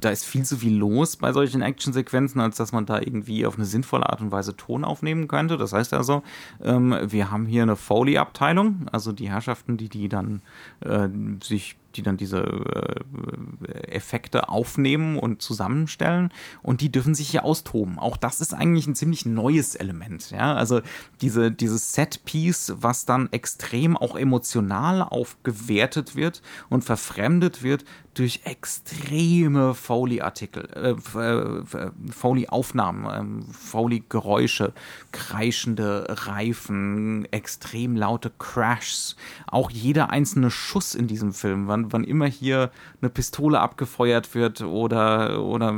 da 0.00 0.10
ist 0.10 0.26
viel 0.26 0.44
zu 0.44 0.58
viel 0.58 0.76
los 0.76 1.16
bei 1.16 1.32
solchen 1.32 1.62
Actionsequenzen, 1.62 2.40
als 2.40 2.56
dass 2.56 2.72
man 2.72 2.84
da 2.84 2.98
irgendwie 2.98 3.46
auf 3.46 3.56
eine 3.56 3.64
sinnvolle 3.64 4.10
Art 4.10 4.20
und 4.20 4.30
Weise 4.30 4.54
Ton 4.56 4.84
aufnehmen 4.84 5.28
könnte. 5.28 5.56
Das 5.56 5.72
heißt 5.72 5.94
also, 5.94 6.22
ähm, 6.62 6.94
wir 7.06 7.30
haben 7.30 7.46
hier 7.46 7.62
eine 7.62 7.76
Foley-Abteilung, 7.76 8.88
also 8.92 9.12
die 9.12 9.30
Herrschaften, 9.30 9.78
die 9.78 9.88
die 9.88 10.10
dann 10.10 10.42
äh, 10.80 11.08
sich 11.42 11.76
die 11.96 12.02
dann 12.02 12.16
diese 12.16 12.40
äh, 12.40 13.72
Effekte 13.88 14.48
aufnehmen 14.48 15.18
und 15.18 15.42
zusammenstellen 15.42 16.30
und 16.62 16.80
die 16.80 16.90
dürfen 16.90 17.14
sich 17.14 17.28
hier 17.30 17.44
austoben. 17.44 17.98
Auch 17.98 18.16
das 18.16 18.40
ist 18.40 18.54
eigentlich 18.54 18.86
ein 18.86 18.94
ziemlich 18.94 19.26
neues 19.26 19.74
Element. 19.74 20.30
Ja? 20.30 20.54
Also 20.54 20.80
diese, 21.20 21.50
dieses 21.50 21.92
Set-Piece, 21.94 22.74
was 22.76 23.04
dann 23.04 23.32
extrem 23.32 23.96
auch 23.96 24.16
emotional 24.16 25.02
aufgewertet 25.02 26.16
wird 26.16 26.42
und 26.68 26.84
verfremdet 26.84 27.62
wird 27.62 27.84
durch 28.14 28.42
extreme 28.44 29.74
Foley-Artikel, 29.74 30.68
äh, 30.74 31.18
äh 31.18 31.90
Foley-Aufnahmen, 32.10 33.48
äh, 33.48 33.52
Foley-Geräusche, 33.52 34.72
kreischende 35.12 36.06
Reifen, 36.08 37.26
extrem 37.32 37.96
laute 37.96 38.30
Crashs. 38.38 39.16
Auch 39.46 39.70
jeder 39.70 40.10
einzelne 40.10 40.50
Schuss 40.50 40.94
in 40.94 41.08
diesem 41.08 41.32
Film, 41.32 41.66
wann, 41.88 42.04
immer 42.04 42.26
hier 42.26 42.70
eine 43.00 43.10
Pistole 43.10 43.60
abgefeuert 43.60 44.34
wird 44.34 44.62
oder, 44.62 45.42
oder, 45.42 45.74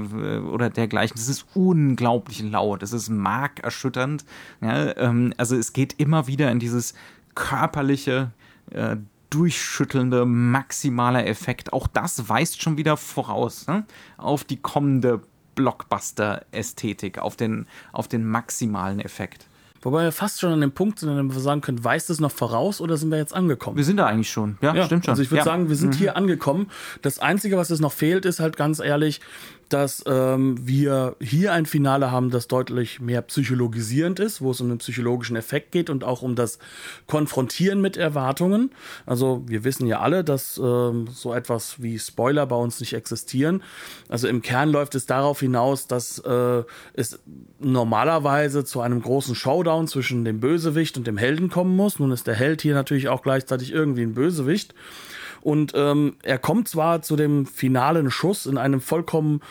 oder 0.53 0.71
dergleichen, 0.71 1.17
das 1.17 1.29
ist 1.29 1.47
unglaublich 1.55 2.43
laut, 2.43 2.83
das 2.83 2.93
ist 2.93 3.09
markerschütternd. 3.09 4.25
Ja, 4.61 4.97
ähm, 4.97 5.35
also 5.37 5.57
es 5.57 5.73
geht 5.73 5.95
immer 5.99 6.27
wieder 6.27 6.51
in 6.51 6.59
dieses 6.59 6.95
körperliche, 7.35 8.31
äh, 8.71 8.97
durchschüttelnde 9.31 10.25
maximaler 10.25 11.27
Effekt. 11.27 11.73
Auch 11.73 11.87
das 11.87 12.29
weist 12.29 12.63
schon 12.63 12.77
wieder 12.77 12.97
voraus 12.97 13.67
ne? 13.67 13.85
auf 14.17 14.45
die 14.45 14.57
kommende 14.57 15.21
Blockbuster-Ästhetik, 15.57 17.19
auf 17.19 17.37
den, 17.37 17.67
auf 17.93 18.09
den 18.09 18.27
maximalen 18.27 19.01
Effekt. 19.01 19.49
Wobei 19.87 20.03
wir 20.03 20.11
fast 20.11 20.41
schon 20.41 20.53
an 20.53 20.61
dem 20.61 20.73
Punkt 20.73 20.99
sind, 20.99 21.11
an 21.11 21.17
dem 21.17 21.33
wir 21.33 21.41
sagen 21.41 21.61
können, 21.61 21.85
weist 21.85 22.11
es 22.11 22.19
noch 22.19 22.33
voraus 22.33 22.81
oder 22.81 22.97
sind 22.97 23.13
wir 23.13 23.19
jetzt 23.19 23.33
angekommen? 23.33 23.77
Wir 23.77 23.85
sind 23.85 23.99
da 23.99 24.07
eigentlich 24.07 24.29
schon. 24.29 24.59
Ja, 24.61 24.75
ja 24.75 24.85
stimmt 24.85 25.05
schon. 25.05 25.13
Also 25.13 25.23
ich 25.23 25.31
würde 25.31 25.39
ja. 25.39 25.45
sagen, 25.45 25.69
wir 25.69 25.77
sind 25.77 25.95
mhm. 25.95 25.99
hier 25.99 26.17
angekommen. 26.17 26.73
Das 27.03 27.21
Einzige, 27.21 27.57
was 27.57 27.71
es 27.71 27.79
noch 27.79 27.93
fehlt, 27.93 28.25
ist 28.25 28.41
halt 28.41 28.57
ganz 28.57 28.81
ehrlich, 28.81 29.21
dass 29.69 30.05
ähm, 30.07 30.57
wir 30.67 31.17
hier 31.21 31.53
ein 31.53 31.67
Finale 31.67 32.11
haben, 32.11 32.31
das 32.31 32.49
deutlich 32.49 33.01
mehr 33.01 33.23
psychologisierend 33.23 34.21
ist, 34.21 34.41
wo 34.41 34.51
es 34.51 34.61
um 34.61 34.69
den 34.69 34.79
psychologischen 34.79 35.37
Effekt 35.37 35.73
geht 35.73 35.91
und 35.91 36.05
auch 36.05 36.23
um 36.23 36.37
das 36.37 36.59
Konfrontieren 37.07 37.81
mit 37.81 37.97
Erwartungen. 37.97 38.71
Also 39.07 39.43
wir 39.47 39.65
wissen 39.65 39.87
ja 39.87 40.01
alle, 40.01 40.25
dass 40.25 40.59
ähm, 40.59 41.09
so 41.13 41.35
etwas 41.35 41.83
wie 41.83 41.99
Spoiler 41.99 42.47
bei 42.47 42.57
uns 42.57 42.81
nicht 42.81 42.93
existieren. 42.93 43.63
Also 44.09 44.29
im 44.29 44.43
Kern 44.43 44.71
läuft 44.71 44.95
es 44.95 45.07
darauf 45.07 45.41
hinaus, 45.41 45.87
dass 45.87 46.19
äh, 46.21 46.63
es 46.95 47.19
normalerweise 47.59 48.65
zu 48.65 48.81
einem 48.81 49.03
großen 49.03 49.35
Showdown 49.35 49.89
zwischen 49.89 50.25
dem 50.25 50.41
Bösewicht 50.41 50.97
und 50.97 51.07
dem 51.07 51.17
Helden 51.17 51.51
kommen 51.51 51.75
muss. 51.75 51.99
Nun 51.99 52.13
ist 52.13 52.27
der 52.27 52.35
Held 52.35 52.63
hier 52.63 52.75
natürlich 52.75 53.09
auch 53.09 53.23
gleichzeitig 53.23 53.73
irgendwie 53.73 54.03
ein 54.03 54.15
Bösewicht. 54.15 54.75
Und 55.47 55.75
ähm, 55.77 56.17
er 56.25 56.39
kommt 56.39 56.67
zwar 56.67 57.03
zu 57.03 57.15
dem 57.15 57.47
finalen 57.47 58.11
Schuss 58.11 58.47
in 58.47 58.59
einem 58.59 58.81
vollkommen 58.81 59.43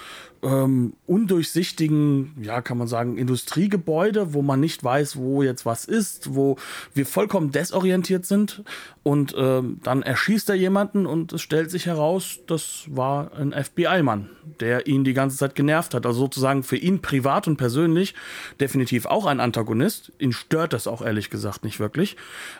ähm, 0.46 0.94
undurchsichtigen, 1.08 2.36
ja, 2.42 2.62
kann 2.62 2.78
man 2.78 2.88
sagen, 2.88 3.18
Industriegebäude, 3.18 4.34
wo 4.34 4.44
man 4.44 4.60
nicht 4.60 4.84
weiß, 4.84 5.18
wo 5.18 5.42
jetzt 5.42 5.66
was 5.66 5.86
ist, 5.86 6.36
wo 6.36 6.58
wir 6.94 7.08
vollkommen 7.08 7.52
desorientiert 7.52 8.26
sind. 8.28 8.64
Und 9.02 9.34
ähm, 9.38 9.80
dann 9.84 10.04
erschießt 10.04 10.50
er 10.50 10.56
jemanden 10.56 11.06
und 11.08 11.34
es 11.34 11.42
stellt 11.42 11.72
sich 11.72 11.88
heraus, 11.88 12.40
das 12.48 12.86
war 12.88 13.32
ein 13.34 13.54
FBI-Mann, 13.54 14.30
der 14.60 14.88
ihn 14.88 15.04
die 15.04 15.14
ganze 15.14 15.38
Zeit 15.38 15.56
genervt 15.56 15.96
hat. 15.96 16.06
Also 16.06 16.20
sozusagen 16.20 16.64
für 16.64 16.78
ihn 16.78 17.02
privat 17.02 17.48
und 17.48 17.58
persönlich 17.58 18.14
definitiv 18.60 19.08
auch 19.08 19.26
ein 19.26 19.40
Antagonist. 19.40 20.12
Ihn 20.20 20.32
stört 20.32 20.74
das 20.74 20.86
auch 20.86 21.02
ehrlich 21.02 21.32
gesagt 21.32 21.64
nicht 21.64 21.80
wirklich. 21.80 22.18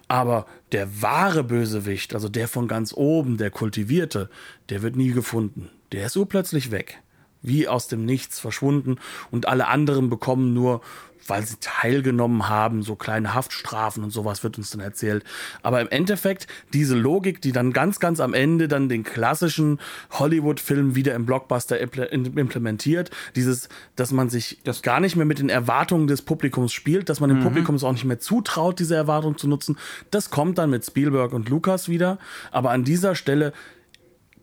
Aber 0.08 0.48
der 0.72 1.02
wahre 1.02 1.44
Bösewicht, 1.44 2.16
also 2.16 2.30
der 2.30 2.48
von 2.48 2.68
ganz 2.68 2.94
oben, 2.94 3.38
der 3.38 3.52
kultivierte, 3.52 4.30
der 4.70 4.82
wird 4.82 4.96
nie 4.96 5.12
gefunden. 5.12 5.70
Der 5.92 6.08
ist 6.08 6.18
urplötzlich 6.18 6.72
weg 6.72 7.02
wie 7.48 7.68
aus 7.68 7.88
dem 7.88 8.06
Nichts 8.06 8.40
verschwunden 8.40 8.98
und 9.32 9.48
alle 9.48 9.68
anderen 9.68 10.10
bekommen 10.10 10.54
nur, 10.54 10.82
weil 11.28 11.46
sie 11.46 11.56
teilgenommen 11.60 12.50
haben, 12.50 12.84
so 12.84 12.96
kleine 12.96 13.34
Haftstrafen 13.34 14.04
und 14.04 14.12
sowas 14.12 14.44
wird 14.44 14.58
uns 14.58 14.70
dann 14.70 14.82
erzählt. 14.82 15.24
Aber 15.64 15.82
im 15.82 15.90
Endeffekt 15.90 16.48
diese 16.74 16.96
Logik, 16.96 17.42
die 17.42 17.52
dann 17.52 17.74
ganz, 17.74 18.00
ganz 18.00 18.20
am 18.20 18.34
Ende 18.34 18.68
dann 18.68 18.90
den 18.90 19.04
klassischen 19.04 19.80
Hollywood-Film 20.12 20.96
wieder 20.96 21.16
im 21.16 21.26
Blockbuster 21.26 21.80
implementiert, 21.80 23.10
dieses, 23.36 23.70
dass 23.96 24.12
man 24.12 24.30
sich 24.30 24.60
das 24.64 24.82
gar 24.82 25.00
nicht 25.00 25.16
mehr 25.16 25.26
mit 25.26 25.40
den 25.40 25.50
Erwartungen 25.50 26.08
des 26.08 26.22
Publikums 26.22 26.74
spielt, 26.74 27.10
dass 27.10 27.20
man 27.20 27.30
dem 27.30 27.40
mhm. 27.40 27.44
Publikum 27.44 27.76
auch 27.76 27.92
nicht 27.92 28.06
mehr 28.06 28.20
zutraut, 28.20 28.80
diese 28.80 28.96
Erwartung 28.96 29.38
zu 29.38 29.48
nutzen, 29.48 29.78
das 30.12 30.30
kommt 30.30 30.58
dann 30.58 30.70
mit 30.70 30.86
Spielberg 30.86 31.34
und 31.34 31.50
Lucas 31.50 31.90
wieder. 31.90 32.20
Aber 32.52 32.72
an 32.72 32.84
dieser 32.84 33.16
Stelle, 33.16 33.52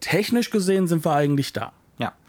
technisch 0.01 0.51
gesehen, 0.51 0.87
sind 0.87 1.05
wir 1.05 1.15
eigentlich 1.15 1.53
da. 1.53 1.73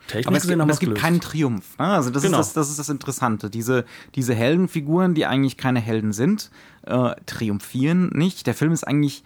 Technisch 0.08 0.28
aber 0.28 0.38
es, 0.38 0.48
gibt, 0.48 0.60
aber 0.60 0.72
es 0.72 0.80
gibt 0.80 0.96
keinen 0.96 1.22
Triumph. 1.22 1.78
Ne? 1.78 1.86
Also 1.86 2.10
das, 2.10 2.24
genau. 2.24 2.40
ist 2.40 2.48
das, 2.48 2.54
das 2.54 2.70
ist 2.70 2.80
das 2.80 2.90
Interessante. 2.90 3.50
Diese, 3.50 3.86
diese 4.16 4.36
Heldenfiguren, 4.36 5.14
die 5.14 5.26
eigentlich 5.26 5.58
keine 5.58 5.80
Helden 5.80 6.12
sind, 6.12 6.52
äh, 6.86 7.16
triumphieren 7.26 8.10
nicht. 8.10 8.46
Der 8.46 8.54
Film 8.54 8.72
ist 8.72 8.86
eigentlich 8.86 9.24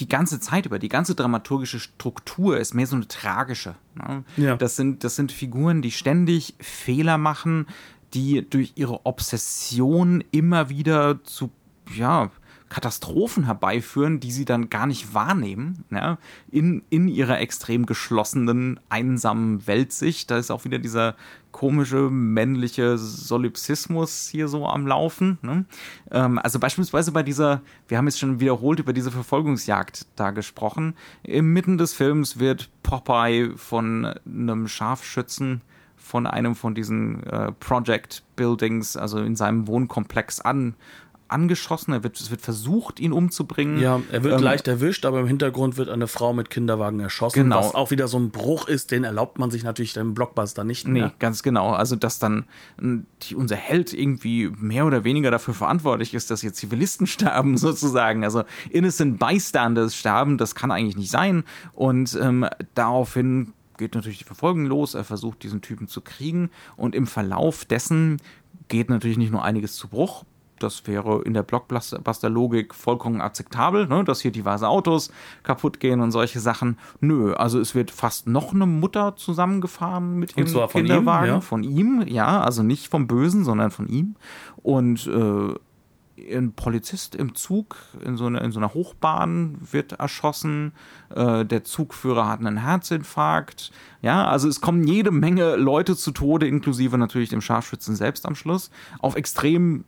die 0.00 0.08
ganze 0.08 0.40
Zeit 0.40 0.66
über, 0.66 0.78
die 0.78 0.88
ganze 0.88 1.14
dramaturgische 1.14 1.78
Struktur 1.78 2.58
ist 2.58 2.74
mehr 2.74 2.86
so 2.86 2.96
eine 2.96 3.08
tragische. 3.08 3.74
Ne? 3.94 4.24
Ja. 4.36 4.56
Das, 4.56 4.76
sind, 4.76 5.04
das 5.04 5.16
sind 5.16 5.32
Figuren, 5.32 5.82
die 5.82 5.90
ständig 5.90 6.54
Fehler 6.60 7.18
machen, 7.18 7.66
die 8.12 8.48
durch 8.48 8.72
ihre 8.76 9.06
Obsession 9.06 10.22
immer 10.30 10.68
wieder 10.68 11.22
zu 11.24 11.50
ja, 11.94 12.30
Katastrophen 12.74 13.44
herbeiführen, 13.44 14.18
die 14.18 14.32
sie 14.32 14.44
dann 14.44 14.68
gar 14.68 14.88
nicht 14.88 15.14
wahrnehmen, 15.14 15.84
ja, 15.92 16.18
in, 16.50 16.82
in 16.90 17.06
ihrer 17.06 17.38
extrem 17.38 17.86
geschlossenen, 17.86 18.80
einsamen 18.88 19.64
Weltsicht. 19.68 20.28
Da 20.28 20.38
ist 20.38 20.50
auch 20.50 20.64
wieder 20.64 20.80
dieser 20.80 21.14
komische 21.52 22.10
männliche 22.10 22.98
Solipsismus 22.98 24.26
hier 24.26 24.48
so 24.48 24.66
am 24.66 24.88
Laufen. 24.88 25.38
Ne? 25.42 25.66
Ähm, 26.10 26.40
also 26.40 26.58
beispielsweise 26.58 27.12
bei 27.12 27.22
dieser, 27.22 27.62
wir 27.86 27.96
haben 27.96 28.08
jetzt 28.08 28.18
schon 28.18 28.40
wiederholt 28.40 28.80
über 28.80 28.92
diese 28.92 29.12
Verfolgungsjagd 29.12 30.08
da 30.16 30.32
gesprochen. 30.32 30.96
Inmitten 31.22 31.78
des 31.78 31.94
Films 31.94 32.40
wird 32.40 32.70
Popeye 32.82 33.56
von 33.56 34.04
einem 34.26 34.66
Scharfschützen 34.66 35.60
von 35.96 36.26
einem 36.26 36.54
von 36.54 36.74
diesen 36.74 37.22
äh, 37.22 37.52
Project 37.52 38.24
Buildings, 38.36 38.94
also 38.96 39.20
in 39.20 39.36
seinem 39.36 39.66
Wohnkomplex 39.66 40.40
an 40.40 40.74
angeschossen, 41.28 41.92
er 41.92 42.02
wird, 42.04 42.18
es 42.20 42.30
wird 42.30 42.40
versucht, 42.40 43.00
ihn 43.00 43.12
umzubringen. 43.12 43.78
Ja, 43.80 44.00
er 44.12 44.22
wird 44.22 44.34
Ähm, 44.34 44.42
leicht 44.42 44.68
erwischt, 44.68 45.04
aber 45.06 45.20
im 45.20 45.26
Hintergrund 45.26 45.76
wird 45.76 45.88
eine 45.88 46.06
Frau 46.06 46.32
mit 46.32 46.50
Kinderwagen 46.50 47.00
erschossen, 47.00 47.44
Genau. 47.44 47.58
was 47.58 47.74
auch 47.74 47.90
wieder 47.90 48.08
so 48.08 48.18
ein 48.18 48.30
Bruch 48.30 48.68
ist, 48.68 48.90
den 48.90 49.04
erlaubt 49.04 49.38
man 49.38 49.50
sich 49.50 49.64
natürlich 49.64 49.96
im 49.96 50.14
Blockbuster 50.14 50.64
nicht 50.64 50.86
Nee, 50.86 51.00
mehr. 51.00 51.12
ganz 51.18 51.42
genau. 51.42 51.72
Also, 51.72 51.96
dass 51.96 52.18
dann 52.18 52.44
die, 52.78 53.34
unser 53.34 53.56
Held 53.56 53.92
irgendwie 53.92 54.50
mehr 54.58 54.86
oder 54.86 55.04
weniger 55.04 55.30
dafür 55.30 55.54
verantwortlich 55.54 56.14
ist, 56.14 56.30
dass 56.30 56.40
hier 56.42 56.52
Zivilisten 56.52 57.06
sterben, 57.08 57.56
sozusagen. 57.56 58.24
Also, 58.24 58.44
innocent 58.70 59.18
bystanders 59.18 59.94
sterben, 59.96 60.38
das 60.38 60.54
kann 60.54 60.70
eigentlich 60.70 60.96
nicht 60.96 61.10
sein. 61.10 61.44
Und 61.72 62.18
ähm, 62.20 62.46
daraufhin 62.74 63.52
geht 63.76 63.94
natürlich 63.94 64.18
die 64.18 64.24
Verfolgung 64.24 64.66
los. 64.66 64.94
Er 64.94 65.04
versucht, 65.04 65.42
diesen 65.42 65.60
Typen 65.62 65.88
zu 65.88 66.00
kriegen. 66.00 66.50
Und 66.76 66.94
im 66.94 67.06
Verlauf 67.06 67.64
dessen 67.64 68.18
geht 68.68 68.88
natürlich 68.88 69.18
nicht 69.18 69.32
nur 69.32 69.42
einiges 69.44 69.74
zu 69.74 69.88
Bruch. 69.88 70.24
Das 70.64 70.86
wäre 70.86 71.22
in 71.22 71.34
der 71.34 71.42
Blockbuster-Logik 71.42 72.74
vollkommen 72.74 73.20
akzeptabel, 73.20 73.86
ne? 73.86 74.02
dass 74.02 74.20
hier 74.20 74.32
diverse 74.32 74.66
Autos 74.66 75.12
kaputt 75.42 75.78
gehen 75.78 76.00
und 76.00 76.10
solche 76.10 76.40
Sachen. 76.40 76.78
Nö, 77.00 77.34
also 77.34 77.60
es 77.60 77.74
wird 77.74 77.90
fast 77.90 78.26
noch 78.26 78.54
eine 78.54 78.66
Mutter 78.66 79.14
zusammengefahren 79.16 80.18
mit 80.18 80.36
ihrem 80.36 80.46
zwar 80.46 80.68
von 80.68 80.80
ihm, 80.80 80.86
Kinderwagen. 80.86 81.28
ja. 81.28 81.40
Von 81.40 81.62
ihm, 81.62 82.02
ja, 82.06 82.40
also 82.40 82.62
nicht 82.62 82.88
vom 82.88 83.06
Bösen, 83.06 83.44
sondern 83.44 83.70
von 83.70 83.86
ihm. 83.88 84.16
Und 84.62 85.06
äh, 85.06 85.54
ein 86.16 86.52
Polizist 86.52 87.14
im 87.14 87.34
Zug 87.34 87.76
in 88.04 88.16
so, 88.16 88.26
einer 88.26 88.42
in 88.42 88.52
so 88.52 88.60
einer 88.60 88.72
Hochbahn 88.72 89.58
wird 89.72 89.92
erschossen. 89.92 90.72
Äh, 91.14 91.44
der 91.44 91.64
Zugführer 91.64 92.28
hat 92.28 92.40
einen 92.40 92.58
Herzinfarkt. 92.58 93.70
Ja, 94.00 94.26
also 94.26 94.48
es 94.48 94.60
kommen 94.60 94.84
jede 94.86 95.10
Menge 95.10 95.56
Leute 95.56 95.96
zu 95.96 96.12
Tode, 96.12 96.46
inklusive 96.46 96.98
natürlich 96.98 97.30
dem 97.30 97.40
Scharfschützen 97.40 97.96
selbst 97.96 98.26
am 98.26 98.34
Schluss. 98.34 98.70
Auf 99.00 99.16
extrem 99.16 99.84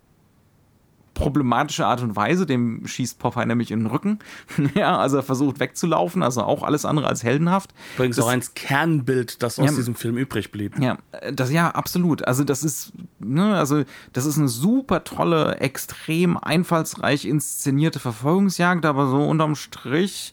problematische 1.16 1.84
Art 1.86 2.02
und 2.02 2.14
Weise. 2.14 2.46
Dem 2.46 2.86
schießt 2.86 3.18
Popeye 3.18 3.46
nämlich 3.46 3.72
in 3.72 3.80
den 3.80 3.86
Rücken. 3.86 4.20
ja, 4.74 4.96
also 4.96 5.16
er 5.16 5.22
versucht 5.24 5.58
wegzulaufen. 5.58 6.22
Also 6.22 6.42
auch 6.42 6.62
alles 6.62 6.84
andere 6.84 7.08
als 7.08 7.24
heldenhaft. 7.24 7.74
Übrigens 7.96 8.20
auch 8.20 8.28
ein 8.28 8.42
Kernbild, 8.54 9.42
das 9.42 9.58
aus 9.58 9.70
Ja. 9.70 9.76
diesem 9.76 9.96
Film 9.96 10.16
übrig 10.16 10.52
blieb. 10.52 10.78
Ja, 10.78 10.98
das 11.32 11.50
ja 11.50 11.70
absolut. 11.70 12.24
Also 12.28 12.44
das 12.44 12.62
ist, 12.62 12.92
ne, 13.18 13.56
also 13.56 13.82
das 14.12 14.26
ist 14.26 14.38
eine 14.38 14.48
super 14.48 15.02
tolle, 15.02 15.56
extrem 15.56 16.36
einfallsreich 16.36 17.24
inszenierte 17.24 17.98
Verfolgungsjagd, 17.98 18.84
aber 18.84 19.08
so 19.08 19.26
unterm 19.26 19.56
Strich, 19.56 20.32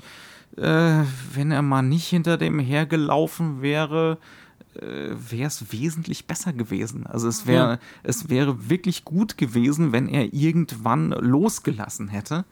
äh, 0.57 0.99
wenn 1.33 1.51
er 1.51 1.61
mal 1.61 1.81
nicht 1.81 2.07
hinter 2.07 2.37
dem 2.37 2.59
hergelaufen 2.59 3.61
wäre, 3.61 4.17
wäre 4.75 5.47
es 5.47 5.71
wesentlich 5.71 6.25
besser 6.25 6.53
gewesen. 6.53 7.05
Also 7.05 7.27
es 7.27 7.45
wäre, 7.47 7.73
Ja. 7.73 7.79
es 8.03 8.29
wäre 8.29 8.69
wirklich 8.69 9.05
gut 9.05 9.37
gewesen, 9.37 9.91
wenn 9.91 10.07
er 10.07 10.33
irgendwann 10.33 11.09
losgelassen 11.11 12.07
hätte. 12.07 12.45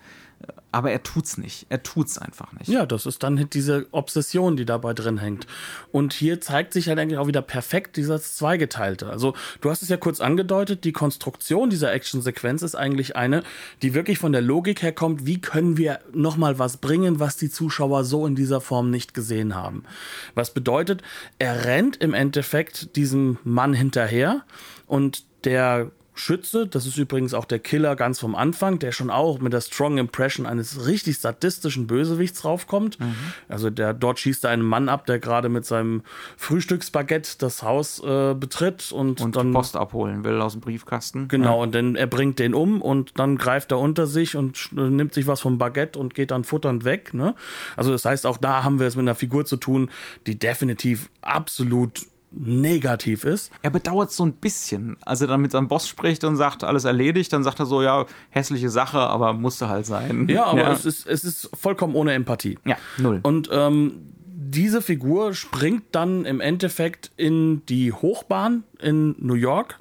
Aber 0.74 0.92
er 0.92 1.04
tut's 1.04 1.38
nicht. 1.38 1.66
Er 1.70 1.84
tut's 1.84 2.18
einfach 2.18 2.54
nicht. 2.54 2.70
Ja, 2.70 2.86
das 2.86 3.06
ist 3.06 3.24
dann 3.24 3.50
diese 3.52 3.88
Obsession, 3.92 4.56
die 4.56 4.66
dabei 4.66 4.94
drin 4.94 5.18
hängt. 5.18 5.46
Und 5.92 6.14
hier 6.14 6.40
zeigt 6.40 6.72
sich 6.72 6.88
halt 6.88 6.98
eigentlich 6.98 7.20
auch 7.20 7.28
wieder 7.28 7.42
perfekt 7.42 7.98
dieses 7.98 8.36
Zweigeteilte. 8.38 9.10
Also, 9.10 9.34
du 9.60 9.70
hast 9.70 9.82
es 9.82 9.90
ja 9.90 9.98
kurz 9.98 10.22
angedeutet, 10.22 10.86
die 10.86 10.94
Konstruktion 10.94 11.70
dieser 11.70 11.92
Actionsequenz 11.92 12.62
ist 12.62 12.76
eigentlich 12.76 13.18
eine, 13.18 13.44
die 13.82 13.94
wirklich 13.94 14.18
von 14.18 14.32
der 14.32 14.42
Logik 14.42 14.82
her 14.82 14.94
kommt, 14.94 15.26
wie 15.26 15.42
können 15.42 15.78
wir 15.78 16.00
nochmal 16.14 16.58
was 16.58 16.78
bringen, 16.78 17.20
was 17.20 17.36
die 17.36 17.50
Zuschauer 17.50 18.06
so 18.06 18.26
in 18.26 18.36
dieser 18.36 18.62
Form 18.62 18.90
nicht 18.92 19.14
gesehen 19.14 19.56
haben. 19.56 19.84
Was 20.36 20.54
bedeutet, 20.54 21.02
er 21.38 21.66
rennt 21.66 21.98
im 21.98 22.14
Endeffekt 22.14 22.96
diesem 22.96 23.38
Mann 23.44 23.74
hinterher 23.74 24.44
und 24.88 25.26
der 25.44 25.92
Schütze, 26.14 26.68
das 26.68 26.86
ist 26.86 26.98
übrigens 26.98 27.34
auch 27.34 27.46
der 27.46 27.60
Killer 27.60 27.96
ganz 27.96 28.20
vom 28.20 28.36
Anfang, 28.36 28.80
der 28.80 28.92
schon 28.92 29.10
auch 29.10 29.40
mit 29.40 29.54
der 29.54 29.62
Strong 29.62 29.98
Impression 29.98 30.46
eines 30.46 30.86
richtig 30.86 31.20
sadistischen 31.20 31.88
Bösewichts 31.88 32.44
raufkommt. 32.44 32.98
Also 33.48 33.70
der 33.70 33.94
dort 33.94 34.20
schießt 34.20 34.44
er 34.44 34.52
einen 34.52 34.62
Mann 34.62 34.90
ab, 34.90 35.06
der 35.06 35.20
gerade 35.20 35.50
mit 35.50 35.66
seinem 35.66 36.04
Frühstücksbaguette 36.38 37.38
das 37.40 37.64
Haus 37.64 38.04
äh, 38.04 38.34
betritt 38.34 38.92
und, 38.92 39.22
Und 39.22 39.36
dann 39.36 39.54
Post 39.54 39.78
abholen 39.78 40.24
will 40.24 40.42
aus 40.42 40.54
dem 40.54 40.62
Briefkasten. 40.62 41.28
Genau, 41.28 41.64
und 41.64 41.74
dann 41.74 41.96
er 41.96 42.08
bringt 42.08 42.40
den 42.40 42.54
um 42.54 42.82
und 42.82 43.18
dann 43.18 43.38
greift 43.38 43.72
er 43.72 43.80
unter 43.80 44.06
sich 44.06 44.36
und 44.36 44.70
äh, 44.76 44.82
nimmt 44.82 45.14
sich 45.14 45.28
was 45.28 45.40
vom 45.40 45.58
Baguette 45.58 45.98
und 45.98 46.14
geht 46.14 46.32
dann 46.32 46.44
futternd 46.44 46.84
weg. 46.84 47.14
Ne? 47.14 47.36
Also 47.78 47.92
das 47.92 48.06
heißt, 48.06 48.26
auch 48.26 48.38
da 48.38 48.64
haben 48.64 48.80
wir 48.80 48.88
es 48.88 48.96
mit 48.96 49.04
einer 49.04 49.16
Figur 49.16 49.46
zu 49.46 49.58
tun, 49.58 49.90
die 50.28 50.38
definitiv 50.38 51.10
absolut 51.22 52.02
negativ 52.32 53.24
ist. 53.24 53.52
Er 53.62 53.70
bedauert 53.70 54.12
so 54.12 54.26
ein 54.26 54.34
bisschen. 54.34 54.98
Als 55.02 55.22
er 55.22 55.28
dann 55.28 55.42
mit 55.42 55.52
seinem 55.52 55.68
Boss 55.68 55.88
spricht 55.88 56.24
und 56.24 56.38
sagt, 56.38 56.64
alles 56.64 56.86
erledigt, 56.86 57.32
dann 57.34 57.44
sagt 57.44 57.60
er 57.60 57.66
so, 57.66 57.82
ja, 57.82 58.06
hässliche 58.30 58.70
Sache, 58.70 59.00
aber 59.00 59.34
musste 59.34 59.68
halt 59.68 59.86
sein. 59.86 60.28
Ja, 60.30 60.46
aber 60.46 60.62
ja. 60.62 60.72
Es, 60.72 60.86
ist, 60.86 61.08
es 61.08 61.24
ist 61.24 61.50
vollkommen 61.54 61.96
ohne 61.96 62.14
Empathie. 62.14 62.58
Ja, 62.66 62.78
null. 62.98 63.20
Und 63.24 63.50
ähm, 63.52 64.12
diese 64.26 64.82
Figur 64.82 65.34
springt 65.34 65.84
dann 65.92 66.26
im 66.26 66.42
Endeffekt 66.42 67.12
in 67.18 67.66
die 67.68 67.94
Hochbahn 67.94 68.64
in 68.80 69.16
New 69.20 69.36
York, 69.36 69.80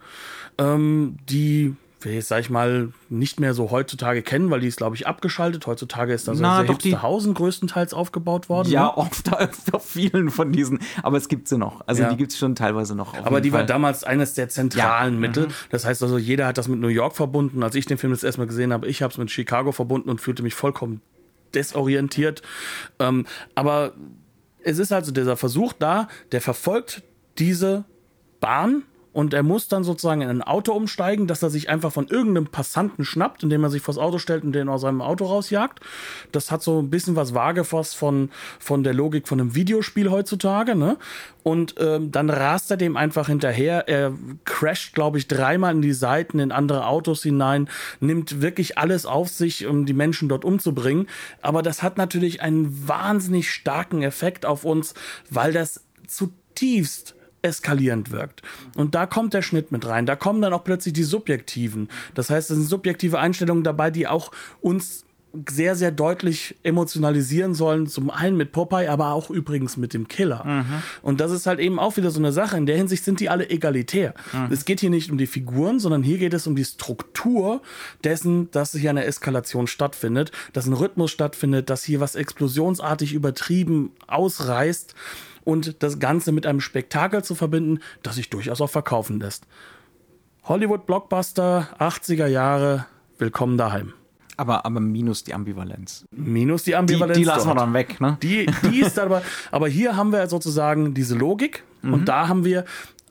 ähm, 0.59 1.17
die 1.29 1.75
wir, 2.03 2.23
sag 2.23 2.41
ich 2.41 2.51
mal, 2.51 2.93
nicht 3.09 3.41
mehr 3.41 3.53
so 3.53 3.71
heutzutage 3.71 4.23
kennen, 4.23 4.51
weil 4.51 4.61
die 4.61 4.67
ist, 4.69 4.77
glaube 4.79 4.97
ich, 4.97 5.07
abgeschaltet. 5.07 5.67
Heutzutage 5.67 6.15
ist 6.15 6.27
da 6.29 6.35
so 6.35 6.43
Na, 6.43 6.61
sehr 6.61 6.69
Hipsterhausen 6.69 7.35
größtenteils 7.35 7.93
aufgebaut 7.93 8.49
worden. 8.49 8.71
ja, 8.71 8.85
ne? 8.85 8.97
oft 8.97 9.31
auf 9.75 9.85
vielen 9.85 10.31
von 10.31 10.51
diesen, 10.53 10.79
aber 11.03 11.19
es 11.19 11.29
gibt 11.29 11.49
sie 11.49 11.59
noch. 11.59 11.83
Also 11.87 12.03
Ja. 12.03 12.11
die 12.11 12.17
gibt 12.17 12.33
es 12.33 12.39
schon 12.39 12.55
teilweise 12.55 12.95
noch. 12.95 13.15
Aber 13.15 13.41
die 13.41 13.53
war 13.53 13.61
Fall. 13.61 13.67
damals 13.67 14.05
eines 14.05 14.35
der 14.35 14.49
zentralen 14.49 15.13
Ja, 15.13 15.17
mhm. 15.17 15.21
Mittel. 15.21 15.49
Das 15.71 15.85
heißt 15.85 16.03
also, 16.03 16.17
jeder 16.17 16.47
hat 16.47 16.57
das 16.59 16.69
mit 16.69 16.81
New 16.81 16.89
York 16.89 17.15
verbunden. 17.17 17.63
Als 17.63 17.75
ich 17.75 17.85
den 17.87 17.99
Film 17.99 18.13
das 18.13 18.23
erstmal 18.23 18.47
gesehen 18.47 18.73
habe, 18.73 18.87
ich 18.89 19.03
habe 19.03 19.13
es 19.13 19.19
mit 19.19 19.31
Chicago 19.31 19.73
verbunden 19.73 20.09
und 20.09 20.21
fühlte 20.21 20.43
mich 20.43 20.55
vollkommen 20.55 21.03
desorientiert. 21.55 22.43
Ähm, 22.99 23.27
aber 23.55 23.93
es 24.63 24.79
ist 24.79 24.93
also 24.93 25.13
dieser 25.13 25.37
Versuch 25.37 25.73
da, 25.73 26.09
der 26.33 26.41
verfolgt 26.41 27.03
diese 27.39 27.85
Bahn 28.41 28.83
und 29.13 29.35
er 29.35 29.43
muss 29.43 29.67
dann 29.67 29.83
sozusagen 29.83 30.23
in 30.23 30.29
ein 30.29 30.43
Auto 30.43 30.73
umsteigen, 30.73 31.27
dass 31.27 31.43
er 31.43 31.51
sich 31.51 31.69
einfach 31.69 31.91
von 31.91 32.07
irgendeinem 32.07 32.47
Passanten 32.47 33.05
schnappt, 33.05 33.43
indem 33.43 33.65
er 33.65 33.71
sich 33.71 33.83
vors 33.83 33.99
Auto 33.99 34.19
stellt 34.19 34.45
und 34.45 34.53
den 34.53 34.69
aus 34.69 34.83
seinem 34.83 35.03
Auto 35.03 35.25
rausjagt. 35.25 35.81
Das 36.31 36.53
hat 36.53 36.63
so 36.63 36.81
ein 36.81 36.91
bisschen 36.91 37.17
was 37.17 37.35
Vagefast 37.35 37.97
von, 37.97 38.31
von 38.61 38.85
der 38.85 38.95
Logik 38.95 39.27
von 39.27 39.41
einem 39.41 39.55
Videospiel 39.55 40.11
heutzutage, 40.11 40.77
ne? 40.77 40.97
Und 41.43 41.75
ähm, 41.79 42.13
dann 42.13 42.31
rast 42.31 42.71
er 42.71 42.77
dem 42.77 42.97
einfach 42.97 43.27
hinterher. 43.27 43.89
Er 43.89 44.13
crasht, 44.45 44.95
glaube 44.95 45.19
ich, 45.19 45.27
dreimal 45.27 45.75
in 45.75 45.83
die 45.83 45.95
Seiten, 45.95 46.39
in 46.39 46.53
andere 46.53 46.87
Autos 46.87 47.23
hinein, 47.23 47.69
nimmt 47.99 48.43
wirklich 48.43 48.79
alles 48.79 49.07
auf 49.07 49.29
sich, 49.29 49.67
um 49.67 49.87
die 49.87 49.95
Menschen 49.95 50.29
dort 50.29 50.45
umzubringen. 50.45 51.09
Aber 51.41 51.63
das 51.63 51.83
hat 51.83 51.97
natürlich 51.97 52.43
einen 52.43 52.87
wahnsinnig 52.87 53.51
starken 53.51 54.03
Effekt 54.03 54.47
auf 54.47 54.65
uns, 54.65 54.95
weil 55.31 55.53
das 55.53 55.83
zutiefst 56.07 57.17
eskalierend 57.43 58.11
wirkt. 58.11 58.43
Und 58.77 58.95
da 58.95 59.07
kommt 59.07 59.35
der 59.35 59.43
Schnitt 59.43 59.73
mit 59.73 59.87
rein. 59.87 60.07
Da 60.07 60.17
kommen 60.17 60.43
dann 60.43 60.53
auch 60.53 60.65
plötzlich 60.65 60.95
die 60.95 61.05
subjektiven. 61.05 61.89
Das 62.15 62.31
heißt, 62.31 62.51
es 62.51 62.57
sind 62.57 62.67
subjektive 62.67 63.19
Einstellungen 63.19 63.65
dabei, 63.65 63.91
die 63.91 64.07
auch 64.07 64.31
uns 64.61 65.05
sehr, 65.49 65.77
sehr 65.77 65.93
deutlich 65.93 66.57
emotionalisieren 66.65 67.55
sollen. 67.55 67.87
Zum 67.87 68.11
einen 68.11 68.37
mit 68.37 68.51
Popeye, 68.53 68.89
aber 68.89 69.13
auch 69.13 69.31
übrigens 69.31 69.77
mit 69.77 69.95
dem 69.95 70.09
Killer. 70.09 70.65
Und 71.03 71.21
das 71.21 71.31
ist 71.31 71.47
halt 71.47 71.61
eben 71.61 71.79
auch 71.79 71.97
wieder 71.97 72.11
so 72.11 72.19
eine 72.19 72.33
Sache. 72.33 72.57
In 72.57 72.67
der 72.67 72.77
Hinsicht 72.77 73.05
sind 73.05 73.21
die 73.21 73.29
alle 73.29 73.49
egalitär. 73.49 74.15
Es 74.51 74.65
geht 74.65 74.81
hier 74.81 74.91
nicht 74.91 75.11
um 75.11 75.19
die 75.19 75.29
Figuren, 75.29 75.79
sondern 75.79 76.03
hier 76.03 76.19
geht 76.19 76.35
es 76.35 76.49
um 76.49 76.57
die 76.57 76.65
Struktur 76.65 77.63
dessen, 78.03 78.51
dass 78.51 78.73
hier 78.73 78.91
eine 78.91 79.05
Eskalation 79.05 79.69
stattfindet, 79.69 80.33
dass 80.53 80.67
ein 80.67 80.73
Rhythmus 80.73 81.13
stattfindet, 81.13 81.71
dass 81.71 81.85
hier 81.85 82.01
was 82.01 82.17
explosionsartig 82.17 83.13
übertrieben 83.13 83.93
ausreißt 84.09 84.97
und 85.45 85.83
das 85.83 85.99
Ganze 85.99 86.33
mit 86.33 86.47
einem 86.47 86.61
Spektakel 86.61 87.23
zu 87.25 87.35
verbinden, 87.35 87.81
das 88.03 88.17
sich 88.17 88.31
durchaus 88.31 88.61
auch 88.61 88.71
verkaufen 88.71 89.21
lässt. 89.21 89.47
Hollywood 90.45 90.87
Blockbuster 90.87 91.69
80er 91.79 92.27
Jahre, 92.27 92.87
willkommen 93.19 93.57
daheim. 93.59 93.93
aber, 94.37 94.65
aber 94.65 94.81
minus 94.81 95.23
die 95.25 95.35
Ambivalenz. 95.35 96.05
Minus 96.11 96.63
die 96.65 96.71
Die, 96.71 96.75
Ambivalenz. 96.77 97.19
die 97.19 97.25
lassen 97.25 97.49
wir 97.49 97.55
dort. 97.55 97.67
dann 97.67 97.75
weg, 97.75 98.01
ne? 98.01 98.17
Die, 98.23 98.47
die 98.71 98.81
ist 98.81 98.99
aber, 98.99 99.23
aber 99.51 99.69
hier 99.69 99.97
haben 99.97 100.13
wir 100.13 100.27
sozusagen 100.29 100.95
diese 100.95 101.15
Logik 101.15 101.63
und 101.83 102.07
da 102.07 102.29
haben 102.29 102.45
wir 102.45 102.65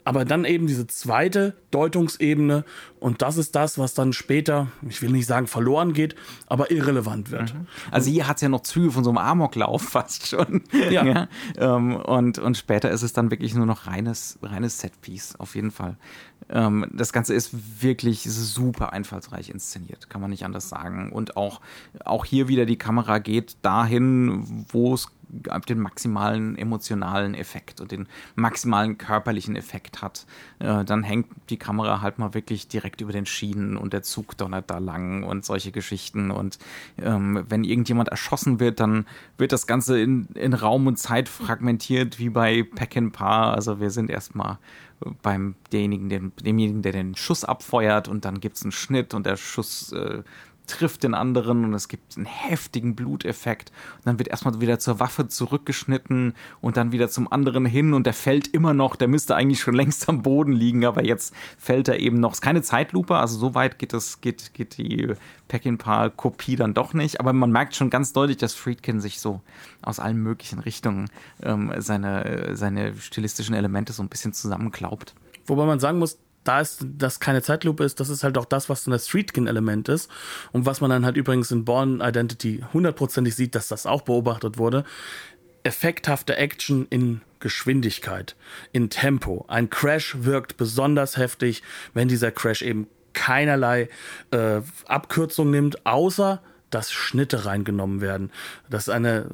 aber 0.10 0.26
dann 0.26 0.44
eben 0.44 0.66
diese 0.66 0.88
zweite 0.88 1.54
Deutungsebene 1.70 2.66
und 3.00 3.22
das 3.22 3.38
ist 3.38 3.56
das, 3.56 3.78
was 3.78 3.94
dann 3.94 4.12
später, 4.12 4.66
ich 4.90 5.04
will 5.04 5.12
nicht 5.12 5.28
sagen 5.28 5.46
verloren 5.46 5.94
geht, 5.94 6.16
aber 6.48 6.72
irrelevant 6.72 7.30
wird. 7.30 7.54
Also 7.92 8.10
hier 8.10 8.28
hat 8.28 8.38
es 8.38 8.42
ja 8.42 8.50
noch 8.50 8.62
Züge 8.62 8.90
von 8.90 9.04
so 9.04 9.12
einem 9.12 9.20
Amoklauf 9.20 9.84
fast 9.90 10.26
schon. 10.26 10.64
Ja. 10.90 11.28
ähm, 11.58 11.96
und, 11.96 12.40
und 12.40 12.58
später 12.58 12.90
ist 12.90 13.04
es 13.04 13.14
dann 13.14 13.30
wirklich 13.30 13.54
nur 13.54 13.68
noch 13.68 13.86
reines, 13.86 14.40
reines 14.42 14.80
Setpiece, 14.80 15.36
auf 15.36 15.54
jeden 15.54 15.70
Fall. 15.70 15.96
Ähm, 16.50 16.88
das 16.92 17.14
Ganze 17.14 17.36
ist 17.36 17.84
wirklich 17.84 18.24
super 18.24 18.92
einfallsreich 18.94 19.52
inszeniert, 19.52 20.10
kann 20.10 20.22
man 20.22 20.32
nicht 20.32 20.44
anders 20.44 20.70
sagen. 20.70 21.12
Und 21.12 21.38
auch, 21.38 21.62
auch 22.04 22.26
hier 22.26 22.48
wieder 22.48 22.66
die 22.66 22.78
Kamera 22.78 23.20
geht 23.20 23.58
dahin, 23.62 24.66
wo 24.70 24.96
es 24.96 25.12
den 25.68 25.80
maximalen 25.80 26.58
emotionalen 26.58 27.36
Effekt 27.36 27.82
und 27.82 27.92
den 27.92 28.08
maximalen 28.36 28.98
körperlichen 28.98 29.56
Effekt 29.56 30.02
hat. 30.02 30.26
Äh, 30.60 30.84
dann 30.84 31.04
hängt 31.04 31.28
die 31.50 31.58
Kamera 31.58 32.02
halt 32.02 32.20
mal 32.20 32.34
wirklich 32.34 32.68
direkt 32.68 33.02
über 33.02 33.12
den 33.12 33.26
Schienen 33.26 33.78
und 33.78 33.94
der 33.94 34.02
Zug 34.02 34.38
donnert 34.38 34.70
da 34.70 34.80
lang 34.80 35.24
und 35.24 35.46
solche 35.46 35.72
Geschichten. 35.72 36.32
Und 36.32 36.58
ähm, 36.98 37.46
wenn 37.48 37.64
irgendjemand 37.64 38.10
erschossen 38.10 38.60
wird, 38.60 38.80
dann 38.80 39.06
wird 39.38 39.52
das 39.52 39.68
Ganze 39.68 40.00
in, 40.00 40.28
in 40.34 40.54
Raum 40.54 40.88
und 40.88 40.98
Zeit 40.98 41.30
fragmentiert, 41.30 42.20
wie 42.20 42.30
bei 42.30 42.64
Pack 42.64 42.98
and. 42.98 43.20
Also 43.20 43.80
wir 43.80 43.90
sind 43.90 44.10
erstmal 44.10 44.60
beim 45.22 45.56
derjenigen, 45.72 46.10
dem, 46.10 46.32
demjenigen, 46.36 46.82
der 46.82 46.92
den 46.92 47.16
Schuss 47.16 47.44
abfeuert 47.44 48.08
und 48.08 48.26
dann 48.26 48.40
gibt 48.40 48.58
es 48.58 48.64
einen 48.64 48.72
Schnitt 48.72 49.14
und 49.14 49.26
der 49.26 49.38
Schuss 49.38 49.92
äh, 49.94 50.24
trifft 50.70 51.04
den 51.04 51.14
anderen 51.14 51.66
und 51.66 51.74
es 51.74 51.88
gibt 51.88 52.16
einen 52.16 52.26
heftigen 52.26 52.96
Bluteffekt. 52.96 53.72
Und 53.98 54.08
dann 54.08 54.20
wird 54.20 54.30
erstmal 54.30 54.62
wieder 54.62 54.80
zur 54.80 55.00
Waffe 55.00 55.28
zurückgeschnitten 55.28 56.34
und 56.62 56.78
dann 56.78 56.92
wieder 56.92 57.10
zum 57.10 57.32
anderen 57.32 57.66
hin 57.66 57.94
und 57.94 58.06
der 58.06 58.14
fällt 58.14 58.48
immer 58.48 58.74
noch, 58.74 58.96
der 58.96 59.08
müsste 59.08 59.36
eigentlich 59.36 59.60
schon 59.60 59.76
längst 59.80 60.08
am 60.08 60.22
Boden 60.22 60.54
liegen, 60.54 60.86
aber 60.86 61.04
jetzt 61.04 61.34
fällt 61.58 61.88
er 61.88 62.00
eben 62.00 62.20
noch. 62.20 62.32
Es 62.32 62.38
ist 62.38 62.42
keine 62.42 62.62
Zeitlupe, 62.62 63.16
also 63.18 63.38
so 63.38 63.56
weit 63.56 63.80
geht 63.80 63.94
das, 63.94 64.22
geht, 64.22 64.54
geht 64.54 64.78
die 64.78 65.14
Peckinpah-Kopie 65.48 66.56
dann 66.56 66.74
doch 66.74 66.94
nicht, 66.94 67.20
aber 67.20 67.34
man 67.34 67.52
merkt 67.52 67.76
schon 67.76 67.90
ganz 67.90 68.14
deutlich, 68.14 68.38
dass 68.38 68.54
Friedkin 68.54 69.02
sich 69.02 69.20
so 69.20 69.42
aus 69.82 70.00
allen 70.00 70.22
möglichen 70.22 70.60
Richtungen 70.60 71.10
ähm, 71.42 71.74
seine, 71.78 72.56
seine 72.56 72.96
stilistischen 72.96 73.56
Elemente 73.56 73.94
so 73.94 74.04
ein 74.04 74.10
bisschen 74.10 74.34
zusammenklaubt. 74.34 75.16
Wobei 75.46 75.66
man 75.66 75.80
sagen 75.80 75.98
muss, 75.98 76.20
da 76.44 76.62
ist 76.62 76.86
das 76.98 77.20
keine 77.20 77.42
Zeitlupe 77.42 77.84
ist, 77.84 78.00
das 78.00 78.10
ist 78.10 78.24
halt 78.24 78.38
auch 78.38 78.46
das, 78.46 78.70
was 78.70 78.84
dann 78.84 78.92
das 78.92 79.08
Streetkin-Element 79.08 79.90
ist 79.90 80.10
und 80.52 80.66
was 80.66 80.82
man 80.82 80.90
dann 80.90 81.06
halt 81.06 81.18
übrigens 81.18 81.52
in 81.52 81.66
Born 81.66 82.02
Identity 82.02 82.64
hundertprozentig 82.74 83.36
sieht, 83.36 83.56
dass 83.56 83.68
das 83.68 83.86
auch 83.86 84.02
beobachtet 84.02 84.58
wurde. 84.58 84.84
Effekthafte 85.64 86.38
Action 86.38 86.88
in 86.90 87.22
Geschwindigkeit, 87.40 88.36
in 88.72 88.90
Tempo. 88.90 89.46
Ein 89.48 89.70
Crash 89.70 90.16
wirkt 90.22 90.58
besonders 90.58 91.18
heftig, 91.18 91.64
wenn 91.94 92.08
dieser 92.08 92.32
Crash 92.32 92.62
eben 92.62 92.88
keinerlei 93.14 93.90
äh, 94.32 94.62
Abkürzung 94.88 95.52
nimmt, 95.52 95.86
außer 95.86 96.42
dass 96.70 96.92
Schnitte 96.92 97.46
reingenommen 97.46 98.02
werden. 98.02 98.32
Dass 98.70 98.90
eine 98.90 99.30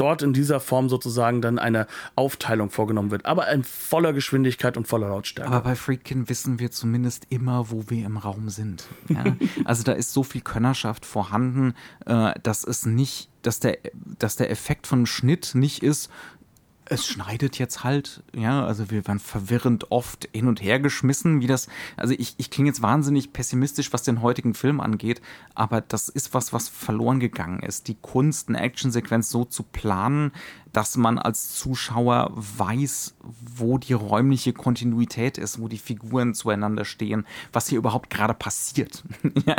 dort 0.00 0.22
in 0.22 0.32
dieser 0.32 0.60
Form 0.60 0.88
sozusagen 0.88 1.42
dann 1.42 1.58
eine 1.58 1.86
Aufteilung 2.16 2.70
vorgenommen 2.70 3.10
wird, 3.10 3.26
aber 3.26 3.50
in 3.50 3.64
voller 3.64 4.12
Geschwindigkeit 4.12 4.76
und 4.76 4.88
voller 4.88 5.08
Lautstärke. 5.08 5.50
Aber 5.50 5.60
bei 5.60 5.76
Freakin 5.76 6.28
wissen 6.28 6.58
wir 6.58 6.70
zumindest 6.70 7.26
immer, 7.28 7.70
wo 7.70 7.84
wir 7.88 8.06
im 8.06 8.16
Raum 8.16 8.48
sind. 8.48 8.86
Ja? 9.08 9.24
also 9.64 9.82
da 9.82 9.92
ist 9.92 10.12
so 10.12 10.22
viel 10.22 10.40
Könnerschaft 10.40 11.04
vorhanden, 11.04 11.74
äh, 12.06 12.32
dass 12.42 12.64
es 12.64 12.86
nicht, 12.86 13.28
dass 13.42 13.60
der, 13.60 13.78
dass 14.18 14.36
der 14.36 14.50
Effekt 14.50 14.86
von 14.86 15.06
Schnitt 15.06 15.54
nicht 15.54 15.82
ist, 15.82 16.10
es 16.90 17.06
schneidet 17.06 17.58
jetzt 17.58 17.84
halt, 17.84 18.22
ja, 18.34 18.66
also 18.66 18.90
wir 18.90 19.06
waren 19.06 19.20
verwirrend 19.20 19.90
oft 19.92 20.28
hin 20.32 20.48
und 20.48 20.60
her 20.60 20.80
geschmissen, 20.80 21.40
wie 21.40 21.46
das, 21.46 21.68
also 21.96 22.14
ich, 22.18 22.34
ich 22.36 22.50
klinge 22.50 22.68
jetzt 22.68 22.82
wahnsinnig 22.82 23.32
pessimistisch, 23.32 23.92
was 23.92 24.02
den 24.02 24.22
heutigen 24.22 24.54
Film 24.54 24.80
angeht, 24.80 25.22
aber 25.54 25.80
das 25.80 26.08
ist 26.08 26.34
was, 26.34 26.52
was 26.52 26.68
verloren 26.68 27.20
gegangen 27.20 27.60
ist. 27.60 27.86
Die 27.86 27.94
Kunst, 27.94 28.48
eine 28.48 28.60
Actionsequenz 28.60 29.30
so 29.30 29.44
zu 29.44 29.62
planen, 29.62 30.32
dass 30.72 30.96
man 30.96 31.18
als 31.18 31.54
Zuschauer 31.56 32.30
weiß, 32.34 33.14
wo 33.56 33.78
die 33.78 33.92
räumliche 33.92 34.52
Kontinuität 34.52 35.38
ist, 35.38 35.60
wo 35.60 35.68
die 35.68 35.78
Figuren 35.78 36.34
zueinander 36.34 36.84
stehen, 36.84 37.26
was 37.52 37.68
hier 37.68 37.78
überhaupt 37.78 38.10
gerade 38.10 38.34
passiert. 38.34 39.02
ja, 39.46 39.56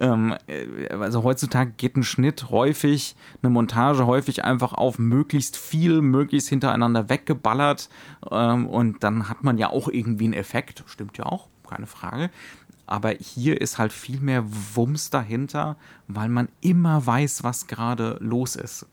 ähm, 0.00 0.34
äh, 0.46 0.88
also 0.94 1.22
heutzutage 1.22 1.72
geht 1.76 1.96
ein 1.96 2.04
Schnitt 2.04 2.50
häufig, 2.50 3.16
eine 3.42 3.50
Montage 3.50 4.06
häufig 4.06 4.44
einfach 4.44 4.72
auf 4.72 4.98
möglichst 4.98 5.56
viel, 5.56 6.00
möglichst 6.00 6.48
hintereinander 6.48 7.08
weggeballert 7.08 7.88
ähm, 8.30 8.66
und 8.66 9.04
dann 9.04 9.28
hat 9.28 9.44
man 9.44 9.58
ja 9.58 9.70
auch 9.70 9.88
irgendwie 9.88 10.24
einen 10.24 10.34
Effekt, 10.34 10.84
stimmt 10.86 11.18
ja 11.18 11.26
auch, 11.26 11.48
keine 11.68 11.86
Frage. 11.86 12.30
Aber 12.86 13.10
hier 13.10 13.60
ist 13.60 13.78
halt 13.78 13.92
viel 13.92 14.20
mehr 14.20 14.44
Wumms 14.74 15.08
dahinter, 15.08 15.76
weil 16.06 16.28
man 16.28 16.48
immer 16.60 17.06
weiß, 17.06 17.42
was 17.42 17.66
gerade 17.66 18.18
los 18.20 18.56
ist. 18.56 18.86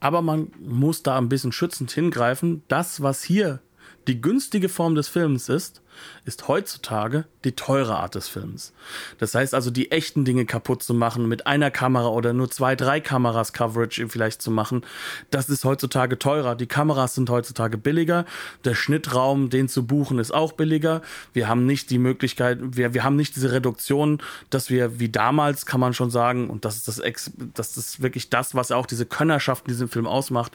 Aber 0.00 0.22
man 0.22 0.52
muss 0.58 1.02
da 1.02 1.16
ein 1.16 1.28
bisschen 1.28 1.52
schützend 1.52 1.90
hingreifen. 1.90 2.62
Das, 2.68 3.02
was 3.02 3.22
hier 3.22 3.60
die 4.06 4.20
günstige 4.20 4.68
Form 4.68 4.94
des 4.94 5.08
Films 5.08 5.48
ist, 5.48 5.82
ist 6.24 6.48
heutzutage 6.48 7.24
die 7.44 7.52
teure 7.52 7.96
Art 7.96 8.14
des 8.14 8.28
Films. 8.28 8.72
Das 9.18 9.34
heißt 9.34 9.54
also, 9.54 9.70
die 9.70 9.92
echten 9.92 10.24
Dinge 10.24 10.46
kaputt 10.46 10.82
zu 10.82 10.94
machen, 10.94 11.28
mit 11.28 11.46
einer 11.46 11.70
Kamera 11.70 12.08
oder 12.08 12.32
nur 12.32 12.50
zwei, 12.50 12.74
drei 12.74 13.00
Kameras 13.00 13.52
Coverage 13.52 14.08
vielleicht 14.08 14.42
zu 14.42 14.50
machen, 14.50 14.82
das 15.30 15.48
ist 15.48 15.64
heutzutage 15.64 16.18
teurer. 16.18 16.56
Die 16.56 16.66
Kameras 16.66 17.14
sind 17.14 17.30
heutzutage 17.30 17.78
billiger. 17.78 18.24
Der 18.64 18.74
Schnittraum, 18.74 19.50
den 19.50 19.68
zu 19.68 19.86
buchen, 19.86 20.18
ist 20.18 20.32
auch 20.32 20.52
billiger. 20.52 21.02
Wir 21.32 21.48
haben 21.48 21.66
nicht 21.66 21.90
die 21.90 21.98
Möglichkeit, 21.98 22.58
wir, 22.60 22.94
wir 22.94 23.04
haben 23.04 23.16
nicht 23.16 23.36
diese 23.36 23.52
Reduktion, 23.52 24.20
dass 24.50 24.70
wir 24.70 24.98
wie 24.98 25.08
damals, 25.08 25.66
kann 25.66 25.80
man 25.80 25.94
schon 25.94 26.10
sagen, 26.10 26.50
und 26.50 26.64
das 26.64 26.76
ist 26.76 26.88
das, 26.88 27.30
das 27.54 27.76
ist 27.76 28.02
wirklich 28.02 28.30
das, 28.30 28.54
was 28.54 28.72
auch 28.72 28.86
diese 28.86 29.06
Könnerschaft 29.06 29.66
in 29.66 29.72
diesem 29.72 29.88
Film 29.88 30.06
ausmacht, 30.06 30.52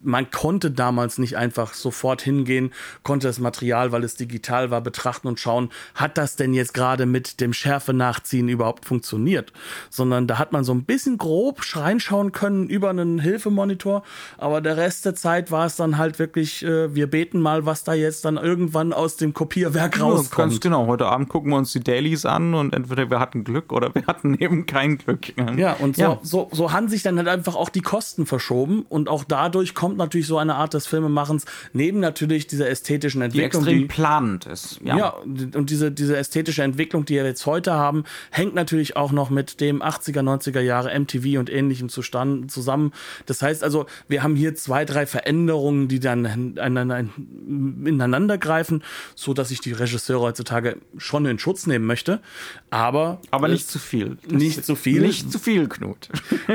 man 0.00 0.30
konnte 0.30 0.70
damals 0.70 1.18
nicht 1.18 1.36
einfach 1.36 1.74
sofort 1.74 2.22
hingehen, 2.22 2.72
konnte 3.02 3.26
das 3.26 3.38
Material, 3.38 3.92
weil 3.92 4.04
es 4.04 4.14
digital 4.14 4.70
war, 4.70 4.80
betrachten 4.80 5.28
und 5.28 5.40
schauen, 5.40 5.70
hat 5.94 6.18
das 6.18 6.36
denn 6.36 6.54
jetzt 6.54 6.74
gerade 6.74 7.06
mit 7.06 7.40
dem 7.40 7.52
Schärfe 7.52 7.92
nachziehen 7.92 8.48
überhaupt 8.48 8.84
funktioniert? 8.84 9.52
Sondern 9.90 10.26
da 10.26 10.38
hat 10.38 10.52
man 10.52 10.64
so 10.64 10.72
ein 10.72 10.84
bisschen 10.84 11.18
grob 11.18 11.60
reinschauen 11.74 12.32
können 12.32 12.68
über 12.68 12.90
einen 12.90 13.18
Hilfemonitor, 13.18 14.02
aber 14.36 14.60
der 14.60 14.76
Rest 14.76 15.04
der 15.04 15.14
Zeit 15.14 15.50
war 15.50 15.66
es 15.66 15.76
dann 15.76 15.98
halt 15.98 16.18
wirklich, 16.18 16.64
äh, 16.64 16.94
wir 16.94 17.08
beten 17.08 17.40
mal, 17.40 17.66
was 17.66 17.84
da 17.84 17.94
jetzt 17.94 18.24
dann 18.24 18.36
irgendwann 18.36 18.92
aus 18.92 19.16
dem 19.16 19.34
Kopierwerk 19.34 20.00
rauskommt. 20.00 20.30
Ja, 20.30 20.44
ganz 20.44 20.60
genau, 20.60 20.86
heute 20.86 21.06
Abend 21.06 21.28
gucken 21.28 21.50
wir 21.50 21.56
uns 21.56 21.72
die 21.72 21.80
Dailies 21.80 22.24
an 22.24 22.54
und 22.54 22.74
entweder 22.74 23.10
wir 23.10 23.20
hatten 23.20 23.44
Glück 23.44 23.72
oder 23.72 23.94
wir 23.94 24.06
hatten 24.06 24.34
eben 24.38 24.66
kein 24.66 24.98
Glück. 24.98 25.36
Ja, 25.56 25.74
und 25.74 25.96
so, 25.96 26.02
ja. 26.02 26.18
so, 26.22 26.48
so 26.52 26.72
haben 26.72 26.88
sich 26.88 27.02
dann 27.02 27.18
halt 27.18 27.28
einfach 27.28 27.56
auch 27.56 27.68
die 27.68 27.80
Kosten 27.80 28.26
verschoben 28.26 28.84
und 28.88 29.08
auch 29.08 29.24
dadurch 29.24 29.74
kommt 29.74 29.87
kommt 29.88 29.98
natürlich 29.98 30.26
so 30.26 30.36
eine 30.36 30.56
Art 30.56 30.74
des 30.74 30.86
Filmemachens, 30.86 31.46
neben 31.72 31.98
natürlich 31.98 32.46
dieser 32.46 32.68
ästhetischen 32.68 33.22
Entwicklung. 33.22 33.64
Die 33.64 33.70
extrem 33.70 33.78
die, 33.78 33.86
planend 33.86 34.44
ist. 34.44 34.80
Ja, 34.84 34.98
ja 34.98 35.14
und 35.54 35.70
diese, 35.70 35.90
diese 35.90 36.14
ästhetische 36.14 36.62
Entwicklung, 36.62 37.06
die 37.06 37.14
wir 37.14 37.24
jetzt 37.24 37.46
heute 37.46 37.72
haben, 37.72 38.04
hängt 38.30 38.54
natürlich 38.54 38.96
auch 38.96 39.12
noch 39.12 39.30
mit 39.30 39.62
dem 39.62 39.82
80er, 39.82 40.20
90er 40.20 40.60
Jahre 40.60 40.98
MTV 40.98 41.38
und 41.38 41.48
ähnlichem 41.48 41.88
zustand, 41.88 42.50
zusammen. 42.50 42.92
Das 43.24 43.40
heißt 43.40 43.64
also, 43.64 43.86
wir 44.08 44.22
haben 44.22 44.36
hier 44.36 44.54
zwei, 44.54 44.84
drei 44.84 45.06
Veränderungen, 45.06 45.88
die 45.88 46.00
dann 46.00 46.54
ineinander 46.58 48.36
greifen, 48.36 48.82
so 49.14 49.32
dass 49.32 49.50
ich 49.50 49.60
die 49.60 49.72
Regisseure 49.72 50.20
heutzutage 50.20 50.76
schon 50.98 51.24
in 51.24 51.38
Schutz 51.38 51.66
nehmen 51.66 51.86
möchte. 51.86 52.20
Aber, 52.68 53.22
aber 53.30 53.48
nicht 53.48 53.70
zu 53.70 53.78
viel. 53.78 54.18
Nicht 54.28 54.66
zu 54.66 54.76
viel. 54.76 55.00
Nicht 55.00 55.32
zu 55.32 55.38
viel, 55.38 55.66
Knut. 55.66 56.10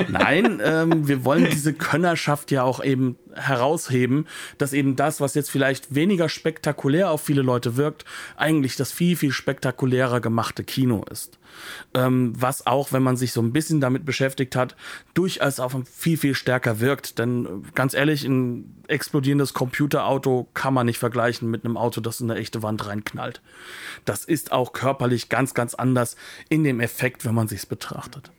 Nein, 0.07 0.61
ähm, 0.63 1.07
wir 1.07 1.25
wollen 1.25 1.47
diese 1.49 1.73
Könnerschaft 1.83 2.51
ja 2.51 2.61
auch 2.61 2.83
eben 2.83 3.17
herausheben, 3.35 4.27
dass 4.57 4.73
eben 4.73 4.95
das, 4.95 5.21
was 5.21 5.35
jetzt 5.35 5.51
vielleicht 5.51 5.93
weniger 5.93 6.29
spektakulär 6.29 7.11
auf 7.11 7.21
viele 7.21 7.41
Leute 7.41 7.77
wirkt, 7.77 8.05
eigentlich 8.35 8.75
das 8.75 8.91
viel, 8.91 9.15
viel 9.15 9.31
spektakulärer 9.31 10.21
gemachte 10.21 10.63
Kino 10.63 11.05
ist. 11.09 11.37
Ähm, 11.93 12.33
was 12.35 12.65
auch, 12.65 12.91
wenn 12.91 13.03
man 13.03 13.17
sich 13.17 13.31
so 13.31 13.41
ein 13.41 13.53
bisschen 13.53 13.81
damit 13.81 14.05
beschäftigt 14.05 14.55
hat, 14.55 14.75
durchaus 15.13 15.59
auch 15.59 15.71
viel, 15.85 16.17
viel 16.17 16.35
stärker 16.35 16.79
wirkt. 16.79 17.19
Denn 17.19 17.45
äh, 17.45 17.49
ganz 17.75 17.93
ehrlich, 17.93 18.23
ein 18.23 18.83
explodierendes 18.87 19.53
Computerauto 19.53 20.47
kann 20.53 20.73
man 20.73 20.85
nicht 20.85 20.99
vergleichen 20.99 21.49
mit 21.49 21.65
einem 21.65 21.77
Auto, 21.77 22.01
das 22.01 22.21
in 22.21 22.29
eine 22.29 22.39
echte 22.39 22.63
Wand 22.63 22.85
reinknallt. 22.85 23.41
Das 24.05 24.25
ist 24.25 24.51
auch 24.51 24.73
körperlich 24.73 25.29
ganz, 25.29 25.53
ganz 25.53 25.73
anders 25.75 26.15
in 26.49 26.63
dem 26.63 26.79
Effekt, 26.79 27.25
wenn 27.25 27.35
man 27.35 27.47
sich's 27.47 27.65
betrachtet. 27.65 28.31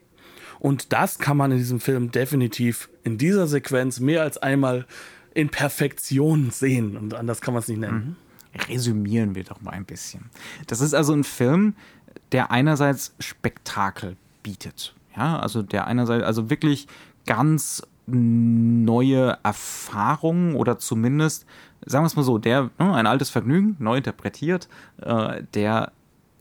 Und 0.65 0.95
das 0.95 1.19
kann 1.19 1.37
man 1.37 1.53
in 1.53 1.59
diesem 1.59 1.79
Film 1.79 2.11
definitiv 2.11 2.89
in 3.03 3.19
dieser 3.19 3.47
Sequenz 3.47 4.01
mehr 4.01 4.23
als 4.23 4.39
einmal 4.39 4.87
in 5.35 5.51
Perfektion 5.51 6.51
sehen. 6.53 6.97
Und 6.97 7.13
anders 7.13 7.43
kann 7.43 7.53
man 7.53 7.63
es 7.63 7.69
nicht 7.69 7.81
nennen. 7.81 8.17
Mhm. 8.55 8.61
Resümieren 8.71 9.35
wir 9.35 9.45
doch 9.45 9.61
mal 9.61 9.73
ein 9.73 9.85
bisschen. 9.85 10.31
Das 10.67 10.81
ist 10.81 10.95
also 10.95 11.13
ein 11.13 11.25
Film, 11.25 11.75
der 12.33 12.51
einerseits 12.51 13.15
Spektakel 13.19 14.17
bietet. 14.43 14.95
Ja, 15.15 15.39
also 15.39 15.61
der 15.61 15.87
einerseits, 15.87 16.25
also 16.25 16.49
wirklich 16.49 16.89
ganz 17.27 17.83
neue 18.07 19.37
Erfahrungen 19.43 20.55
oder 20.55 20.79
zumindest, 20.79 21.45
sagen 21.85 22.05
wir 22.05 22.07
es 22.07 22.17
mal 22.17 22.23
so, 22.23 22.39
der, 22.39 22.71
ne, 22.79 22.95
ein 22.95 23.07
altes 23.07 23.29
Vergnügen, 23.29 23.77
neu 23.81 23.99
interpretiert, 23.99 24.71
äh, 25.03 25.43
der 25.53 25.93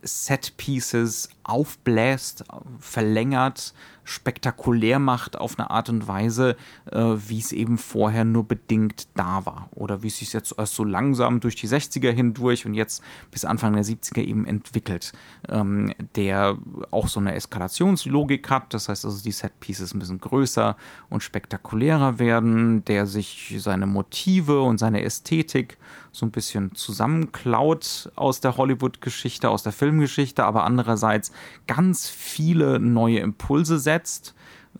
Set 0.01 0.55
Pieces 0.55 1.29
aufbläst, 1.43 2.45
verlängert, 2.79 3.73
spektakulär 4.03 4.99
macht 4.99 5.37
auf 5.37 5.57
eine 5.57 5.69
Art 5.69 5.89
und 5.89 6.07
Weise, 6.07 6.55
äh, 6.91 6.99
wie 6.99 7.39
es 7.39 7.51
eben 7.51 7.77
vorher 7.77 8.25
nur 8.25 8.47
bedingt 8.47 9.07
da 9.15 9.45
war. 9.45 9.69
Oder 9.71 10.03
wie 10.03 10.07
es 10.07 10.17
sich 10.17 10.33
jetzt 10.33 10.53
erst 10.57 10.75
so 10.75 10.83
langsam 10.83 11.39
durch 11.39 11.55
die 11.55 11.67
60er 11.67 12.11
hindurch 12.11 12.65
und 12.65 12.73
jetzt 12.73 13.01
bis 13.31 13.45
Anfang 13.45 13.73
der 13.73 13.83
70er 13.83 14.21
eben 14.21 14.45
entwickelt. 14.45 15.13
Ähm, 15.49 15.93
der 16.15 16.57
auch 16.91 17.07
so 17.07 17.19
eine 17.19 17.33
Eskalationslogik 17.33 18.49
hat, 18.49 18.73
das 18.73 18.89
heißt 18.89 19.05
also, 19.05 19.23
die 19.23 19.31
Set-Pieces 19.31 19.93
bisschen 20.03 20.19
größer 20.19 20.75
und 21.09 21.23
spektakulärer 21.23 22.19
werden, 22.19 22.85
der 22.85 23.05
sich 23.05 23.55
seine 23.57 23.85
Motive 23.87 24.61
und 24.61 24.77
seine 24.77 25.03
Ästhetik 25.03 25.77
so 26.11 26.25
ein 26.25 26.31
bisschen 26.31 26.75
zusammenklaut 26.75 28.11
aus 28.15 28.39
der 28.39 28.57
Hollywood-Geschichte, 28.57 29.49
aus 29.49 29.63
der 29.63 29.71
Filmgeschichte, 29.71 30.45
aber 30.45 30.63
andererseits 30.63 31.31
ganz 31.67 32.07
viele 32.07 32.79
neue 32.79 33.19
Impulse 33.19 33.79
setzt. 33.79 33.92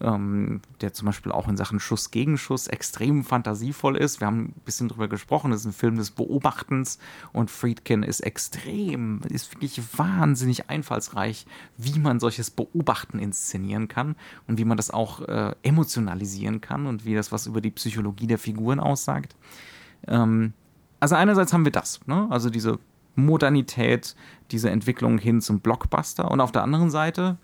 Ähm, 0.01 0.61
der 0.81 0.91
zum 0.91 1.05
Beispiel 1.05 1.31
auch 1.31 1.47
in 1.47 1.55
Sachen 1.55 1.79
Schuss 1.79 2.09
gegen 2.09 2.39
Schuss 2.39 2.65
extrem 2.65 3.23
fantasievoll 3.23 3.95
ist. 3.95 4.19
Wir 4.21 4.27
haben 4.27 4.45
ein 4.45 4.61
bisschen 4.65 4.89
drüber 4.89 5.07
gesprochen, 5.07 5.51
das 5.51 5.61
ist 5.61 5.67
ein 5.67 5.71
Film 5.71 5.97
des 5.97 6.09
Beobachtens 6.09 6.97
und 7.31 7.51
Friedkin 7.51 8.01
ist 8.01 8.21
extrem, 8.21 9.21
ist 9.29 9.53
wirklich 9.53 9.79
wahnsinnig 9.95 10.67
einfallsreich, 10.67 11.45
wie 11.77 11.99
man 11.99 12.19
solches 12.19 12.49
Beobachten 12.49 13.19
inszenieren 13.19 13.87
kann 13.87 14.15
und 14.47 14.57
wie 14.57 14.65
man 14.65 14.77
das 14.77 14.89
auch 14.89 15.21
äh, 15.27 15.53
emotionalisieren 15.61 16.59
kann 16.59 16.87
und 16.87 17.05
wie 17.05 17.13
das 17.13 17.31
was 17.31 17.45
über 17.45 17.61
die 17.61 17.71
Psychologie 17.71 18.25
der 18.25 18.39
Figuren 18.39 18.79
aussagt. 18.79 19.35
Ähm, 20.07 20.53
also 20.99 21.13
einerseits 21.15 21.53
haben 21.53 21.65
wir 21.65 21.71
das, 21.71 21.99
ne? 22.07 22.27
also 22.31 22.49
diese 22.49 22.79
Modernität, 23.15 24.15
diese 24.49 24.71
Entwicklung 24.71 25.19
hin 25.19 25.39
zum 25.39 25.59
Blockbuster 25.59 26.31
und 26.31 26.41
auf 26.41 26.51
der 26.51 26.63
anderen 26.63 26.89
Seite, 26.89 27.37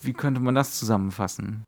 wie 0.00 0.12
könnte 0.12 0.40
man 0.40 0.54
das 0.54 0.78
zusammenfassen? 0.78 1.64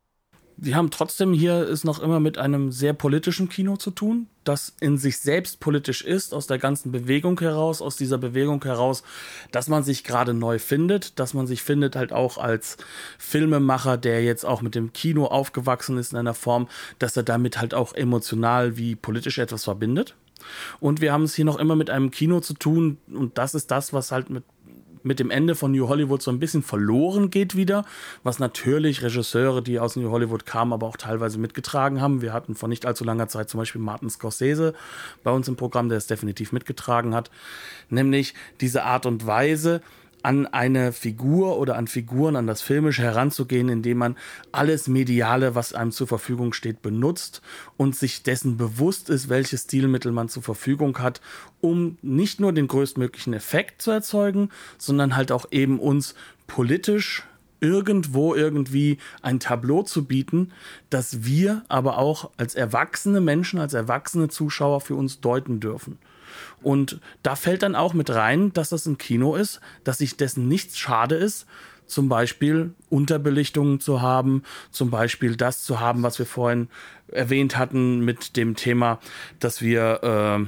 Wir 0.60 0.74
haben 0.74 0.90
trotzdem 0.90 1.32
hier 1.32 1.54
es 1.54 1.84
noch 1.84 2.00
immer 2.00 2.18
mit 2.18 2.36
einem 2.36 2.72
sehr 2.72 2.92
politischen 2.92 3.48
Kino 3.48 3.76
zu 3.76 3.92
tun, 3.92 4.26
das 4.42 4.74
in 4.80 4.98
sich 4.98 5.18
selbst 5.18 5.60
politisch 5.60 6.02
ist, 6.02 6.34
aus 6.34 6.48
der 6.48 6.58
ganzen 6.58 6.90
Bewegung 6.90 7.38
heraus, 7.38 7.80
aus 7.80 7.96
dieser 7.96 8.18
Bewegung 8.18 8.64
heraus, 8.64 9.04
dass 9.52 9.68
man 9.68 9.84
sich 9.84 10.02
gerade 10.02 10.34
neu 10.34 10.58
findet, 10.58 11.20
dass 11.20 11.32
man 11.32 11.46
sich 11.46 11.62
findet 11.62 11.94
halt 11.94 12.12
auch 12.12 12.38
als 12.38 12.76
Filmemacher, 13.18 13.96
der 13.98 14.24
jetzt 14.24 14.44
auch 14.44 14.60
mit 14.60 14.74
dem 14.74 14.92
Kino 14.92 15.26
aufgewachsen 15.26 15.96
ist 15.96 16.10
in 16.10 16.18
einer 16.18 16.34
Form, 16.34 16.66
dass 16.98 17.16
er 17.16 17.22
damit 17.22 17.60
halt 17.60 17.72
auch 17.72 17.94
emotional 17.94 18.76
wie 18.76 18.96
politisch 18.96 19.38
etwas 19.38 19.62
verbindet. 19.62 20.16
Und 20.80 21.00
wir 21.00 21.12
haben 21.12 21.22
es 21.22 21.36
hier 21.36 21.44
noch 21.44 21.58
immer 21.60 21.76
mit 21.76 21.88
einem 21.88 22.10
Kino 22.10 22.40
zu 22.40 22.54
tun 22.54 22.98
und 23.12 23.38
das 23.38 23.54
ist 23.54 23.70
das, 23.70 23.92
was 23.92 24.10
halt 24.10 24.28
mit 24.28 24.42
mit 25.02 25.20
dem 25.20 25.30
Ende 25.30 25.54
von 25.54 25.72
New 25.72 25.88
Hollywood 25.88 26.22
so 26.22 26.30
ein 26.30 26.38
bisschen 26.38 26.62
verloren 26.62 27.30
geht 27.30 27.56
wieder, 27.56 27.84
was 28.22 28.38
natürlich 28.38 29.02
Regisseure, 29.02 29.62
die 29.62 29.78
aus 29.78 29.96
New 29.96 30.10
Hollywood 30.10 30.46
kamen, 30.46 30.72
aber 30.72 30.86
auch 30.86 30.96
teilweise 30.96 31.38
mitgetragen 31.38 32.00
haben. 32.00 32.22
Wir 32.22 32.32
hatten 32.32 32.54
vor 32.54 32.68
nicht 32.68 32.86
allzu 32.86 33.04
langer 33.04 33.28
Zeit 33.28 33.48
zum 33.48 33.58
Beispiel 33.58 33.80
Martin 33.80 34.10
Scorsese 34.10 34.74
bei 35.22 35.30
uns 35.30 35.48
im 35.48 35.56
Programm, 35.56 35.88
der 35.88 35.98
es 35.98 36.06
definitiv 36.06 36.52
mitgetragen 36.52 37.14
hat, 37.14 37.30
nämlich 37.90 38.34
diese 38.60 38.84
Art 38.84 39.06
und 39.06 39.26
Weise, 39.26 39.82
an 40.22 40.46
eine 40.46 40.92
Figur 40.92 41.58
oder 41.58 41.76
an 41.76 41.86
Figuren, 41.86 42.36
an 42.36 42.46
das 42.46 42.62
Filmische 42.62 43.02
heranzugehen, 43.02 43.68
indem 43.68 43.98
man 43.98 44.16
alles 44.52 44.88
Mediale, 44.88 45.54
was 45.54 45.72
einem 45.72 45.92
zur 45.92 46.06
Verfügung 46.06 46.52
steht, 46.52 46.82
benutzt 46.82 47.42
und 47.76 47.96
sich 47.96 48.22
dessen 48.22 48.56
bewusst 48.56 49.10
ist, 49.10 49.28
welche 49.28 49.58
Stilmittel 49.58 50.12
man 50.12 50.28
zur 50.28 50.42
Verfügung 50.42 50.98
hat, 50.98 51.20
um 51.60 51.98
nicht 52.02 52.40
nur 52.40 52.52
den 52.52 52.68
größtmöglichen 52.68 53.32
Effekt 53.32 53.82
zu 53.82 53.90
erzeugen, 53.90 54.50
sondern 54.76 55.16
halt 55.16 55.32
auch 55.32 55.46
eben 55.50 55.78
uns 55.78 56.14
politisch 56.46 57.24
irgendwo 57.60 58.34
irgendwie 58.34 58.98
ein 59.22 59.40
Tableau 59.40 59.82
zu 59.82 60.04
bieten, 60.04 60.52
das 60.90 61.24
wir 61.24 61.64
aber 61.68 61.98
auch 61.98 62.30
als 62.36 62.54
erwachsene 62.54 63.20
Menschen, 63.20 63.58
als 63.58 63.74
erwachsene 63.74 64.28
Zuschauer 64.28 64.80
für 64.80 64.94
uns 64.94 65.20
deuten 65.20 65.60
dürfen. 65.60 65.98
Und 66.62 67.00
da 67.22 67.36
fällt 67.36 67.62
dann 67.62 67.74
auch 67.74 67.94
mit 67.94 68.10
rein, 68.10 68.52
dass 68.52 68.70
das 68.70 68.86
ein 68.86 68.98
Kino 68.98 69.34
ist, 69.34 69.60
dass 69.84 69.98
sich 69.98 70.16
dessen 70.16 70.48
nichts 70.48 70.78
schade 70.78 71.14
ist, 71.14 71.46
zum 71.86 72.08
Beispiel 72.08 72.74
Unterbelichtungen 72.90 73.80
zu 73.80 74.02
haben, 74.02 74.42
zum 74.70 74.90
Beispiel 74.90 75.36
das 75.36 75.62
zu 75.62 75.80
haben, 75.80 76.02
was 76.02 76.18
wir 76.18 76.26
vorhin 76.26 76.68
erwähnt 77.08 77.56
hatten 77.56 78.00
mit 78.00 78.36
dem 78.36 78.56
Thema, 78.56 79.00
dass 79.40 79.62
wir 79.62 80.02
äh, 80.02 80.46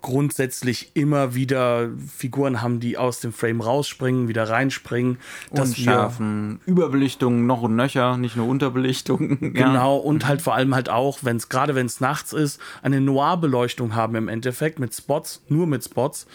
grundsätzlich 0.00 0.90
immer 0.94 1.34
wieder 1.34 1.88
Figuren 2.14 2.62
haben, 2.62 2.80
die 2.80 2.96
aus 2.96 3.20
dem 3.20 3.32
Frame 3.32 3.60
rausspringen, 3.60 4.28
wieder 4.28 4.48
reinspringen. 4.48 5.18
Dass 5.52 5.70
Unschärfen, 5.70 6.60
Überbelichtung 6.66 7.46
noch 7.46 7.62
und 7.62 7.76
nöcher, 7.76 8.16
nicht 8.16 8.36
nur 8.36 8.46
Unterbelichtung. 8.46 9.38
Genau, 9.58 9.96
ja. 9.96 10.02
und 10.04 10.26
halt 10.26 10.42
vor 10.42 10.54
allem 10.54 10.74
halt 10.74 10.88
auch, 10.88 11.20
wenn 11.22 11.36
es, 11.36 11.48
gerade 11.48 11.74
wenn 11.74 11.86
es 11.86 12.00
nachts 12.00 12.32
ist, 12.32 12.60
eine 12.82 13.00
Noir-Beleuchtung 13.00 13.94
haben 13.94 14.14
im 14.14 14.28
Endeffekt 14.28 14.78
mit 14.78 14.94
Spots, 14.94 15.42
nur 15.48 15.66
mit 15.66 15.84
Spots, 15.84 16.26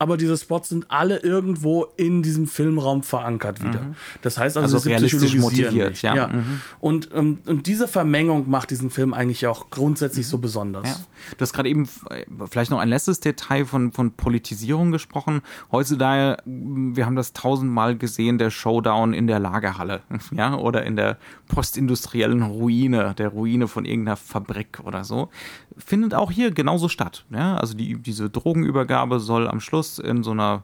aber 0.00 0.16
diese 0.16 0.34
Spots 0.38 0.70
sind 0.70 0.86
alle 0.90 1.18
irgendwo 1.18 1.84
in 1.98 2.22
diesem 2.22 2.46
Filmraum 2.46 3.02
verankert 3.02 3.60
wieder. 3.60 3.82
Mhm. 3.82 3.96
Das 4.22 4.38
heißt 4.38 4.56
also, 4.56 4.78
also 4.78 4.88
realistisch 4.88 5.36
motiviert. 5.36 6.00
Ja. 6.00 6.16
ja. 6.16 6.28
Mhm. 6.28 6.62
Und, 6.80 7.12
um, 7.12 7.18
ähm, 7.18 7.38
und 7.44 7.66
diese 7.66 7.86
Vermengung 7.86 8.48
macht 8.48 8.70
diesen 8.70 8.88
Film 8.88 9.12
eigentlich 9.12 9.46
auch 9.46 9.68
grundsätzlich 9.68 10.26
so 10.26 10.38
besonders. 10.38 10.88
Ja. 10.88 10.96
Du 11.36 11.42
hast 11.42 11.52
gerade 11.52 11.68
eben 11.68 11.86
äh, 12.08 12.24
vielleicht 12.50 12.70
noch 12.70 12.78
ein 12.78 12.88
letztes 12.88 13.20
Detail 13.20 13.66
von, 13.66 13.92
von 13.92 14.12
Politisierung 14.12 14.90
gesprochen. 14.90 15.42
Heutzutage, 15.70 16.38
wir 16.46 17.04
haben 17.04 17.16
das 17.16 17.34
tausendmal 17.34 17.94
gesehen, 17.94 18.38
der 18.38 18.48
Showdown 18.48 19.12
in 19.12 19.26
der 19.26 19.38
Lagerhalle, 19.38 20.00
ja, 20.32 20.54
oder 20.54 20.82
in 20.82 20.96
der 20.96 21.18
postindustriellen 21.48 22.40
Ruine, 22.40 23.14
der 23.18 23.28
Ruine 23.28 23.68
von 23.68 23.84
irgendeiner 23.84 24.16
Fabrik 24.16 24.80
oder 24.82 25.04
so, 25.04 25.28
findet 25.76 26.14
auch 26.14 26.30
hier 26.30 26.52
genauso 26.52 26.88
statt. 26.88 27.26
Ja? 27.28 27.58
Also 27.58 27.74
die, 27.74 27.98
diese 27.98 28.30
Drogenübergabe 28.30 29.20
soll 29.20 29.46
am 29.46 29.60
Schluss 29.60 29.89
in 29.98 30.22
so 30.22 30.30
einer, 30.32 30.62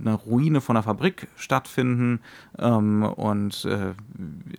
einer 0.00 0.14
Ruine 0.14 0.60
von 0.60 0.76
einer 0.76 0.82
Fabrik 0.82 1.28
stattfinden. 1.36 2.20
Ähm, 2.58 3.02
und 3.02 3.64
äh, 3.64 3.94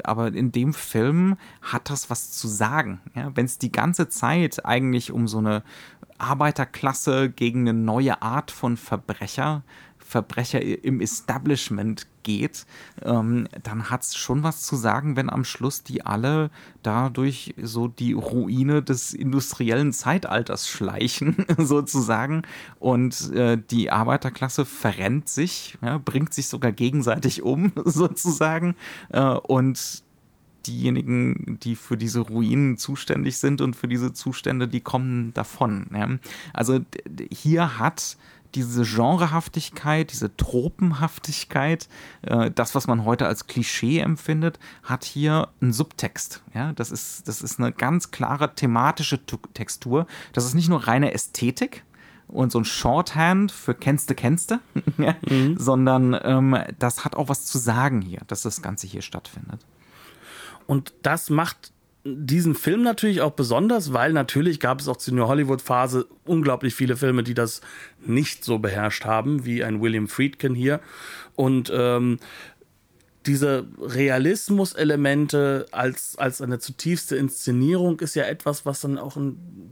aber 0.04 0.28
in 0.34 0.52
dem 0.52 0.74
Film 0.74 1.38
hat 1.62 1.90
das 1.90 2.10
was 2.10 2.32
zu 2.32 2.48
sagen. 2.48 3.02
Ja? 3.16 3.32
Wenn 3.36 3.46
es 3.46 3.58
die 3.58 3.72
ganze 3.72 4.10
Zeit 4.10 4.66
eigentlich 4.66 5.12
um 5.12 5.28
so 5.28 5.40
eine 5.40 5.64
Arbeiterklasse 6.18 7.30
gegen 7.30 7.62
eine 7.62 7.74
neue 7.74 8.22
Art 8.22 8.52
von 8.52 8.78
Verbrecher 8.78 9.64
Verbrecher 10.12 10.62
im 10.62 11.00
Establishment 11.00 12.06
geht, 12.24 12.66
ähm, 13.02 13.48
dann 13.64 13.90
hat 13.90 14.04
es 14.04 14.18
schon 14.18 14.44
was 14.44 14.62
zu 14.64 14.76
sagen, 14.76 15.16
wenn 15.16 15.30
am 15.30 15.46
Schluss 15.46 15.84
die 15.84 16.06
alle 16.06 16.52
dadurch 16.84 17.56
so 17.62 17.88
die 17.88 18.12
Ruine 18.12 18.84
des 18.84 19.14
industriellen 19.14 19.94
Zeitalters 19.94 20.68
schleichen, 20.68 21.46
sozusagen. 21.58 22.42
Und 22.78 23.32
äh, 23.32 23.58
die 23.58 23.90
Arbeiterklasse 23.90 24.66
verrennt 24.66 25.30
sich, 25.30 25.78
ja, 25.82 25.98
bringt 25.98 26.34
sich 26.34 26.50
sogar 26.50 26.74
gegenseitig 26.74 27.42
um, 27.42 27.72
sozusagen. 27.86 28.76
Äh, 29.14 29.22
und 29.22 30.04
diejenigen, 30.68 31.58
die 31.64 31.78
für 31.78 31.96
diese 31.96 32.20
Ruinen 32.20 32.78
zuständig 32.78 33.38
sind 33.38 33.62
und 33.62 33.78
für 33.78 33.88
diese 33.88 34.12
Zustände, 34.12 34.68
die 34.68 34.82
kommen 34.82 35.34
davon. 35.34 35.88
Ja. 35.94 36.10
Also 36.54 36.82
hier 37.32 37.80
hat 37.80 38.18
diese 38.56 38.84
Genrehaftigkeit, 38.84 40.12
diese 40.12 40.36
Tropenhaftigkeit, 40.36 41.88
äh, 42.24 42.52
das, 42.52 42.76
was 42.76 42.88
man 42.88 43.06
heute 43.06 43.28
als 43.28 43.48
Klischee 43.48 44.00
empfindet, 44.00 44.60
hat 44.84 45.04
hier 45.04 45.50
einen 45.62 45.74
Subtext. 45.74 46.44
Ja, 46.54 46.74
das 46.74 46.92
ist, 46.92 47.28
das 47.28 47.42
ist 47.42 47.60
eine 47.60 47.72
ganz 47.72 48.12
klare 48.12 48.54
thematische 48.54 49.20
Textur. 49.54 50.08
Das 50.34 50.46
ist 50.46 50.54
nicht 50.54 50.70
nur 50.70 50.88
reine 50.88 51.14
Ästhetik, 51.14 51.84
und 52.32 52.52
so 52.52 52.60
ein 52.60 52.66
Shorthand 52.66 53.52
für 53.52 53.76
kennste, 53.76 54.16
kennste, 54.16 54.60
mhm. 54.98 55.58
sondern 55.58 56.18
ähm, 56.24 56.58
das 56.80 57.04
hat 57.04 57.16
auch 57.16 57.30
was 57.30 57.46
zu 57.46 57.58
sagen 57.58 58.02
hier, 58.02 58.22
dass 58.28 58.42
das 58.44 58.62
Ganze 58.62 58.88
hier 58.88 59.02
stattfindet. 59.02 59.66
Und 60.66 60.94
das 61.04 61.30
macht 61.30 61.74
diesen 62.04 62.56
Film 62.56 62.82
natürlich 62.82 63.22
auch 63.22 63.32
besonders, 63.32 63.94
weil 63.94 64.14
natürlich 64.14 64.60
gab 64.60 64.80
es 64.80 64.88
auch 64.88 64.98
zu 64.98 65.14
der 65.14 65.28
Hollywood-Phase 65.28 66.08
unglaublich 66.26 66.74
viele 66.74 66.96
Filme, 66.96 67.24
die 67.24 67.34
das 67.34 67.62
nicht 68.06 68.44
so 68.44 68.60
beherrscht 68.60 69.06
haben, 69.06 69.46
wie 69.46 69.64
ein 69.64 69.82
William 69.82 70.08
Friedkin 70.08 70.56
hier. 70.56 70.80
Und 71.36 71.72
ähm, 71.74 72.18
diese 73.26 73.68
Realismus-Elemente 73.80 75.68
als, 75.72 76.18
als 76.18 76.42
eine 76.42 76.58
zutiefste 76.60 77.16
Inszenierung 77.16 78.00
ist 78.00 78.16
ja 78.16 78.24
etwas, 78.24 78.66
was 78.66 78.82
dann 78.82 78.98
auch 78.98 79.16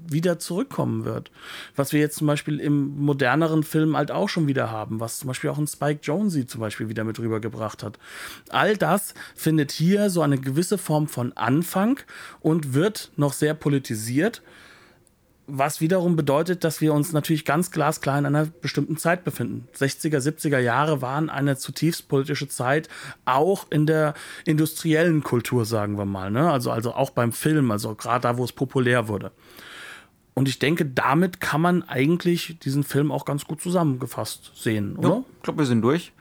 wieder 0.08 0.38
zurückkommen 0.38 1.04
wird. 1.04 1.32
Was 1.76 1.92
wir 1.92 2.00
jetzt 2.00 2.18
zum 2.18 2.28
Beispiel 2.28 2.60
im 2.60 3.00
moderneren 3.00 3.64
Film 3.64 3.98
halt 3.98 4.12
auch 4.12 4.30
schon 4.30 4.48
wieder 4.48 4.70
haben, 4.70 5.00
was 5.00 5.20
zum 5.20 5.28
Beispiel 5.30 5.50
auch 5.50 5.58
ein 5.58 5.68
Spike 5.68 6.02
Jonze 6.04 6.46
zum 6.46 6.62
Beispiel 6.62 6.90
wieder 6.90 7.04
mit 7.04 7.20
rübergebracht 7.20 7.82
hat. 7.82 7.98
All 8.50 8.78
das 8.78 9.16
findet 9.36 9.72
hier 9.72 10.10
so 10.10 10.22
eine 10.22 10.38
gewisse 10.38 10.78
Form 10.78 11.08
von 11.08 11.34
Anfang 11.34 12.00
und 12.42 12.74
wird 12.74 13.12
noch 13.16 13.34
sehr 13.34 13.56
politisiert 13.56 14.44
was 15.52 15.82
wiederum 15.82 16.16
bedeutet, 16.16 16.64
dass 16.64 16.82
wir 16.82 16.94
uns 16.94 17.12
natürlich 17.12 17.46
ganz 17.46 17.72
glasklar 17.72 18.18
in 18.20 18.26
einer 18.26 18.46
bestimmten 18.46 18.98
Zeit 18.98 19.24
befinden. 19.24 19.68
60er, 19.78 20.20
70er 20.20 20.60
Jahre 20.60 21.02
waren 21.02 21.30
eine 21.30 21.58
zutiefst 21.58 22.08
politische 22.08 22.48
Zeit, 22.48 22.90
auch 23.26 23.68
in 23.70 23.86
der 23.86 24.14
industriellen 24.46 25.24
Kultur, 25.24 25.66
sagen 25.66 25.98
wir 25.98 26.06
mal. 26.06 26.32
Ne? 26.32 26.52
Also, 26.52 26.72
also 26.72 26.94
auch 26.94 27.10
beim 27.10 27.32
Film, 27.32 27.72
also 27.72 27.96
gerade 27.96 28.22
da, 28.22 28.38
wo 28.38 28.44
es 28.44 28.52
populär 28.52 29.08
wurde. 29.08 29.32
Und 30.34 30.48
ich 30.48 30.60
denke, 30.60 30.86
damit 30.86 31.42
kann 31.42 31.60
man 31.60 31.84
eigentlich 31.84 32.60
diesen 32.60 32.84
Film 32.84 33.12
auch 33.12 33.26
ganz 33.26 33.46
gut 33.46 33.62
zusammengefasst 33.62 34.52
sehen, 34.56 34.96
oder? 34.96 35.10
Ja, 35.10 35.24
ich 35.36 35.44
glaube, 35.44 35.60
wir 35.60 35.66
sind 35.66 35.82
durch. 35.82 36.14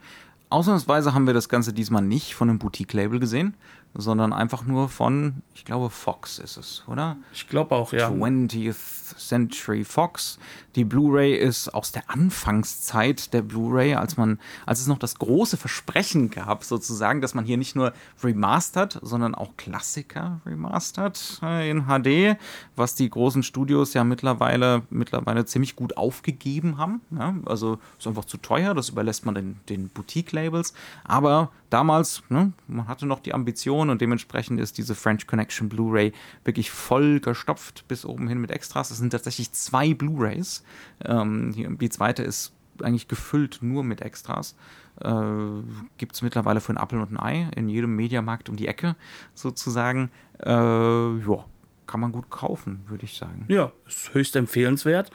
Ausnahmsweise 0.50 1.14
haben 1.14 1.26
wir 1.26 1.34
das 1.34 1.48
Ganze 1.48 1.72
diesmal 1.72 2.02
nicht 2.02 2.34
von 2.34 2.48
einem 2.48 2.58
Boutique-Label 2.58 3.20
gesehen, 3.20 3.54
sondern 3.94 4.32
einfach 4.32 4.64
nur 4.64 4.88
von, 4.88 5.42
ich 5.54 5.64
glaube, 5.64 5.90
Fox 5.90 6.38
ist 6.38 6.56
es, 6.56 6.84
oder? 6.86 7.16
Ich 7.32 7.48
glaube 7.48 7.74
auch, 7.74 7.92
ja. 7.92 8.08
20th 8.08 9.16
Century 9.16 9.84
Fox. 9.84 10.38
Die 10.78 10.84
Blu-ray 10.84 11.34
ist 11.34 11.74
aus 11.74 11.90
der 11.90 12.08
Anfangszeit 12.08 13.32
der 13.34 13.42
Blu-ray, 13.42 13.94
als 13.94 14.16
man, 14.16 14.38
als 14.64 14.80
es 14.80 14.86
noch 14.86 15.00
das 15.00 15.18
große 15.18 15.56
Versprechen 15.56 16.30
gab, 16.30 16.62
sozusagen, 16.62 17.20
dass 17.20 17.34
man 17.34 17.44
hier 17.44 17.56
nicht 17.56 17.74
nur 17.74 17.92
remastert, 18.22 19.00
sondern 19.02 19.34
auch 19.34 19.56
Klassiker 19.56 20.40
remastert 20.46 21.40
äh, 21.42 21.68
in 21.68 21.86
HD, 21.86 22.38
was 22.76 22.94
die 22.94 23.10
großen 23.10 23.42
Studios 23.42 23.92
ja 23.92 24.04
mittlerweile, 24.04 24.82
mittlerweile 24.88 25.44
ziemlich 25.46 25.74
gut 25.74 25.96
aufgegeben 25.96 26.78
haben. 26.78 27.00
Ja? 27.10 27.34
Also 27.46 27.80
ist 27.98 28.06
einfach 28.06 28.26
zu 28.26 28.36
teuer, 28.36 28.72
das 28.72 28.90
überlässt 28.90 29.26
man 29.26 29.34
den, 29.34 29.56
den 29.68 29.88
Boutique-Labels. 29.88 30.74
Aber 31.02 31.50
damals, 31.70 32.22
ne, 32.28 32.52
man 32.68 32.86
hatte 32.86 33.04
noch 33.04 33.18
die 33.18 33.34
Ambition 33.34 33.90
und 33.90 34.00
dementsprechend 34.00 34.60
ist 34.60 34.78
diese 34.78 34.94
French 34.94 35.26
Connection 35.26 35.68
Blu-ray 35.68 36.12
wirklich 36.44 36.70
voll 36.70 37.18
gestopft 37.18 37.86
bis 37.88 38.04
oben 38.04 38.28
hin 38.28 38.40
mit 38.40 38.52
Extras. 38.52 38.92
Es 38.92 38.98
sind 38.98 39.10
tatsächlich 39.10 39.50
zwei 39.50 39.92
Blu-rays. 39.92 40.62
Ähm, 41.04 41.78
die 41.78 41.88
zweite 41.88 42.22
ist 42.22 42.52
eigentlich 42.82 43.08
gefüllt 43.08 43.58
nur 43.60 43.84
mit 43.84 44.02
Extras. 44.02 44.56
Äh, 45.00 45.12
Gibt 45.96 46.14
es 46.14 46.22
mittlerweile 46.22 46.60
für 46.60 46.72
ein 46.72 46.76
Apple 46.76 47.00
und 47.00 47.12
ein 47.12 47.20
Ei 47.20 47.50
in 47.56 47.68
jedem 47.68 47.94
Mediamarkt 47.96 48.48
um 48.48 48.56
die 48.56 48.68
Ecke 48.68 48.96
sozusagen. 49.34 50.10
Äh, 50.40 50.50
ja, 50.50 51.44
kann 51.86 52.00
man 52.00 52.12
gut 52.12 52.30
kaufen, 52.30 52.84
würde 52.86 53.04
ich 53.04 53.16
sagen. 53.16 53.46
Ja, 53.48 53.72
ist 53.86 54.14
höchst 54.14 54.36
empfehlenswert 54.36 55.10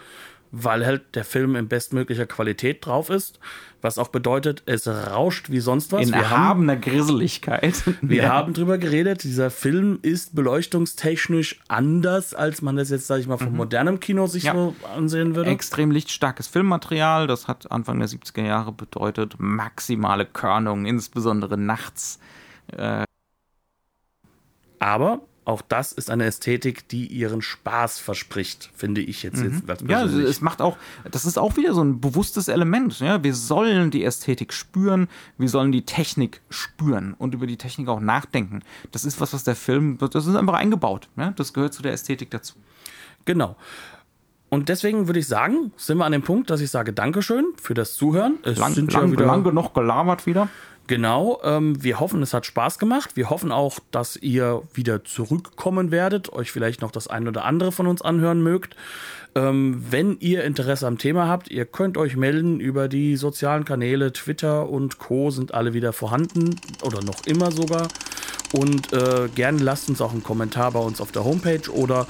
weil 0.56 0.86
halt 0.86 1.16
der 1.16 1.26
Film 1.26 1.56
in 1.56 1.68
bestmöglicher 1.68 2.28
Qualität 2.28 2.86
drauf 2.86 3.10
ist, 3.10 3.40
was 3.82 3.98
auch 3.98 4.10
bedeutet, 4.10 4.62
es 4.68 4.88
rauscht 4.88 5.50
wie 5.50 5.60
sonst 5.60 5.92
was. 5.92 6.08
In 6.08 6.14
wir 6.14 6.22
erhabener 6.22 6.74
haben, 6.74 6.82
Griseligkeit. 6.82 7.84
Wir 8.04 8.24
ja. 8.24 8.30
haben 8.30 8.54
drüber 8.54 8.78
geredet, 8.78 9.24
dieser 9.24 9.50
Film 9.50 9.98
ist 10.04 10.36
beleuchtungstechnisch 10.36 11.60
anders, 11.68 12.36
als 12.36 12.62
man 12.62 12.76
das 12.76 12.92
jetzt, 12.92 13.08
sage 13.08 13.22
ich 13.22 13.28
mal, 13.28 13.40
vom 13.40 13.50
mhm. 13.50 13.58
modernen 13.58 14.00
Kino 14.00 14.28
sich 14.28 14.44
ja. 14.44 14.54
so 14.54 14.76
ansehen 14.96 15.36
würde. 15.36 15.50
Extrem 15.50 15.90
lichtstarkes 15.90 16.48
Filmmaterial, 16.48 17.26
das 17.26 17.48
hat 17.48 17.72
Anfang 17.72 17.98
der 17.98 18.08
70er 18.08 18.46
Jahre 18.46 18.72
bedeutet, 18.72 19.36
maximale 19.40 20.26
Körnung, 20.26 20.86
insbesondere 20.86 21.58
nachts. 21.58 22.20
Äh 22.78 23.06
aber 24.78 25.22
auch 25.46 25.62
das 25.62 25.92
ist 25.92 26.10
eine 26.10 26.26
Ästhetik, 26.26 26.88
die 26.88 27.08
ihren 27.08 27.42
Spaß 27.42 28.00
verspricht, 28.00 28.72
finde 28.76 29.02
ich 29.02 29.24
jetzt. 29.24 29.44
Mhm. 29.44 29.64
jetzt 29.68 29.84
ja, 29.88 30.06
es 30.06 30.42
macht 30.42 30.62
auch, 30.62 30.78
das 31.10 31.26
ist 31.26 31.38
auch 31.38 31.58
wieder 31.58 31.74
so 31.74 31.84
ein 31.84 32.00
bewusstes 32.00 32.48
Element. 32.48 33.00
Ja? 33.00 33.24
Wir 33.24 33.34
sollen 33.34 33.92
die 33.92 34.04
Ästhetik 34.04 34.54
spüren, 34.54 35.08
wir 35.38 35.50
sollen 35.50 35.72
die 35.72 35.86
Technik 35.86 36.42
spüren 36.50 37.14
und 37.18 37.34
über 37.34 37.48
die 37.48 37.58
Technik 37.58 37.88
auch 37.90 38.00
nachdenken. 38.00 38.62
Das 38.92 39.06
ist 39.06 39.20
was, 39.20 39.34
was 39.34 39.44
der 39.44 39.56
Film, 39.56 39.98
das 39.98 40.26
ist 40.26 40.36
einfach 40.36 40.56
eingebaut. 40.56 41.10
Ja? 41.18 41.32
Das 41.32 41.54
gehört 41.54 41.74
zu 41.74 41.82
der 41.82 41.94
Ästhetik 41.94 42.32
dazu. 42.32 42.56
Genau. 43.26 43.56
Und 44.54 44.70
deswegen 44.70 45.08
würde 45.08 45.20
ich 45.20 45.28
sagen, 45.28 45.72
sind 45.78 45.98
wir 45.98 46.06
an 46.06 46.12
dem 46.12 46.22
Punkt, 46.22 46.52
dass 46.52 46.62
ich 46.62 46.70
sage 46.70 46.94
Dankeschön 46.94 47.46
für 47.60 47.74
das 47.74 47.96
Zuhören. 47.96 48.38
Es 48.44 48.60
lang, 48.60 48.76
sind 48.76 48.94
lang, 48.94 49.08
ja 49.08 49.12
wieder 49.14 49.26
lang 49.26 49.44
genug 49.44 49.74
gelabert 49.74 50.28
wieder. 50.28 50.48
Genau, 50.88 51.40
ähm, 51.44 51.82
wir 51.82 52.02
hoffen, 52.02 52.22
es 52.22 52.34
hat 52.34 52.46
Spaß 52.46 52.78
gemacht. 52.78 53.16
Wir 53.16 53.30
hoffen 53.30 53.54
auch, 53.54 53.80
dass 53.92 54.18
ihr 54.18 54.64
wieder 54.74 55.06
zurückkommen 55.06 55.92
werdet, 55.92 56.34
euch 56.34 56.52
vielleicht 56.52 56.82
noch 56.82 56.92
das 56.92 57.08
ein 57.08 57.28
oder 57.28 57.46
andere 57.46 57.72
von 57.72 57.88
uns 57.88 58.02
anhören 58.02 58.44
mögt. 58.44 58.76
Ähm, 59.36 59.84
wenn 59.90 60.18
ihr 60.20 60.44
Interesse 60.44 60.86
am 60.86 60.98
Thema 60.98 61.28
habt, 61.28 61.50
ihr 61.50 61.66
könnt 61.66 61.98
euch 61.98 62.18
melden 62.18 62.60
über 62.60 62.90
die 62.90 63.16
sozialen 63.16 63.64
Kanäle, 63.64 64.12
Twitter 64.12 64.70
und 64.70 65.00
Co. 65.00 65.32
sind 65.32 65.54
alle 65.54 65.74
wieder 65.74 65.94
vorhanden 65.94 66.56
oder 66.84 67.02
noch 67.02 67.26
immer 67.26 67.52
sogar. 67.52 67.88
Und 68.52 68.92
äh, 68.92 69.30
gerne 69.34 69.64
lasst 69.64 69.90
uns 69.90 70.02
auch 70.02 70.12
einen 70.12 70.22
Kommentar 70.22 70.72
bei 70.74 70.80
uns 70.80 71.00
auf 71.00 71.12
der 71.12 71.24
Homepage 71.24 71.72
oder 71.72 72.08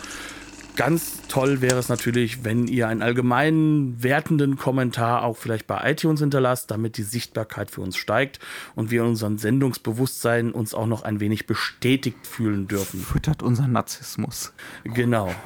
Ganz 0.75 1.21
toll 1.27 1.61
wäre 1.61 1.77
es 1.77 1.87
natürlich, 1.87 2.43
wenn 2.43 2.67
ihr 2.67 2.87
einen 2.87 3.03
allgemeinen 3.03 4.01
wertenden 4.01 4.57
Kommentar 4.57 5.23
auch 5.23 5.37
vielleicht 5.37 5.67
bei 5.67 5.91
iTunes 5.91 6.19
hinterlasst, 6.19 6.71
damit 6.71 6.97
die 6.97 7.03
Sichtbarkeit 7.03 7.69
für 7.69 7.81
uns 7.81 7.95
steigt 7.95 8.39
und 8.73 8.89
wir 8.89 9.03
unseren 9.03 9.37
Sendungsbewusstsein 9.37 10.51
uns 10.51 10.73
auch 10.73 10.87
noch 10.87 11.03
ein 11.03 11.19
wenig 11.19 11.45
bestätigt 11.45 12.25
fühlen 12.25 12.67
dürfen. 12.67 13.01
Füttert 13.01 13.43
unseren 13.43 13.71
Narzissmus. 13.71 14.53
Genau. 14.83 15.33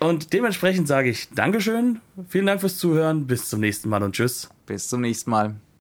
Und 0.00 0.34
dementsprechend 0.34 0.86
sage 0.86 1.08
ich 1.08 1.30
Dankeschön, 1.30 2.00
vielen 2.28 2.44
Dank 2.44 2.60
fürs 2.60 2.76
Zuhören, 2.76 3.26
bis 3.26 3.48
zum 3.48 3.60
nächsten 3.60 3.88
Mal 3.88 4.02
und 4.02 4.14
tschüss. 4.14 4.50
Bis 4.66 4.88
zum 4.88 5.00
nächsten 5.00 5.30
Mal. 5.30 5.54